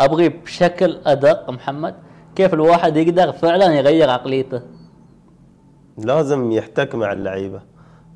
أبغي 0.01 0.29
بشكل 0.29 1.01
أدق 1.07 1.51
محمد 1.51 1.95
كيف 2.37 2.55
الواحد 2.55 2.97
يقدر 2.97 3.33
فعلا 3.33 3.75
يغير 3.75 4.11
عقليته؟ 4.11 4.63
لازم 5.99 6.53
يحتك 6.53 6.95
مع 6.95 7.13
اللعيبة. 7.13 7.63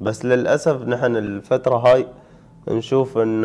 بس 0.00 0.24
للأسف 0.24 0.82
نحن 0.82 1.16
الفترة 1.16 1.76
هاي 1.76 2.06
نشوف 2.68 3.18
إن 3.18 3.44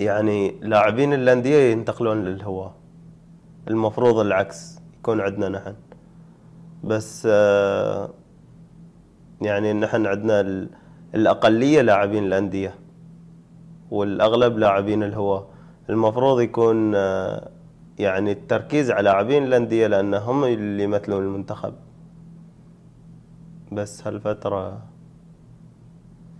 يعني 0.00 0.60
لاعبين 0.60 1.12
الأندية 1.12 1.72
ينتقلون 1.72 2.24
للهواة 2.24 2.74
المفروض 3.68 4.18
العكس. 4.18 4.81
يكون 5.02 5.20
عندنا 5.20 5.48
نحن. 5.48 5.74
بس 6.84 7.28
آه، 7.30 8.10
يعني 9.40 9.72
نحن 9.72 10.06
عندنا 10.06 10.40
ال- 10.40 10.68
الأقلية 11.14 11.80
لاعبين 11.82 12.24
الأندية 12.24 12.74
والأغلب 13.90 14.58
لاعبين 14.58 15.02
الهواة 15.02 15.46
المفروض 15.90 16.40
يكون 16.40 16.92
آه، 16.94 17.48
يعني 17.98 18.32
التركيز 18.32 18.90
على 18.90 19.02
لاعبين 19.02 19.44
الأندية 19.44 19.86
لأن 19.86 20.14
هم 20.14 20.44
اللي 20.44 20.82
يمثلون 20.82 21.22
المنتخب. 21.24 21.74
بس 23.72 24.06
هالفترة 24.06 24.82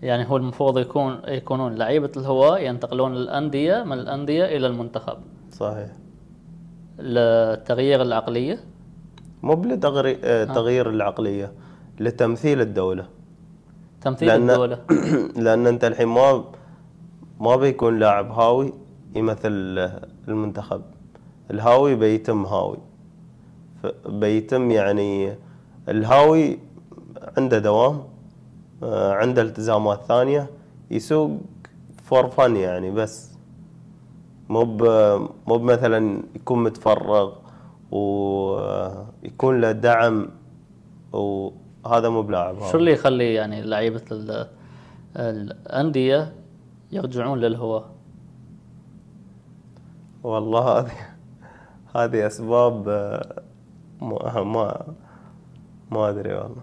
يعني 0.02 0.28
هو 0.30 0.36
المفروض 0.36 0.78
يكون 0.78 1.20
يكونون 1.28 1.74
لعيبة 1.74 2.10
الهواة 2.16 2.58
ينتقلون 2.58 3.14
للانديه 3.14 3.82
من 3.84 3.92
الأندية 3.92 4.44
إلى 4.44 4.66
المنتخب. 4.66 5.18
صحيح. 5.50 5.88
لتغيير 6.98 8.02
العقلية؟ 8.02 8.60
مو 9.42 9.54
بلتغيير 9.54 10.20
آه، 10.24 10.44
تغيير 10.44 10.90
العقلية 10.90 11.52
لتمثيل 12.00 12.60
الدولة. 12.60 13.08
تمثيل 14.00 14.28
لأن 14.28 14.50
الدولة. 14.50 14.78
لأن 15.44 15.66
أنت 15.66 15.84
الحين 15.84 16.08
ما 16.08 16.44
ما 17.40 17.56
بيكون 17.56 17.98
لاعب 17.98 18.30
هاوي 18.32 18.72
يمثل 19.14 19.50
المنتخب. 20.28 20.82
الهاوي 21.50 21.94
بيتم 21.94 22.44
هاوي. 22.46 22.78
بيتم 24.06 24.70
يعني 24.70 25.34
الهاوي 25.88 26.58
عنده 27.36 27.58
دوام 27.58 28.02
آه، 28.82 29.12
عنده 29.12 29.42
التزامات 29.42 30.04
ثانية 30.04 30.50
يسوق 30.90 31.30
فور 32.04 32.28
فن 32.28 32.56
يعني 32.56 32.90
بس. 32.90 33.31
مو 34.52 34.64
مو 35.46 35.58
مثلا 35.58 36.22
يكون 36.36 36.62
متفرغ 36.62 37.32
ويكون 37.90 39.60
له 39.60 39.72
دعم 39.72 40.28
وهذا 41.12 42.08
مو 42.08 42.22
بلاعب. 42.22 42.56
شو 42.72 42.78
اللي 42.78 42.92
يخلي 42.92 43.34
يعني 43.34 43.62
لعيبة 43.62 44.02
ال- 44.12 44.48
الأندية 45.16 46.32
يرجعون 46.92 47.38
للهواة 47.38 47.84
والله 50.22 50.78
هذه 50.78 50.92
هذه 51.96 52.26
أسباب 52.26 52.88
ما 54.02 54.42
ما 54.42 54.86
ما 55.90 56.08
أدري 56.08 56.34
والله. 56.34 56.62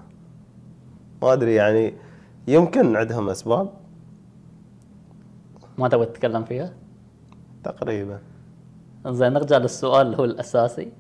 ما 1.22 1.34
أدري 1.34 1.56
يعني 1.56 1.94
يمكن 2.48 2.96
عندهم 2.96 3.30
أسباب. 3.30 3.70
ما 5.78 5.88
تبغى 5.88 6.06
تتكلم 6.06 6.44
فيها؟ 6.44 6.74
تقريبا. 7.64 8.20
زين 9.08 9.34
نرجع 9.34 9.58
للسؤال 9.58 10.06
اللي 10.08 10.18
هو 10.18 10.26
الأساسي. 10.26 10.92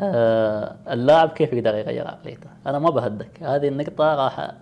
آه 0.00 0.76
اللاعب 0.90 1.28
كيف 1.28 1.52
يقدر 1.52 1.74
يغير 1.74 2.08
عقليته؟ 2.08 2.50
أنا 2.66 2.78
ما 2.78 2.90
بهدك 2.90 3.42
هذه 3.42 3.68
النقطة 3.68 4.14
راح 4.14 4.52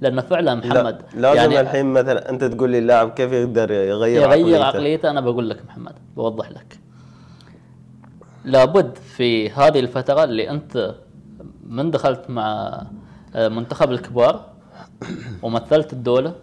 لأن 0.00 0.20
فعلا 0.20 0.54
محمد 0.54 1.02
لا 1.14 1.20
لازم 1.20 1.52
يعني 1.52 1.60
الحين 1.60 1.86
مثلا 1.86 2.30
أنت 2.30 2.44
تقول 2.44 2.70
لي 2.70 2.78
اللاعب 2.78 3.10
كيف 3.10 3.32
يقدر 3.32 3.70
يغير, 3.70 4.22
يغير 4.22 4.26
عقليته؟ 4.26 4.64
عقليته 4.64 5.10
أنا 5.10 5.20
بقول 5.20 5.50
لك 5.50 5.64
محمد 5.64 5.92
بوضح 6.16 6.50
لك. 6.50 6.78
لابد 8.44 8.96
في 8.96 9.50
هذه 9.50 9.80
الفترة 9.80 10.24
اللي 10.24 10.50
أنت 10.50 10.94
من 11.66 11.90
دخلت 11.90 12.30
مع 12.30 12.80
آه، 13.34 13.48
منتخب 13.48 13.90
الكبار 13.90 14.46
ومثلت 15.42 15.92
الدولة 15.92 16.34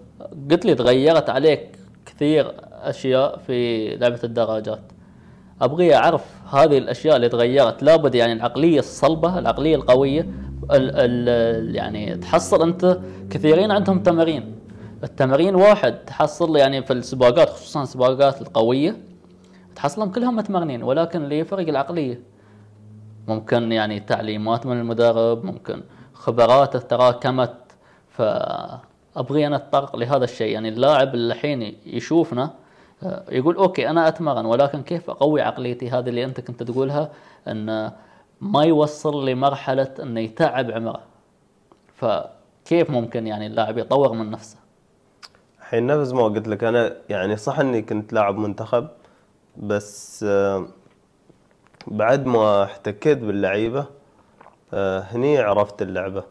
قلت 0.51 0.66
لي 0.66 0.76
تغيرت 0.76 1.30
عليك 1.30 1.80
كثير 2.05 2.51
أشياء 2.90 3.38
في 3.38 3.88
لعبة 3.96 4.20
الدراجات. 4.24 4.82
أبغي 5.62 5.96
أعرف 5.96 6.26
هذه 6.50 6.78
الأشياء 6.78 7.16
اللي 7.16 7.30
تغيرت. 7.30 7.84
لابد 7.84 8.16
يعني 8.16 8.34
العقلية 8.34 8.80
الصلبة 8.80 9.40
العقلية 9.40 9.76
القوية 9.76 10.22
ال 10.72 10.92
ال 10.96 11.76
يعني 11.76 12.18
تحصل 12.18 12.62
أنت 12.62 13.00
كثيرين 13.30 13.72
عندهم 13.72 14.04
تمارين. 14.04 14.56
التمارين 15.04 15.56
واحد 15.56 15.94
تحصل 15.94 16.58
يعني 16.58 16.84
في 16.84 16.94
السباقات 16.94 17.50
خصوصا 17.50 17.84
السباقات 17.84 18.42
القوية 18.42 18.98
تحصلهم 19.76 20.12
كلهم 20.12 20.36
متمرنين 20.36 20.84
ولكن 20.84 21.24
اللي 21.24 21.40
يفرق 21.40 21.68
العقلية. 21.68 22.20
ممكن 23.28 23.72
يعني 23.72 24.00
تعليمات 24.00 24.66
من 24.66 24.80
المدرب 24.80 25.46
ممكن 25.46 25.82
خبراته 26.14 26.80
تراكمت. 26.80 27.54
فأبغي 28.10 29.48
أنا 29.48 29.56
أتطرق 29.56 29.96
لهذا 29.96 30.24
الشيء. 30.24 30.52
يعني 30.54 30.70
اللاعب 30.70 31.16
اللي 31.16 31.34
الحين 31.34 31.76
يشوفنا 31.86 32.54
يقول 33.32 33.56
أوكي 33.56 33.89
أنا 33.89 34.08
اتمرن 34.08 34.45
ولكن 34.45 34.82
كيف 34.82 35.10
أقوي 35.10 35.41
عقليتي؟ 35.41 35.89
هذه 35.89 36.10
اللي 36.10 36.24
أنت 36.26 36.39
كنت 36.41 36.64
تقولها 36.64 37.12
إن 37.48 37.91
ما 38.41 38.64
يوصل 38.64 39.30
لمرحلة 39.30 39.93
إنه 40.00 40.20
يتعب 40.20 40.72
عمره. 40.72 41.02
فكيف 41.95 42.89
ممكن 42.89 43.28
يعني 43.28 43.48
اللاعب 43.48 43.78
يطور 43.78 44.14
من 44.14 44.32
نفسه؟ 44.32 44.58
الحين 45.60 45.88
نفس 45.88 46.12
ما 46.12 46.24
قلت 46.24 46.48
لك 46.48 46.64
أنا 46.64 46.98
يعني 47.10 47.38
صح 47.38 47.60
إني 47.60 47.82
كنت 47.82 48.14
لاعب 48.14 48.38
منتخب 48.38 48.88
بس 49.58 50.26
بعد 51.88 52.26
ما 52.26 52.64
احتكيت 52.64 53.18
باللعيبة 53.18 53.86
هني 54.74 55.38
عرفت 55.38 55.82
اللعبة. 55.82 56.24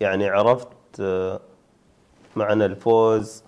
يعني 0.00 0.28
عرفت 0.28 1.02
معنى 2.36 2.64
الفوز 2.64 3.44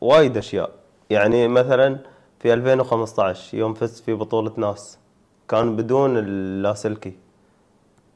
وايد 0.00 0.36
أشياء. 0.36 0.70
يعني 1.10 1.48
مثلا 1.48 1.98
في 2.38 2.52
2015 2.54 3.58
يوم 3.58 3.74
فزت 3.74 4.04
في 4.04 4.14
بطولة 4.14 4.52
ناس 4.56 4.98
كان 5.48 5.76
بدون 5.76 6.16
اللاسلكي 6.18 7.12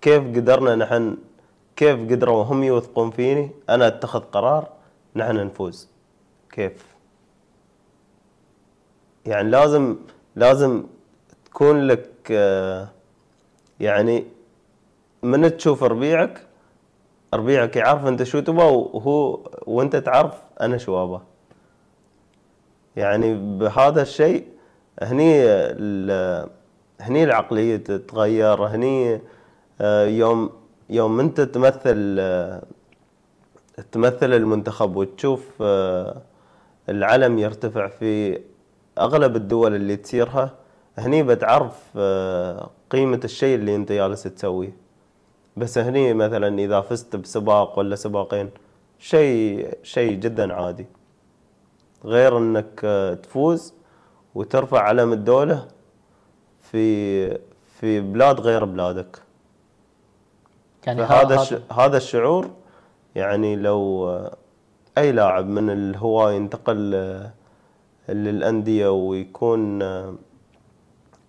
كيف 0.00 0.22
قدرنا 0.36 0.74
نحن 0.74 1.16
كيف 1.76 2.00
قدروا 2.00 2.44
هم 2.44 2.62
يوثقون 2.62 3.10
فيني؟ 3.10 3.50
أنا 3.68 3.86
أتخذ 3.86 4.20
قرار 4.20 4.68
نحن 5.16 5.36
نفوز. 5.46 5.88
كيف؟ 6.52 6.86
يعني 9.26 9.50
لازم 9.50 9.96
لازم 10.36 10.84
تكون 11.44 11.86
لك 11.86 12.30
يعني 13.80 14.24
من 15.22 15.56
تشوف 15.56 15.82
ربيعك 15.82 16.46
ربيعك 17.34 17.76
يعرف 17.76 18.06
أنت 18.06 18.22
شو 18.22 18.40
تبغى 18.40 18.64
وهو 18.64 19.40
وأنت 19.66 19.96
تعرف 19.96 20.34
أنا 20.60 20.78
شو 20.78 21.02
أبغى. 21.04 21.22
يعني 22.98 23.34
بهذا 23.58 24.02
الشيء 24.02 24.44
هني 25.02 25.44
هني 27.00 27.24
العقلية 27.24 27.76
تتغير 27.76 28.66
هني 28.66 29.20
آه، 29.80 30.06
يوم 30.06 30.50
يوم 30.90 31.20
انت 31.20 31.40
تمثل 31.40 32.16
آه، 32.20 32.62
تمثل 33.92 34.32
المنتخب 34.32 34.96
وتشوف 34.96 35.48
آه، 35.60 36.22
العلم 36.88 37.38
يرتفع 37.38 37.88
في 37.88 38.40
أغلب 38.98 39.36
الدول 39.36 39.74
اللي 39.74 39.96
تسيرها 39.96 40.54
هني 40.98 41.22
بتعرف 41.22 41.98
قيمة 42.90 43.20
الشيء 43.24 43.54
اللي 43.54 43.76
انت 43.76 43.92
جالس 43.92 44.22
تسويه. 44.22 44.76
بس 45.56 45.78
هني 45.78 46.14
مثلا 46.14 46.58
إذا 46.58 46.80
فزت 46.80 47.16
بسباق 47.16 47.78
ولا 47.78 47.96
سباقين 47.96 48.50
شيء 48.98 49.68
شيء 49.82 50.12
جدا 50.12 50.54
عادي. 50.54 50.86
غير 52.04 52.38
انك 52.38 52.80
آه، 52.84 53.14
تفوز 53.14 53.74
وترفع 54.34 54.82
علم 54.82 55.12
الدولة 55.12 55.68
في 56.60 57.28
في 57.80 58.00
بلاد 58.00 58.40
غير 58.40 58.64
بلادك. 58.64 59.22
يعني 60.86 61.02
الش... 61.34 61.54
هذا 61.72 61.96
الشعور 61.96 62.50
يعني 63.14 63.56
لو 63.56 64.08
آه، 64.08 64.36
أي 64.98 65.12
لاعب 65.12 65.46
من 65.46 65.70
الهواة 65.70 66.32
ينتقل 66.32 66.94
آه، 66.94 67.32
للأندية 68.08 68.88
ويكون 68.88 69.82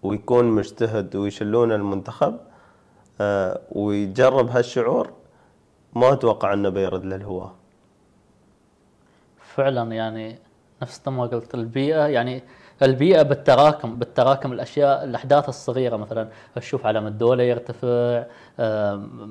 ويكون 0.03 0.45
مجتهد 0.45 1.15
ويشلون 1.15 1.71
المنتخب 1.71 2.37
ويجرب 3.71 4.49
هالشعور 4.49 5.13
ما 5.95 6.13
أتوقع 6.13 6.53
أنه 6.53 6.69
بيرد 6.69 7.05
للهواة. 7.05 7.53
فعلا 9.55 9.91
يعني 9.95 10.39
نفس 10.81 11.07
ما 11.07 11.23
قلت 11.25 11.55
البيئة 11.55 12.07
يعني 12.07 12.43
البيئة 12.83 13.21
بالتراكم 13.21 13.95
بالتراكم 13.95 14.51
الأشياء 14.53 15.03
الأحداث 15.03 15.49
الصغيرة 15.49 15.95
مثلا 15.97 16.29
تشوف 16.55 16.85
علم 16.85 17.07
الدولة 17.07 17.43
يرتفع 17.43 18.23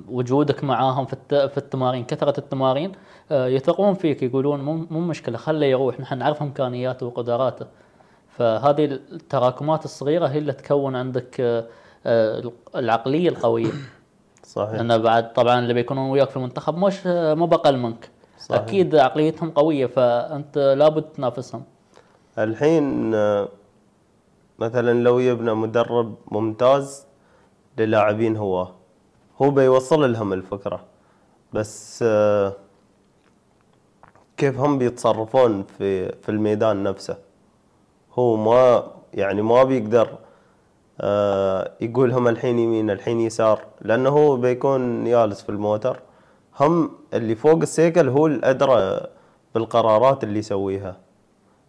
وجودك 0.08 0.64
معاهم 0.64 1.04
في 1.06 1.12
الت- 1.12 1.34
في 1.50 1.58
التمارين 1.58 2.04
كثرة 2.04 2.34
التمارين 2.40 2.92
آه، 3.30 3.46
يثقون 3.46 3.94
فيك 3.94 4.22
يقولون 4.22 4.60
مو 4.90 5.00
مشكلة 5.00 5.38
خليه 5.38 5.66
يروح 5.66 6.00
نحن 6.00 6.18
نعرف 6.18 6.42
إمكانياته 6.42 7.06
وقدراته. 7.06 7.66
فهذه 8.28 8.84
التراكمات 8.84 9.84
الصغيرة 9.84 10.26
هي 10.26 10.38
اللي 10.38 10.52
تكون 10.52 10.96
عندك 10.96 11.40
آه، 11.40 11.64
آه، 12.06 12.52
العقلية 12.76 13.28
القوية. 13.28 13.70
صحيح. 14.44 14.74
لأن 14.80 14.98
بعد 15.02 15.32
طبعا 15.32 15.58
اللي 15.58 15.74
بيكونون 15.74 16.10
وياك 16.10 16.30
في 16.30 16.36
المنتخب 16.36 16.76
مش 16.78 17.06
مو 17.06 17.46
بقل 17.46 17.76
منك. 17.76 18.10
صحيح. 18.38 18.60
أكيد 18.62 18.96
عقليتهم 18.96 19.50
قوية 19.50 19.86
فأنت 19.86 20.58
لابد 20.58 21.02
تنافسهم. 21.02 21.62
الحين 22.38 23.10
مثلا 24.58 25.02
لو 25.02 25.18
يبنى 25.18 25.54
مدرب 25.54 26.14
ممتاز 26.30 27.06
للاعبين 27.78 28.36
هو 28.36 28.68
هو 29.42 29.50
بيوصل 29.50 30.12
لهم 30.12 30.32
الفكرة. 30.32 30.80
بس 31.52 32.04
كيف 34.36 34.60
هم 34.60 34.78
بيتصرفون 34.78 35.62
في 35.78 36.12
في 36.12 36.28
الميدان 36.28 36.82
نفسه؟ 36.82 37.16
هو 38.14 38.36
ما 38.36 38.90
يعني 39.14 39.42
ما 39.42 39.64
بيقدر 39.64 40.18
آه، 41.00 41.72
يقول 41.80 42.12
هم 42.12 42.28
الحين 42.28 42.58
يمين 42.58 42.90
الحين 42.90 43.20
يسار 43.20 43.64
لأنه 43.80 44.10
هو 44.10 44.36
بيكون 44.36 45.04
جالس 45.04 45.42
في 45.42 45.48
الموتر. 45.48 46.00
هم 46.60 46.90
اللي 47.14 47.34
فوق 47.34 47.60
السيكل 47.62 48.08
هو 48.08 48.26
الأدرى 48.26 49.00
بالقرارات 49.54 50.24
اللي 50.24 50.38
يسويها. 50.38 50.96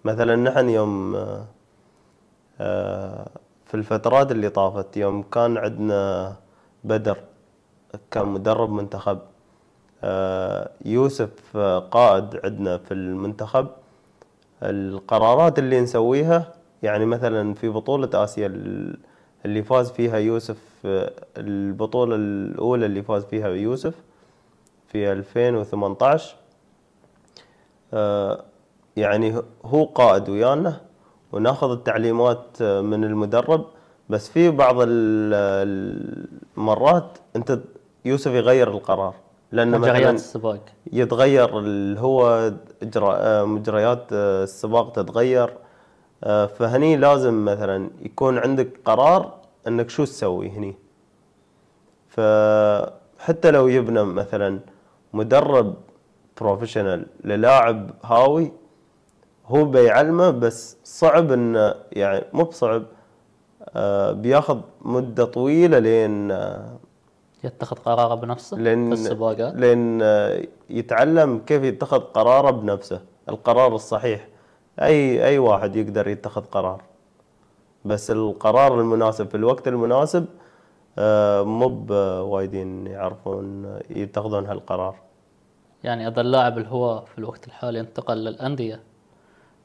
مثلا 0.05 0.35
نحن 0.35 0.69
يوم 0.69 1.15
آه، 2.61 3.27
في 3.65 3.73
الفترات 3.73 4.31
اللي 4.31 4.49
طافت 4.49 4.97
يوم 4.97 5.21
كان 5.23 5.57
عندنا 5.57 6.35
بدر 6.83 7.17
كان 8.11 8.27
مدرب 8.27 8.69
منتخب 8.71 9.19
آه، 10.03 10.69
يوسف 10.85 11.29
آه، 11.55 11.79
قائد 11.79 12.39
عندنا 12.43 12.77
في 12.77 12.93
المنتخب. 12.93 13.67
القرارات 14.63 15.59
اللي 15.59 15.81
نسويها 15.81 16.53
يعني 16.83 17.05
مثلا 17.05 17.53
في 17.53 17.69
بطولة 17.69 18.09
آسيا 18.23 18.47
ال- 18.47 18.97
اللي 19.45 19.63
فاز 19.63 19.91
فيها 19.91 20.17
يوسف 20.17 20.57
البطولة 21.37 22.15
الأولى 22.15 22.85
اللي 22.85 23.03
فاز 23.03 23.25
فيها 23.25 23.47
يوسف 23.47 23.93
في 24.91 25.11
2018 25.11 26.35
آه، 27.93 28.43
يعني 28.97 29.35
هو 29.65 29.83
قائد 29.85 30.29
ويانا 30.29 30.81
وناخذ 31.31 31.71
التعليمات 31.71 32.45
آه، 32.61 32.81
من 32.81 33.03
المدرب. 33.03 33.65
بس 34.09 34.29
في 34.29 34.49
بعض 34.49 34.75
ال- 34.81 36.27
المرات 36.57 37.17
انت 37.35 37.59
يوسف 38.05 38.31
يغير 38.31 38.67
القرار. 38.71 39.13
لأن 39.51 39.67
مجريات 39.79 40.13
السباق. 40.15 40.59
يتغير 40.93 41.59
اللي 41.59 41.99
هو 41.99 42.51
آه، 42.97 43.43
مجريات 43.43 44.13
السباق 44.13 44.91
تتغير. 44.91 45.53
فهني 46.57 46.95
لازم 46.97 47.45
مثلا 47.45 47.89
يكون 48.01 48.37
عندك 48.37 48.79
قرار 48.85 49.33
إنك 49.67 49.89
شو 49.89 50.03
تسوي 50.05 50.49
هني. 50.49 50.75
فحتى 52.09 53.51
لو 53.51 53.67
يبنى 53.67 54.03
مثلا 54.03 54.59
مدرب 55.14 55.76
بروفيشنال 56.41 57.05
للاعب 57.24 57.91
هاوي 58.03 58.51
هو 59.45 59.66
بيعلمه 59.66 60.30
بس 60.30 60.78
صعب 60.84 61.32
إنه 61.32 61.76
يعني 61.91 62.26
مو 62.34 62.43
بصعب 62.43 62.84
آه، 63.76 64.12
بياخذ 64.12 64.60
مدة 64.82 65.26
طويلة 65.26 65.80
لين 65.80 66.32
آه، 66.32 66.78
يتخذ 67.43 67.76
قراره 67.76 68.16
بنفسه 68.16 68.57
لين 68.57 68.88
في 68.88 68.93
السباقات؟ 68.93 69.53
لين 69.55 70.01
آه، 70.01 70.47
يتعلم 70.70 71.41
كيف 71.45 71.64
يتخذ 71.64 71.99
قراره 71.99 72.51
بنفسه 72.51 73.01
القرار 73.30 73.76
الصحيح. 73.76 74.28
أي 74.82 75.26
أي 75.26 75.38
واحد 75.38 75.76
يقدر 75.76 76.07
يتخذ 76.07 76.41
قرار 76.41 76.82
بس 77.86 78.12
القرار 78.12 78.80
المناسب 78.80 79.30
في 79.30 79.36
الوقت 79.36 79.68
المناسب 79.68 80.26
آه، 80.99 81.43
مو 81.43 81.67
بوايدين 81.67 82.87
يعرفون 82.87 83.79
يتخذون 83.89 84.45
هالقرار. 84.45 84.95
يعني 85.83 86.07
اذا 86.07 86.21
اللاعب 86.21 86.57
الهواة 86.57 87.05
في 87.05 87.17
الوقت 87.17 87.47
الحالي 87.47 87.79
انتقل 87.79 88.17
للأندية 88.17 88.83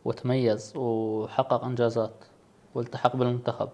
وتميز 0.04 0.72
وحقق 0.76 1.64
إنجازات 1.64 2.24
والتحق 2.74 3.16
بالمنتخب. 3.16 3.68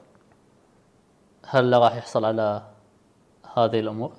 هل 1.47 1.73
راح 1.73 1.97
يحصل 1.97 2.25
على 2.25 2.63
هذه 3.57 3.81
الأمور؟ 3.81 4.13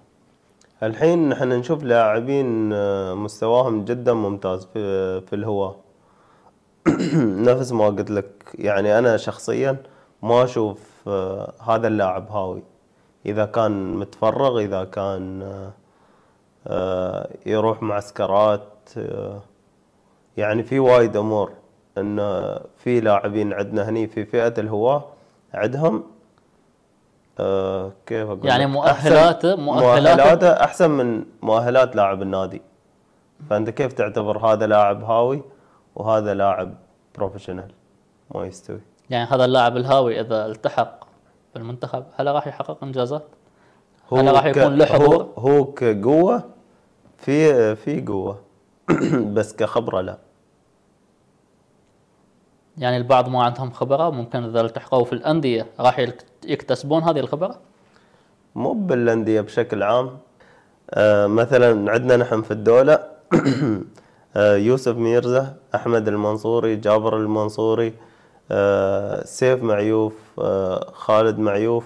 الحين 0.84 1.30
نحن 1.30 1.50
نشوف 1.50 1.84
لاعبين 1.84 2.74
آه، 2.74 3.14
مستواهم 3.14 3.86
جدا 3.86 4.14
ممتاز 4.14 4.66
في 4.66 5.22
في 5.22 5.36
الهواة. 5.36 5.76
نفس 7.50 7.72
ما 7.72 7.86
قلت 7.86 8.12
لك 8.12 8.56
يعني 8.56 9.00
أنا 9.00 9.18
شخصيا 9.18 9.78
ما 10.22 10.44
أشوف 10.44 11.08
آه، 11.08 11.54
هذا 11.68 11.88
اللاعب 11.88 12.32
هاوي. 12.32 12.71
إذا 13.26 13.46
كان 13.46 13.94
متفرغ 13.96 14.60
إذا 14.60 14.84
كان 14.84 15.42
آه، 16.68 17.30
يروح 17.46 17.82
معسكرات 17.82 18.68
آه، 18.98 19.40
يعني 20.38 20.64
في 20.64 20.80
وايد 20.80 21.18
أمور. 21.18 21.52
انه 21.98 22.60
في 22.78 23.00
لاعبين 23.00 23.54
عندنا 23.54 23.90
هني 23.90 24.08
في 24.08 24.26
فئة 24.26 24.54
الهواة 24.58 25.04
عندهم 25.54 26.04
آه، 27.40 27.92
كيف 28.06 28.28
أقول 28.30 28.46
يعني؟ 28.48 28.66
مؤهلاته- 28.68 29.56
أحسن- 29.56 29.60
مؤهلاته- 29.60 30.16
مؤهلاته 30.16 30.52
أحسن 30.52 30.92
من 30.92 31.26
مؤهلات 31.42 31.96
لاعب 31.96 32.22
النادي. 32.22 32.62
فأنت 33.50 33.70
كيف 33.70 33.94
تعتبر 33.94 34.38
هذا 34.38 34.68
لاعب 34.68 35.04
هاوي 35.04 35.42
وهذا 35.96 36.34
لاعب 36.34 36.74
بروفيشنال 37.16 37.72
ما 38.36 38.46
يستوي. 38.46 38.80
يعني 39.10 39.30
هذا 39.30 39.46
اللاعب 39.46 39.78
الهاوي 39.78 40.22
إذا 40.22 40.46
التحق 40.46 41.00
بالمنتخب 41.56 42.04
هل 42.16 42.28
راح 42.28 42.48
يحقق 42.48 42.84
إنجازات؟ 42.84 43.24
هل 44.14 44.34
راح 44.34 44.46
يكون 44.46 44.76
له 44.76 44.86
حضور؟ 44.86 45.16
هو, 45.16 45.50
هو 45.50 45.66
كقوة 45.66 46.44
في 47.18 47.76
في 47.76 48.02
قوة 48.02 48.40
بس 49.36 49.56
كخبرة 49.56 50.02
لا 50.02 50.18
يعني 52.78 52.98
البعض 52.98 53.30
ما 53.30 53.44
عندهم 53.44 53.72
خبرة 53.72 54.10
ممكن 54.10 54.44
إذا 54.44 54.62
التحقوا 54.62 55.06
في 55.06 55.14
الأندية 55.14 55.68
راح 55.80 56.08
يكتسبون 56.46 57.04
هذه 57.04 57.20
الخبرة؟ 57.20 57.60
مو 58.56 58.74
بالأندية 58.74 59.42
بشكل 59.42 59.84
عام 59.84 60.18
آه 60.92 61.28
مثلا 61.28 61.92
عندنا 61.92 62.18
نحن 62.18 62.42
في 62.42 62.52
الدولة 62.52 63.00
آه 64.36 64.56
يوسف 64.56 64.96
ميرزا 64.96 65.56
أحمد 65.76 66.08
المنصوري 66.08 66.76
جابر 66.76 67.18
المنصوري 67.18 67.94
سيف 69.24 69.64
معيوف 69.64 70.14
آه 70.40 70.92
خالد 70.94 71.40
معيوف 71.40 71.86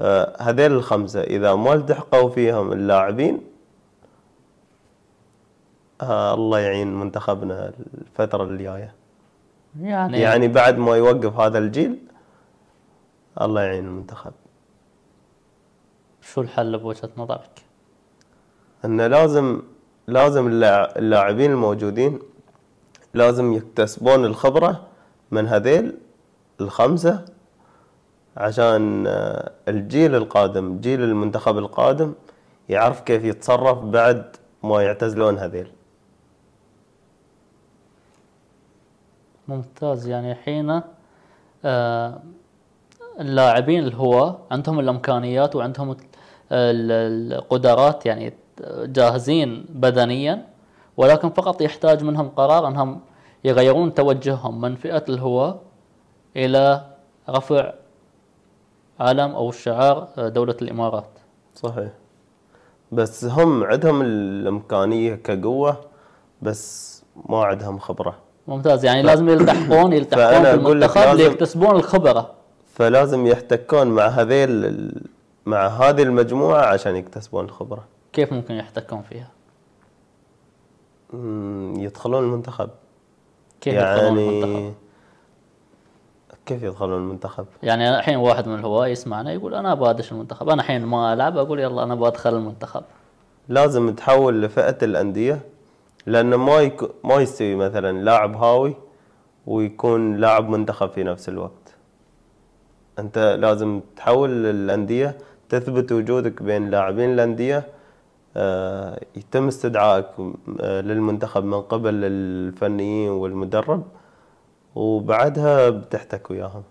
آه 0.00 0.36
هذيل 0.42 0.72
الخمسة. 0.72 1.20
إذا 1.20 1.54
ما 1.54 1.72
التحقوا 1.74 2.28
فيهم 2.30 2.72
اللاعبين 2.72 3.40
آه 6.00 6.34
الله 6.34 6.58
يعين 6.58 6.94
منتخبنا 6.94 7.72
الفترة 7.94 8.44
الجاية. 8.44 8.94
يعني, 9.80 10.20
يعني 10.20 10.48
بعد 10.48 10.78
ما 10.78 10.96
يوقف 10.96 11.36
هذا 11.40 11.58
الجيل 11.58 11.98
الله 13.40 13.62
يعين 13.62 13.84
المنتخب. 13.84 14.32
شو 16.22 16.40
الحل 16.40 16.78
بوجهة 16.78 17.08
نظرك؟ 17.16 17.50
انه 18.84 19.06
لازم 19.06 19.62
لازم 20.06 20.46
اللاع- 20.46 20.92
اللاعبين 20.96 21.50
الموجودين 21.50 22.18
لازم 23.14 23.52
يكتسبون 23.52 24.24
الخبرة 24.24 24.86
من 25.34 25.48
هذيل 25.48 25.96
الخمسة 26.60 27.24
عشان 28.36 29.04
آه، 29.06 29.50
الجيل 29.68 30.14
القادم 30.14 30.78
جيل 30.80 31.02
المنتخب 31.02 31.58
القادم 31.58 32.12
يعرف 32.68 33.00
كيف 33.00 33.24
يتصرف 33.24 33.78
بعد 33.78 34.36
ما 34.62 34.82
يعتزلون 34.82 35.38
هذيل. 35.38 35.66
ممتاز. 39.48 40.06
يعني 40.08 40.34
حين 40.34 40.80
آه، 41.64 42.20
اللاعبين 43.20 43.84
الهواة 43.84 44.38
عندهم 44.50 44.80
الإمكانيات 44.80 45.56
وعندهم 45.56 45.90
ال- 45.90 45.98
ال- 46.52 47.32
القدرات 47.32 48.06
يعني 48.06 48.32
جاهزين 48.70 49.66
بدنيا 49.68 50.46
ولكن 50.96 51.30
فقط 51.30 51.60
يحتاج 51.60 52.04
منهم 52.04 52.28
قرار 52.28 52.68
أنهم 52.68 53.00
يغيرون 53.44 53.94
توجههم. 53.94 54.60
من 54.60 54.76
فئة 54.76 55.04
الهواة 55.08 55.60
إلى 56.36 56.84
رفع 57.28 57.72
علم 59.00 59.30
أو 59.34 59.50
شعار 59.52 60.08
آه، 60.18 60.28
دولة 60.28 60.56
الإمارات. 60.62 61.08
صحيح. 61.54 61.88
بس 62.92 63.24
هم 63.24 63.64
عندهم 63.64 64.02
الإمكانية 64.02 65.14
كقوة 65.14 65.76
بس 66.42 66.94
ما 67.28 67.44
عندهم 67.44 67.78
خبرة. 67.78 68.16
ممتاز. 68.48 68.84
يعني 68.84 69.02
لازم 69.02 69.28
يلتحقون 69.28 69.92
يلتحقون 69.98 70.42
في 70.44 70.54
المنتخب 70.54 71.00
لازم- 71.00 71.16
ليكتسبون 71.22 71.76
الخبرة. 71.76 72.30
فلازم 72.66 73.26
يحتكون 73.26 73.86
مع 73.86 74.06
هذيل 74.06 74.92
مع 75.46 75.66
هذه 75.66 76.02
المجموعة 76.02 76.66
عشان 76.66 76.96
يكتسبون 76.96 77.44
الخبرة 77.44 77.84
كيف 78.12 78.32
ممكن 78.32 78.54
يحتكون 78.54 79.02
فيها؟ 79.02 79.28
يدخلون 81.82 82.24
المنتخب. 82.24 82.70
كيف 83.64 83.74
يدخلون 83.74 84.18
المنتخب؟ 84.18 84.52
يعني 84.52 84.74
كيف 86.46 86.62
يدخلون 86.62 86.98
المنتخب؟ 86.98 87.46
يعني 87.62 87.98
الحين 87.98 88.16
واحد 88.16 88.48
من 88.48 88.54
الهواة 88.54 88.86
يسمعنا 88.86 89.32
يقول 89.32 89.54
أنا 89.54 89.74
بادش 89.74 90.12
المنتخب 90.12 90.48
أنا 90.48 90.62
الحين 90.62 90.84
ما 90.84 91.12
ألعب 91.12 91.36
أقول 91.36 91.60
يلا 91.60 91.82
أنا 91.82 91.94
بدخل 91.94 92.34
المنتخب. 92.34 92.82
لازم 93.48 93.94
تحول 93.94 94.42
لفئة 94.42 94.76
الأندية 94.82 95.40
لأنه 96.06 96.36
ما 96.36 96.60
يكو 96.60 96.88
ما 97.04 97.14
يستوي 97.14 97.54
مثلا 97.54 98.02
لاعب 98.02 98.36
هاوي 98.36 98.74
ويكون 99.46 100.16
لاعب 100.16 100.48
منتخب 100.48 100.90
في 100.90 101.02
نفس 101.02 101.28
الوقت. 101.28 101.74
أنت 102.98 103.18
لازم 103.18 103.80
تحول 103.96 104.30
للأندية 104.30 105.18
تثبت 105.48 105.92
وجودك 105.92 106.42
بين 106.42 106.70
لاعبين 106.70 107.12
الأندية 107.12 107.66
يتم 109.16 109.48
استدعائك 109.48 110.06
آه، 110.60 110.80
للمنتخب 110.80 111.44
من 111.44 111.60
قبل 111.60 111.94
الفنيين 111.94 113.10
والمدرب 113.10 113.84
وبعدها 114.74 115.70
بتحتك 115.70 116.30
وياهم. 116.30 116.62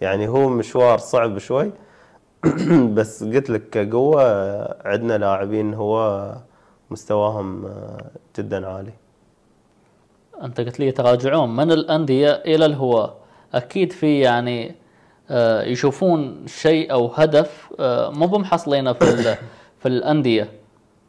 يعني 0.00 0.28
هو 0.28 0.48
مشوار 0.48 0.98
صعب 0.98 1.38
شوي 1.38 1.72
بس 2.96 3.24
قلت 3.24 3.50
لك 3.50 3.70
كقوة 3.70 4.22
عندنا 4.88 5.18
لاعبين 5.18 5.74
هو 5.74 6.32
مستواهم 6.90 7.68
جدا 8.38 8.66
عالي. 8.66 8.92
أنت 10.42 10.60
قلت 10.60 10.80
لي 10.80 10.86
يتراجعون 10.86 11.56
من 11.56 11.72
الأندية 11.72 12.30
إلى 12.30 12.66
الهواة 12.66 13.14
أكيد 13.54 13.92
في 13.92 14.20
يعني 14.20 14.74
آه، 15.30 15.62
يشوفون 15.62 16.46
شيء 16.46 16.92
أو 16.92 17.06
هدف 17.06 17.72
آه، 17.80 18.10
مو 18.10 18.26
بمحصلينه 18.26 18.92
في 18.92 19.36
في 19.80 19.88
الأندية. 19.88 20.50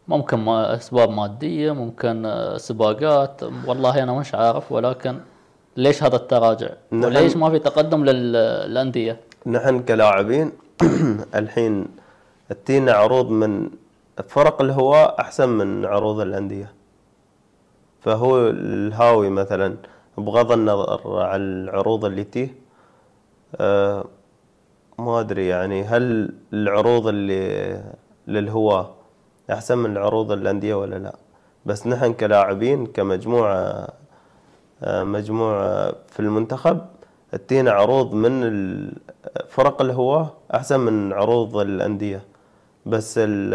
ممكن 0.07 0.37
ما 0.37 0.75
أسباب 0.75 1.09
مادية 1.09 1.71
ممكن 1.71 2.25
آه، 2.25 2.57
سباقات. 2.57 3.43
والله 3.67 4.03
أنا 4.03 4.13
مش 4.13 4.35
عارف 4.35 4.71
ولكن 4.71 5.19
ليش 5.77 6.03
هذا 6.03 6.15
التراجع؟ 6.15 6.69
وليش 6.91 7.37
ما 7.37 7.49
في 7.49 7.59
تقدم 7.59 8.05
للأندية؟ 8.05 9.19
نحن 9.45 9.79
كلاعبين 9.79 10.51
الحين 11.41 11.87
تينا 12.65 12.91
عروض 12.91 13.29
من 13.29 13.69
فرق 14.27 14.61
الهواء 14.61 15.21
أحسن 15.21 15.49
من 15.49 15.85
عروض 15.85 16.19
الأندية. 16.19 16.71
فهو 18.01 18.49
الهاوي 18.49 19.29
مثلا 19.29 19.75
بغض 20.17 20.51
النظر 20.51 21.19
عن 21.21 21.41
العروض 21.41 22.05
اللي 22.05 22.23
تيه 22.23 22.55
آه، 23.55 24.05
ما 24.99 25.19
أدري 25.19 25.47
يعني 25.47 25.83
هل 25.83 26.33
العروض 26.53 27.07
اللي 27.07 27.83
للهواة. 28.27 28.89
أحسن 29.51 29.77
من 29.77 29.91
العروض 29.91 30.31
الأندية 30.31 30.75
ولا 30.75 30.95
لا؟ 30.95 31.15
بس 31.65 31.87
نحن 31.87 32.13
كلاعبين 32.13 32.85
كمجموعة 32.85 33.87
مجموعة 34.87 35.91
في 36.07 36.19
المنتخب 36.19 36.81
تينا 37.47 37.71
عروض 37.71 38.13
من 38.13 38.91
فرق 39.49 39.81
الهواة 39.81 40.33
أحسن 40.53 40.79
من 40.79 41.13
عروض 41.13 41.57
الأندية. 41.57 42.21
بس 42.85 43.17
ال- 43.17 43.53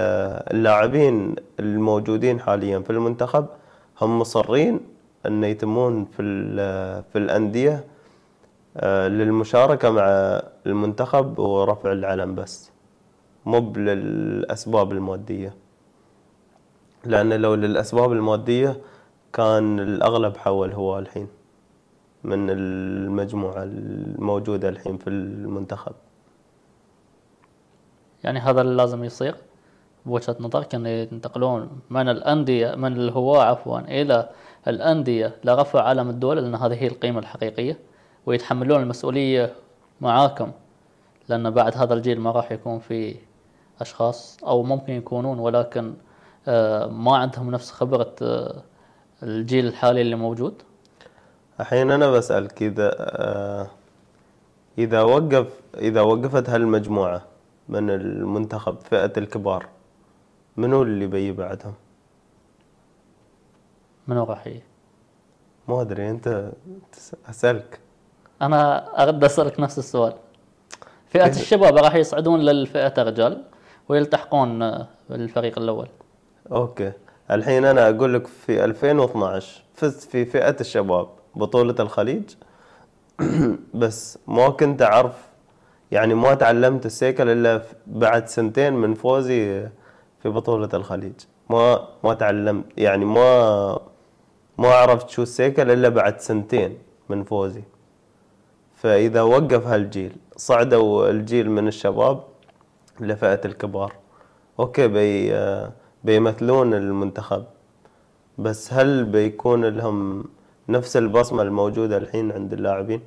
اللاعبين 0.54 1.34
الموجودين 1.60 2.40
حاليا 2.40 2.78
في 2.78 2.90
المنتخب 2.90 3.46
هم 4.00 4.18
مصرين 4.18 4.80
أن 5.26 5.44
يتمون 5.44 6.04
في 6.04 6.22
في 7.12 7.18
الأندية 7.18 7.84
آه، 8.76 9.08
للمشاركة 9.08 9.90
مع 9.90 10.02
المنتخب 10.66 11.38
ورفع 11.38 11.92
العلم 11.92 12.34
بس. 12.34 12.71
مو 13.46 13.72
للأسباب 13.76 14.92
المادية. 14.92 15.54
لأن 17.04 17.32
لو 17.32 17.54
للأسباب 17.54 18.12
المادية 18.12 18.80
كان 19.32 19.80
الأغلب 19.80 20.36
حول 20.36 20.72
هو 20.72 20.98
الحين 20.98 21.28
من 22.24 22.50
المجموعة 22.50 23.62
الموجودة 23.62 24.68
الحين 24.68 24.98
في 24.98 25.10
المنتخب. 25.10 25.92
يعني 28.24 28.38
هذا 28.38 28.60
اللي 28.60 28.74
لازم 28.74 29.04
يصير 29.04 29.34
بوجهة 30.06 30.36
نظرك 30.40 30.74
أن 30.74 30.86
ينتقلون 30.86 31.80
من 31.90 32.08
الأندية 32.08 32.74
من 32.74 32.92
الهواة 32.92 33.42
عفوا 33.42 33.78
إلى 33.78 34.28
الأندية 34.68 35.36
لرفع 35.44 35.82
علم 35.82 36.10
الدولة 36.10 36.40
لأن 36.40 36.54
هذه 36.54 36.74
هي 36.74 36.86
القيمة 36.86 37.18
الحقيقية 37.18 37.78
ويتحملون 38.26 38.82
المسؤولية 38.82 39.52
معاكم. 40.00 40.52
لأن 41.28 41.50
بعد 41.50 41.76
هذا 41.76 41.94
الجيل 41.94 42.20
ما 42.20 42.30
راح 42.30 42.52
يكون 42.52 42.78
في 42.78 43.16
أشخاص 43.80 44.38
أو 44.44 44.62
ممكن 44.62 44.92
يكونون 44.92 45.38
ولكن 45.38 45.94
آه، 46.48 46.86
ما 46.86 47.16
عندهم 47.16 47.50
نفس 47.50 47.70
خبرة 47.70 48.14
آه، 48.22 48.62
الجيل 49.22 49.66
الحالي 49.66 50.00
اللي 50.00 50.16
موجود 50.16 50.62
الحين 51.60 51.90
أنا 51.90 52.10
بسألك 52.10 52.62
إذا 52.62 52.90
آه، 52.98 53.66
إذا 54.78 55.02
وقف 55.02 55.60
إذا 55.76 56.00
وقفت 56.00 56.50
هالمجموعة 56.50 57.22
من 57.68 57.90
المنتخب 57.90 58.76
فئة 58.90 59.12
الكبار 59.16 59.66
منو 60.56 60.82
اللي 60.82 61.06
بيجي 61.06 61.32
بعدهم؟ 61.32 61.74
منو 64.06 64.24
راح 64.24 64.46
يجي؟ 64.46 64.62
ما 65.68 65.80
أدري 65.80 66.10
أنت 66.10 66.52
أسألك 67.30 67.80
أنا 68.42 69.02
أرد 69.02 69.24
أسألك 69.24 69.60
نفس 69.60 69.78
السؤال 69.78 70.12
فئة 71.06 71.30
الشباب 71.30 71.76
راح 71.76 71.94
يصعدون 71.94 72.40
للفئة 72.40 73.02
الرجال 73.02 73.44
ويلتحقون 73.92 74.84
بالفريق 75.10 75.58
الأول. 75.58 75.88
أوكي. 76.52 76.92
الحين 77.30 77.64
أنا 77.64 77.88
أقول 77.88 78.14
لك 78.14 78.26
في 78.26 78.64
2012 78.64 79.62
فزت 79.74 80.10
في 80.10 80.24
فئة 80.24 80.56
الشباب 80.60 81.08
بطولة 81.34 81.74
الخليج. 81.80 82.22
بس 83.80 84.18
ما 84.26 84.48
كنت 84.48 84.82
أعرف 84.82 85.14
يعني 85.90 86.14
ما 86.14 86.34
تعلمت 86.34 86.86
السيكل 86.86 87.28
إلا 87.28 87.62
بعد 87.86 88.28
سنتين 88.28 88.72
من 88.72 88.94
فوزي 88.94 89.68
في 90.22 90.28
بطولة 90.28 90.68
الخليج. 90.74 91.12
ما 91.50 91.88
ما 92.04 92.14
تعلمت 92.14 92.64
يعني 92.76 93.04
ما 93.04 93.78
ما 94.58 94.68
عرفت 94.68 95.10
شو 95.10 95.22
السيكل 95.22 95.70
إلا 95.70 95.88
بعد 95.88 96.20
سنتين 96.20 96.78
من 97.08 97.24
فوزي. 97.24 97.62
فإذا 98.74 99.22
وقف 99.22 99.66
هالجيل 99.66 100.16
صعدوا 100.36 101.10
الجيل 101.10 101.50
من 101.50 101.68
الشباب 101.68 102.31
لفئة 103.00 103.40
الكبار 103.44 103.92
أوكي 104.60 104.88
بي 104.88 105.34
بيمثلون 106.04 106.74
المنتخب 106.74 107.44
بس 108.38 108.72
هل 108.72 109.04
بيكون 109.04 109.64
لهم 109.64 110.24
نفس 110.68 110.96
البصمة 110.96 111.42
الموجودة 111.42 111.96
الحين 111.96 112.32
عند 112.32 112.52
اللاعبين؟ 112.52 113.00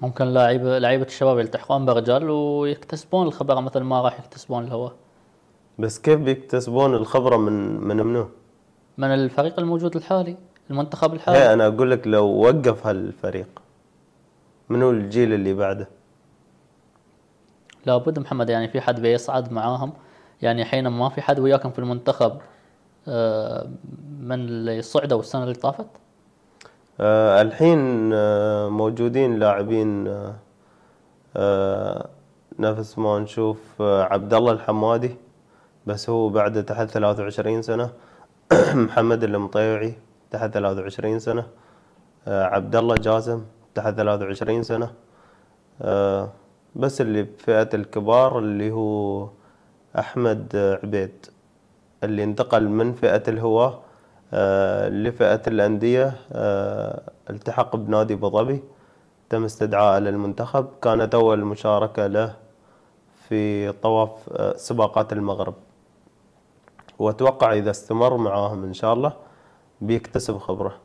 ممكن 0.00 0.24
لاعب 0.24 0.60
لعيبة 0.64 1.04
الشباب 1.04 1.38
يلتحقون 1.38 1.86
برجال 1.86 2.30
ويكتسبون 2.30 3.26
الخبرة 3.26 3.60
مثل 3.60 3.80
ما 3.80 4.00
راح 4.02 4.20
يكتسبون 4.20 4.64
الهواء 4.64 4.92
بس 5.78 5.98
كيف 5.98 6.20
بيكتسبون 6.20 6.94
الخبرة 6.94 7.36
من 7.36 7.80
من 7.80 7.96
منو؟ 7.96 8.28
من 8.98 9.14
الفريق 9.14 9.58
الموجود 9.60 9.96
الحالي 9.96 10.36
المنتخب 10.70 11.14
الحالي 11.14 11.38
هي 11.38 11.52
أنا 11.52 11.66
أقول 11.66 11.90
لك 11.90 12.06
لو 12.06 12.26
وقف 12.26 12.86
هالفريق 12.86 13.62
منو 14.68 14.90
الجيل 14.90 15.32
اللي 15.32 15.54
بعده؟ 15.54 15.88
لابد 17.86 18.18
محمد 18.18 18.50
يعني 18.50 18.68
في 18.68 18.80
حد 18.80 19.00
بيصعد 19.00 19.52
معاهم. 19.52 19.92
يعني 20.42 20.64
حين 20.64 20.88
ما 20.88 21.08
في 21.08 21.22
حد 21.22 21.38
وياكم 21.38 21.70
في 21.70 21.78
المنتخب 21.78 22.38
آه، 23.08 23.68
من 24.20 24.40
اللي 24.40 24.82
صعدوا 24.82 25.20
السنة 25.20 25.42
اللي 25.42 25.54
طافت؟ 25.54 25.86
آه 27.00 27.42
الحين 27.42 28.10
آه 28.14 28.68
موجودين 28.68 29.38
لاعبين 29.38 30.08
آه 30.08 30.34
آه 31.36 32.08
نفس 32.58 32.98
ما 32.98 33.18
نشوف 33.18 33.82
عبد 33.82 34.34
الله 34.34 34.52
الحمادي 34.52 35.16
بس 35.86 36.10
هو 36.10 36.28
بعد 36.28 36.64
تحت 36.64 36.88
23 36.90 37.62
سنة. 37.62 37.90
محمد 38.74 39.24
المطيعي 39.24 39.94
تحت 40.30 40.50
23 40.54 41.18
سنة. 41.18 41.46
آه 42.28 42.44
عبد 42.44 42.76
الله 42.76 42.94
جازم 42.94 43.42
تحت 43.74 43.94
23 43.94 44.62
سنة. 44.62 44.92
آه 45.82 46.28
بس 46.76 47.00
اللي 47.00 47.22
بفئة 47.22 47.68
الكبار 47.74 48.38
اللي 48.38 48.70
هو 48.70 49.28
أحمد 49.98 50.56
عبيد 50.82 51.26
اللي 52.04 52.24
انتقل 52.24 52.68
من 52.68 52.92
فئة 52.92 53.22
الهواة 53.28 53.80
لفئة 54.88 55.42
الأندية 55.46 56.16
آه، 56.32 57.02
التحق 57.30 57.76
بنادي 57.76 58.16
ظبي 58.16 58.62
تم 59.30 59.44
استدعاءه 59.44 59.98
للمنتخب. 59.98 60.68
كانت 60.82 61.14
أول 61.14 61.44
مشاركة 61.44 62.06
له 62.06 62.36
في 63.28 63.72
طواف 63.72 64.10
آه، 64.32 64.56
سباقات 64.56 65.12
المغرب. 65.12 65.54
وأتوقع 66.98 67.52
إذا 67.52 67.70
استمر 67.70 68.16
معاهم 68.16 68.64
إن 68.64 68.72
شاء 68.72 68.92
الله 68.92 69.12
بيكتسب 69.80 70.38
خبرة. 70.38 70.76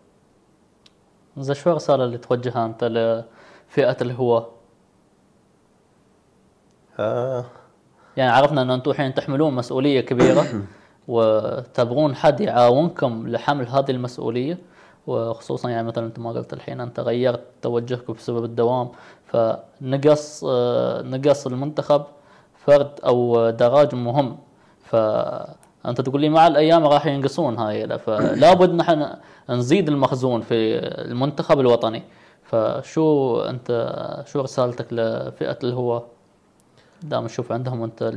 زين 1.37 1.55
شو 1.55 1.69
الرسالة 1.69 2.03
اللي 2.03 2.17
توجهها 2.17 2.65
أنت 2.65 2.83
لفئة 2.83 3.97
الهواة؟ 4.01 4.47
آه. 6.99 7.45
يعني 8.17 8.31
عرفنا 8.31 8.61
أن 8.61 8.71
أنتم 8.71 8.91
الحين 8.91 9.13
تحملون 9.13 9.53
مسؤولية 9.53 10.01
كبيرة 10.01 10.45
وتبغون 11.07 12.15
حد 12.15 12.41
يعاونكم 12.41 13.27
لحمل 13.27 13.67
هذه 13.67 13.91
المسؤولية 13.91 14.57
وخصوصا 15.07 15.69
يعني 15.69 15.87
مثلا 15.87 16.05
أنت 16.05 16.19
ما 16.19 16.29
قلت 16.29 16.53
الحين 16.53 16.81
أنت 16.81 16.99
غيرت 16.99 17.41
توجهك 17.61 18.11
بسبب 18.11 18.43
الدوام 18.43 18.89
فنقص 19.25 20.43
نقص 21.03 21.47
المنتخب 21.47 22.03
فرد 22.65 22.91
أو 23.05 23.49
دراج 23.49 23.95
مهم. 23.95 24.37
فانت 24.83 26.01
تقول 26.01 26.21
لي 26.21 26.29
مع 26.29 26.47
الأيام 26.47 26.87
راح 26.87 27.05
ينقصون 27.05 27.57
هاي 27.57 27.99
فلا 27.99 28.53
بد 28.53 28.73
نحن 28.81 29.07
نزيد 29.49 29.87
المخزون 29.89 30.41
في 30.41 30.77
المنتخب 30.79 31.59
الوطني. 31.59 32.03
فشو 32.43 33.39
أنت 33.41 33.69
شو 34.25 34.41
رسالتك 34.41 34.93
لفئة 34.93 35.57
الهواة 35.63 36.03
دام 37.03 37.25
نشوف 37.25 37.51
عندهم 37.51 37.83
انت 37.83 38.11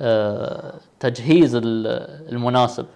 التجهيز 0.00 1.54
المناسب. 1.54 2.86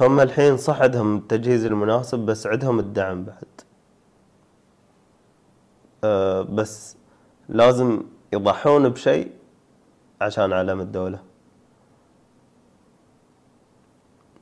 هم 0.00 0.20
الحين 0.20 0.56
صح 0.56 0.80
عندهم 0.80 1.16
التجهيز 1.16 1.64
المناسب 1.64 2.18
بس 2.18 2.46
عندهم 2.46 2.78
الدعم 2.78 3.24
بعد. 3.24 3.44
أه 6.04 6.42
بس 6.42 6.96
لازم 7.48 8.02
يضحون 8.32 8.88
بشيء 8.88 9.32
عشان 10.20 10.52
علم 10.52 10.80
الدولة. 10.80 11.18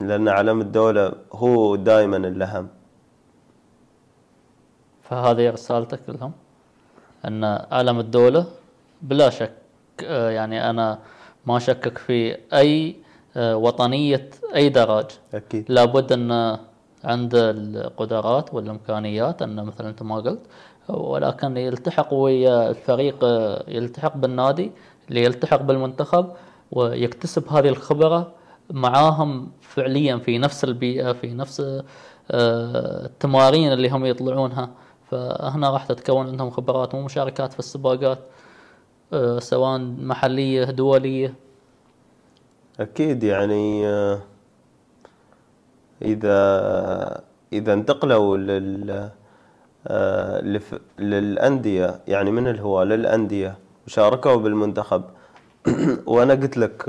لأن 0.01 0.29
علم 0.29 0.61
الدولة 0.61 1.13
هو 1.33 1.77
دائما 1.77 2.17
الأهم 2.17 2.69
فهذه 5.03 5.51
رسالتك 5.51 6.01
لهم؟ 6.09 6.33
أن 7.27 7.45
علم 7.71 8.01
الدولة؟ 8.01 8.47
بلا 9.03 9.31
شك 9.31 9.53
آه، 10.05 10.31
يعني 10.31 10.71
أنا 10.71 10.99
ما 11.47 11.59
شكك 11.59 11.99
في 11.99 12.37
أي 12.53 12.97
آه، 13.37 13.57
وطنية 13.57 14.31
أي 14.55 14.69
دراج. 14.69 15.07
أكيد. 15.35 15.65
لابد 15.69 16.13
أن 16.13 16.59
عند 17.05 17.35
القدرات 17.35 18.55
والإمكانيات 18.55 19.43
أن 19.43 19.65
مثلا 19.65 19.89
أنت 19.89 20.03
ما 20.03 20.17
قلت 20.17 20.41
ولكن 20.89 21.57
يلتحق 21.57 22.15
ويا 22.15 22.71
الفريق 22.71 23.25
آه، 23.25 23.65
يلتحق 23.69 24.17
بالنادي 24.17 24.73
اللي 25.09 25.25
يلتحق 25.25 25.63
بالمنتخب 25.63 26.27
ويكتسب 26.73 27.49
هذه 27.49 27.69
الخبرة 27.69 28.33
معاهم 28.71 29.51
فعليا 29.61 30.17
في 30.17 30.39
نفس 30.39 30.65
البيئة 30.65 31.13
في 31.13 31.35
نفس 31.35 31.83
التمارين 32.31 33.73
اللي 33.73 33.89
هم 33.91 34.05
يطلعونها. 34.07 34.71
فهنا 35.11 35.71
راح 35.71 35.85
تتكون 35.85 36.27
عندهم 36.27 36.51
خبرات 36.51 36.95
ومشاركات 36.95 37.53
في 37.53 37.59
السباقات 37.59 38.19
آه، 39.13 39.39
سواء 39.39 39.79
محلية 39.79 40.65
دولية. 40.65 41.35
أكيد 42.81 43.23
يعني 43.23 43.87
آه، 43.87 44.19
إذا 46.03 47.23
إذا 47.53 47.73
انتقلوا 47.73 48.37
لل 48.37 49.11
آه، 49.87 50.61
للأندية 50.99 52.01
يعني 52.09 52.31
من 52.31 52.49
الهواة 52.49 52.85
للأندية 52.85 53.59
وشاركوا 53.87 54.37
بالمنتخب 54.37 55.03
وأنا 56.07 56.35
قلت 56.35 56.57
لك 56.57 56.83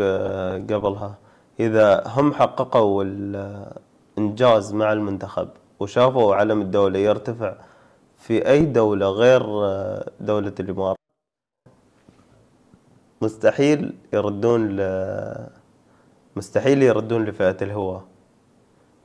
قبلها 0.72 1.16
إذا 1.60 2.04
هم 2.08 2.34
حققوا 2.34 3.04
الإنجاز 3.04 4.74
مع 4.74 4.94
المنتخب 4.94 5.50
وشافوا 5.80 6.36
علم 6.36 6.62
الدولة 6.62 7.00
يرتفع 7.00 7.56
في 8.28 8.50
أي 8.50 8.66
دولة 8.66 9.10
غير 9.10 9.42
آه، 9.66 10.12
دولة 10.20 10.54
الإمارات؟ 10.60 10.98
مستحيل 13.22 13.94
يردون 14.14 14.78
ل 14.78 14.82
مستحيل 16.36 16.84
يردون 16.84 17.26
لفئة 17.26 17.58
الهواة 17.62 18.04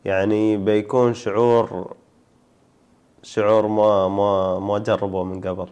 يعني 0.04 0.56
بيكون 0.56 1.14
شعور 1.14 1.96
شعور 3.22 3.66
ما 3.66 4.08
ما 4.08 4.58
ما 4.58 4.78
جربوه 4.78 5.24
من 5.24 5.40
قبل. 5.40 5.68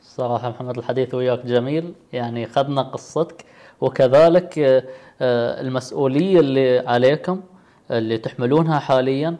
صراحة 0.00 0.50
محمد 0.50 0.78
الحديث 0.78 1.14
وياك 1.14 1.46
جميل. 1.46 1.94
يعني 2.12 2.46
خذنا 2.46 2.82
قصتك 2.82 3.44
وكذلك 3.80 4.58
آه، 4.58 4.84
آه، 5.20 5.60
المسؤولية 5.60 6.40
اللي 6.40 6.78
عليكم 6.78 7.40
اللي 7.90 8.18
تحملونها 8.18 8.78
حاليا 8.78 9.36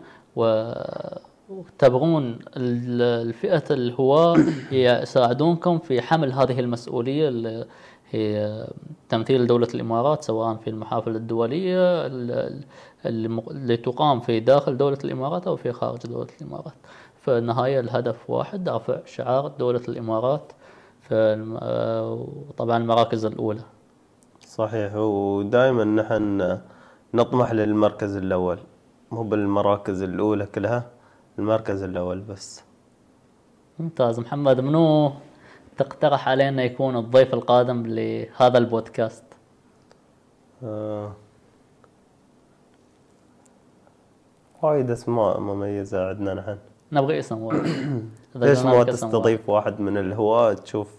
وتبغون 1.55 2.39
الفئة 2.57 3.65
الهواة 3.71 4.37
يساعدونكم 4.73 5.79
في 5.79 6.03
حمل 6.03 6.33
هذه 6.33 6.61
المسؤولية 6.61 7.29
اللي 7.29 7.67
هي 8.11 8.67
تمثيل 9.09 9.47
دولة 9.47 9.69
الإمارات 9.75 10.25
سواء 10.25 10.55
في 10.57 10.71
المحافل 10.71 11.17
الدولية 11.17 12.07
اللي 13.07 13.77
تقام 13.77 14.21
في 14.21 14.41
داخل 14.41 14.77
دولة 14.77 14.99
الإمارات 15.05 15.47
أو 15.47 15.57
في 15.57 15.73
خارج 15.73 15.99
دولة 16.07 16.27
الإمارات. 16.41 16.75
في 17.21 17.39
النهاية 17.39 17.81
الهدف 17.81 18.31
واحد 18.31 18.69
رفع 18.69 18.99
شعار 19.07 19.49
دولة 19.59 19.81
الإمارات 19.89 20.53
في 21.01 21.17
طبعا 22.57 22.77
المراكز 22.77 23.25
الأولى. 23.25 23.61
صحيح. 24.41 24.95
ودائما 24.97 25.85
نحن 25.85 26.59
نطمح 27.15 27.53
للمركز 27.53 28.17
الأول 28.17 28.59
مو 29.11 29.23
بالمراكز 29.23 30.03
الأولى 30.03 30.47
كلها. 30.47 30.91
المركز 31.39 31.83
الأول 31.83 32.21
بس. 32.21 32.63
ممتاز. 33.79 34.21
محمد 34.21 34.61
منو 34.61 35.13
تقترح 35.77 36.29
علينا 36.29 36.63
يكون 36.63 36.97
الضيف 36.97 37.35
القادم 37.35 37.87
لهذا 37.87 38.59
البودكاست؟ 38.59 39.25
آه. 40.65 41.13
وايد 44.63 44.91
أسماء 44.91 45.41
مميزة 45.41 46.09
عندنا 46.09 46.35
نحن. 46.35 46.59
نبغي 46.93 47.19
اسم 47.19 47.43
واحد 47.43 47.67
ليش 48.35 48.59
ما 48.65 48.85
تستضيف 48.85 49.49
واحد 49.49 49.81
من 49.81 49.97
الهواة 49.99 50.53
تشوف 50.53 50.95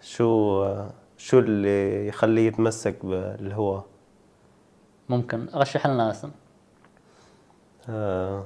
شو 0.00 0.66
شو 1.16 1.38
اللي 1.38 2.08
يخليه 2.08 2.46
يتمسك 2.46 3.06
بالهواة. 3.06 3.84
ممكن. 5.08 5.46
رشح 5.54 5.86
لنا 5.86 6.10
اسم. 6.10 6.30
آه. 7.88 8.44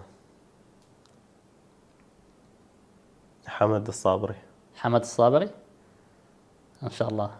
حمد 3.49 3.89
الصابري. 3.89 4.35
حمد 4.77 5.01
الصابري؟ 5.01 5.51
إن 6.83 6.91
شاء 6.91 7.09
الله. 7.09 7.31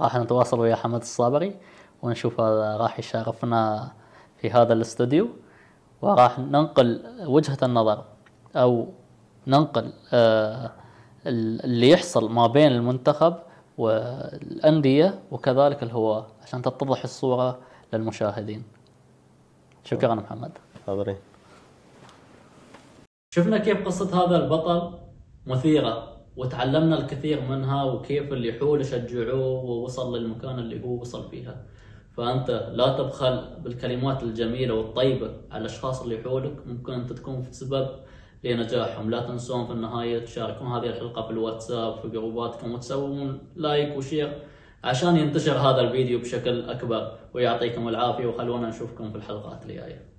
راح 0.00 0.16
نتواصل 0.16 0.60
ويا 0.60 0.76
حمد 0.76 1.00
الصابري 1.00 1.56
ونشوف 2.02 2.40
هذا 2.40 2.76
راح 2.76 2.98
يشارفنا 2.98 3.92
في 4.38 4.50
هذا 4.50 4.72
الاستوديو. 4.72 5.28
وراح 6.02 6.38
ننقل 6.38 7.02
وجهة 7.26 7.58
النظر 7.62 8.04
أو 8.56 8.88
ننقل 9.46 9.92
آه، 10.12 10.70
اللي 11.26 11.90
يحصل 11.90 12.30
ما 12.30 12.46
بين 12.46 12.72
المنتخب 12.72 13.34
والأندية 13.78 15.20
وكذلك 15.30 15.82
الهواة 15.82 16.26
عشان 16.42 16.62
تتضح 16.62 17.04
الصورة 17.04 17.58
للمشاهدين. 17.92 18.64
شكرا 19.84 20.14
محمد. 20.14 20.52
حاضرين. 20.86 21.16
شفنا 23.34 23.58
كيف 23.58 23.86
قصة 23.86 24.24
هذا 24.24 24.36
البطل؟ 24.36 25.09
مثيرة 25.46 26.16
وتعلمنا 26.36 26.98
الكثير 26.98 27.40
منها 27.40 27.84
وكيف 27.84 28.32
اللي 28.32 28.52
حوله 28.52 28.82
شجعوه 28.82 29.64
ووصل 29.64 30.16
للمكان 30.16 30.58
اللي 30.58 30.84
هو 30.84 31.00
وصل 31.00 31.30
فيها. 31.30 31.64
فأنت 32.16 32.70
لا 32.72 32.98
تبخل 32.98 33.48
بالكلمات 33.64 34.22
الجميلة 34.22 34.74
والطيبة 34.74 35.30
على 35.50 35.60
الأشخاص 35.60 36.02
اللي 36.02 36.18
حولك. 36.18 36.66
ممكن 36.66 36.92
أنت 36.92 37.12
تكون 37.12 37.42
في 37.42 37.52
سبب 37.52 37.88
لنجاحهم. 38.44 39.10
لا 39.10 39.20
تنسون 39.20 39.66
في 39.66 39.72
النهاية 39.72 40.18
تشاركون 40.24 40.66
هذه 40.66 40.86
الحلقة 40.86 41.22
في 41.22 41.30
الواتساب 41.30 41.98
في 41.98 42.08
جروباتكم 42.08 42.72
وتسوون 42.72 43.38
like 43.56 43.96
و 43.96 44.04
share 44.04 44.42
عشان 44.84 45.16
ينتشر 45.16 45.52
هذا 45.52 45.80
الفيديو 45.80 46.18
بشكل 46.18 46.70
أكبر. 46.70 47.18
ويعطيكم 47.34 47.88
العافية 47.88 48.26
وخلونا 48.26 48.68
نشوفكم 48.68 49.10
في 49.10 49.16
الحلقات 49.16 49.62
الجاية. 49.62 50.09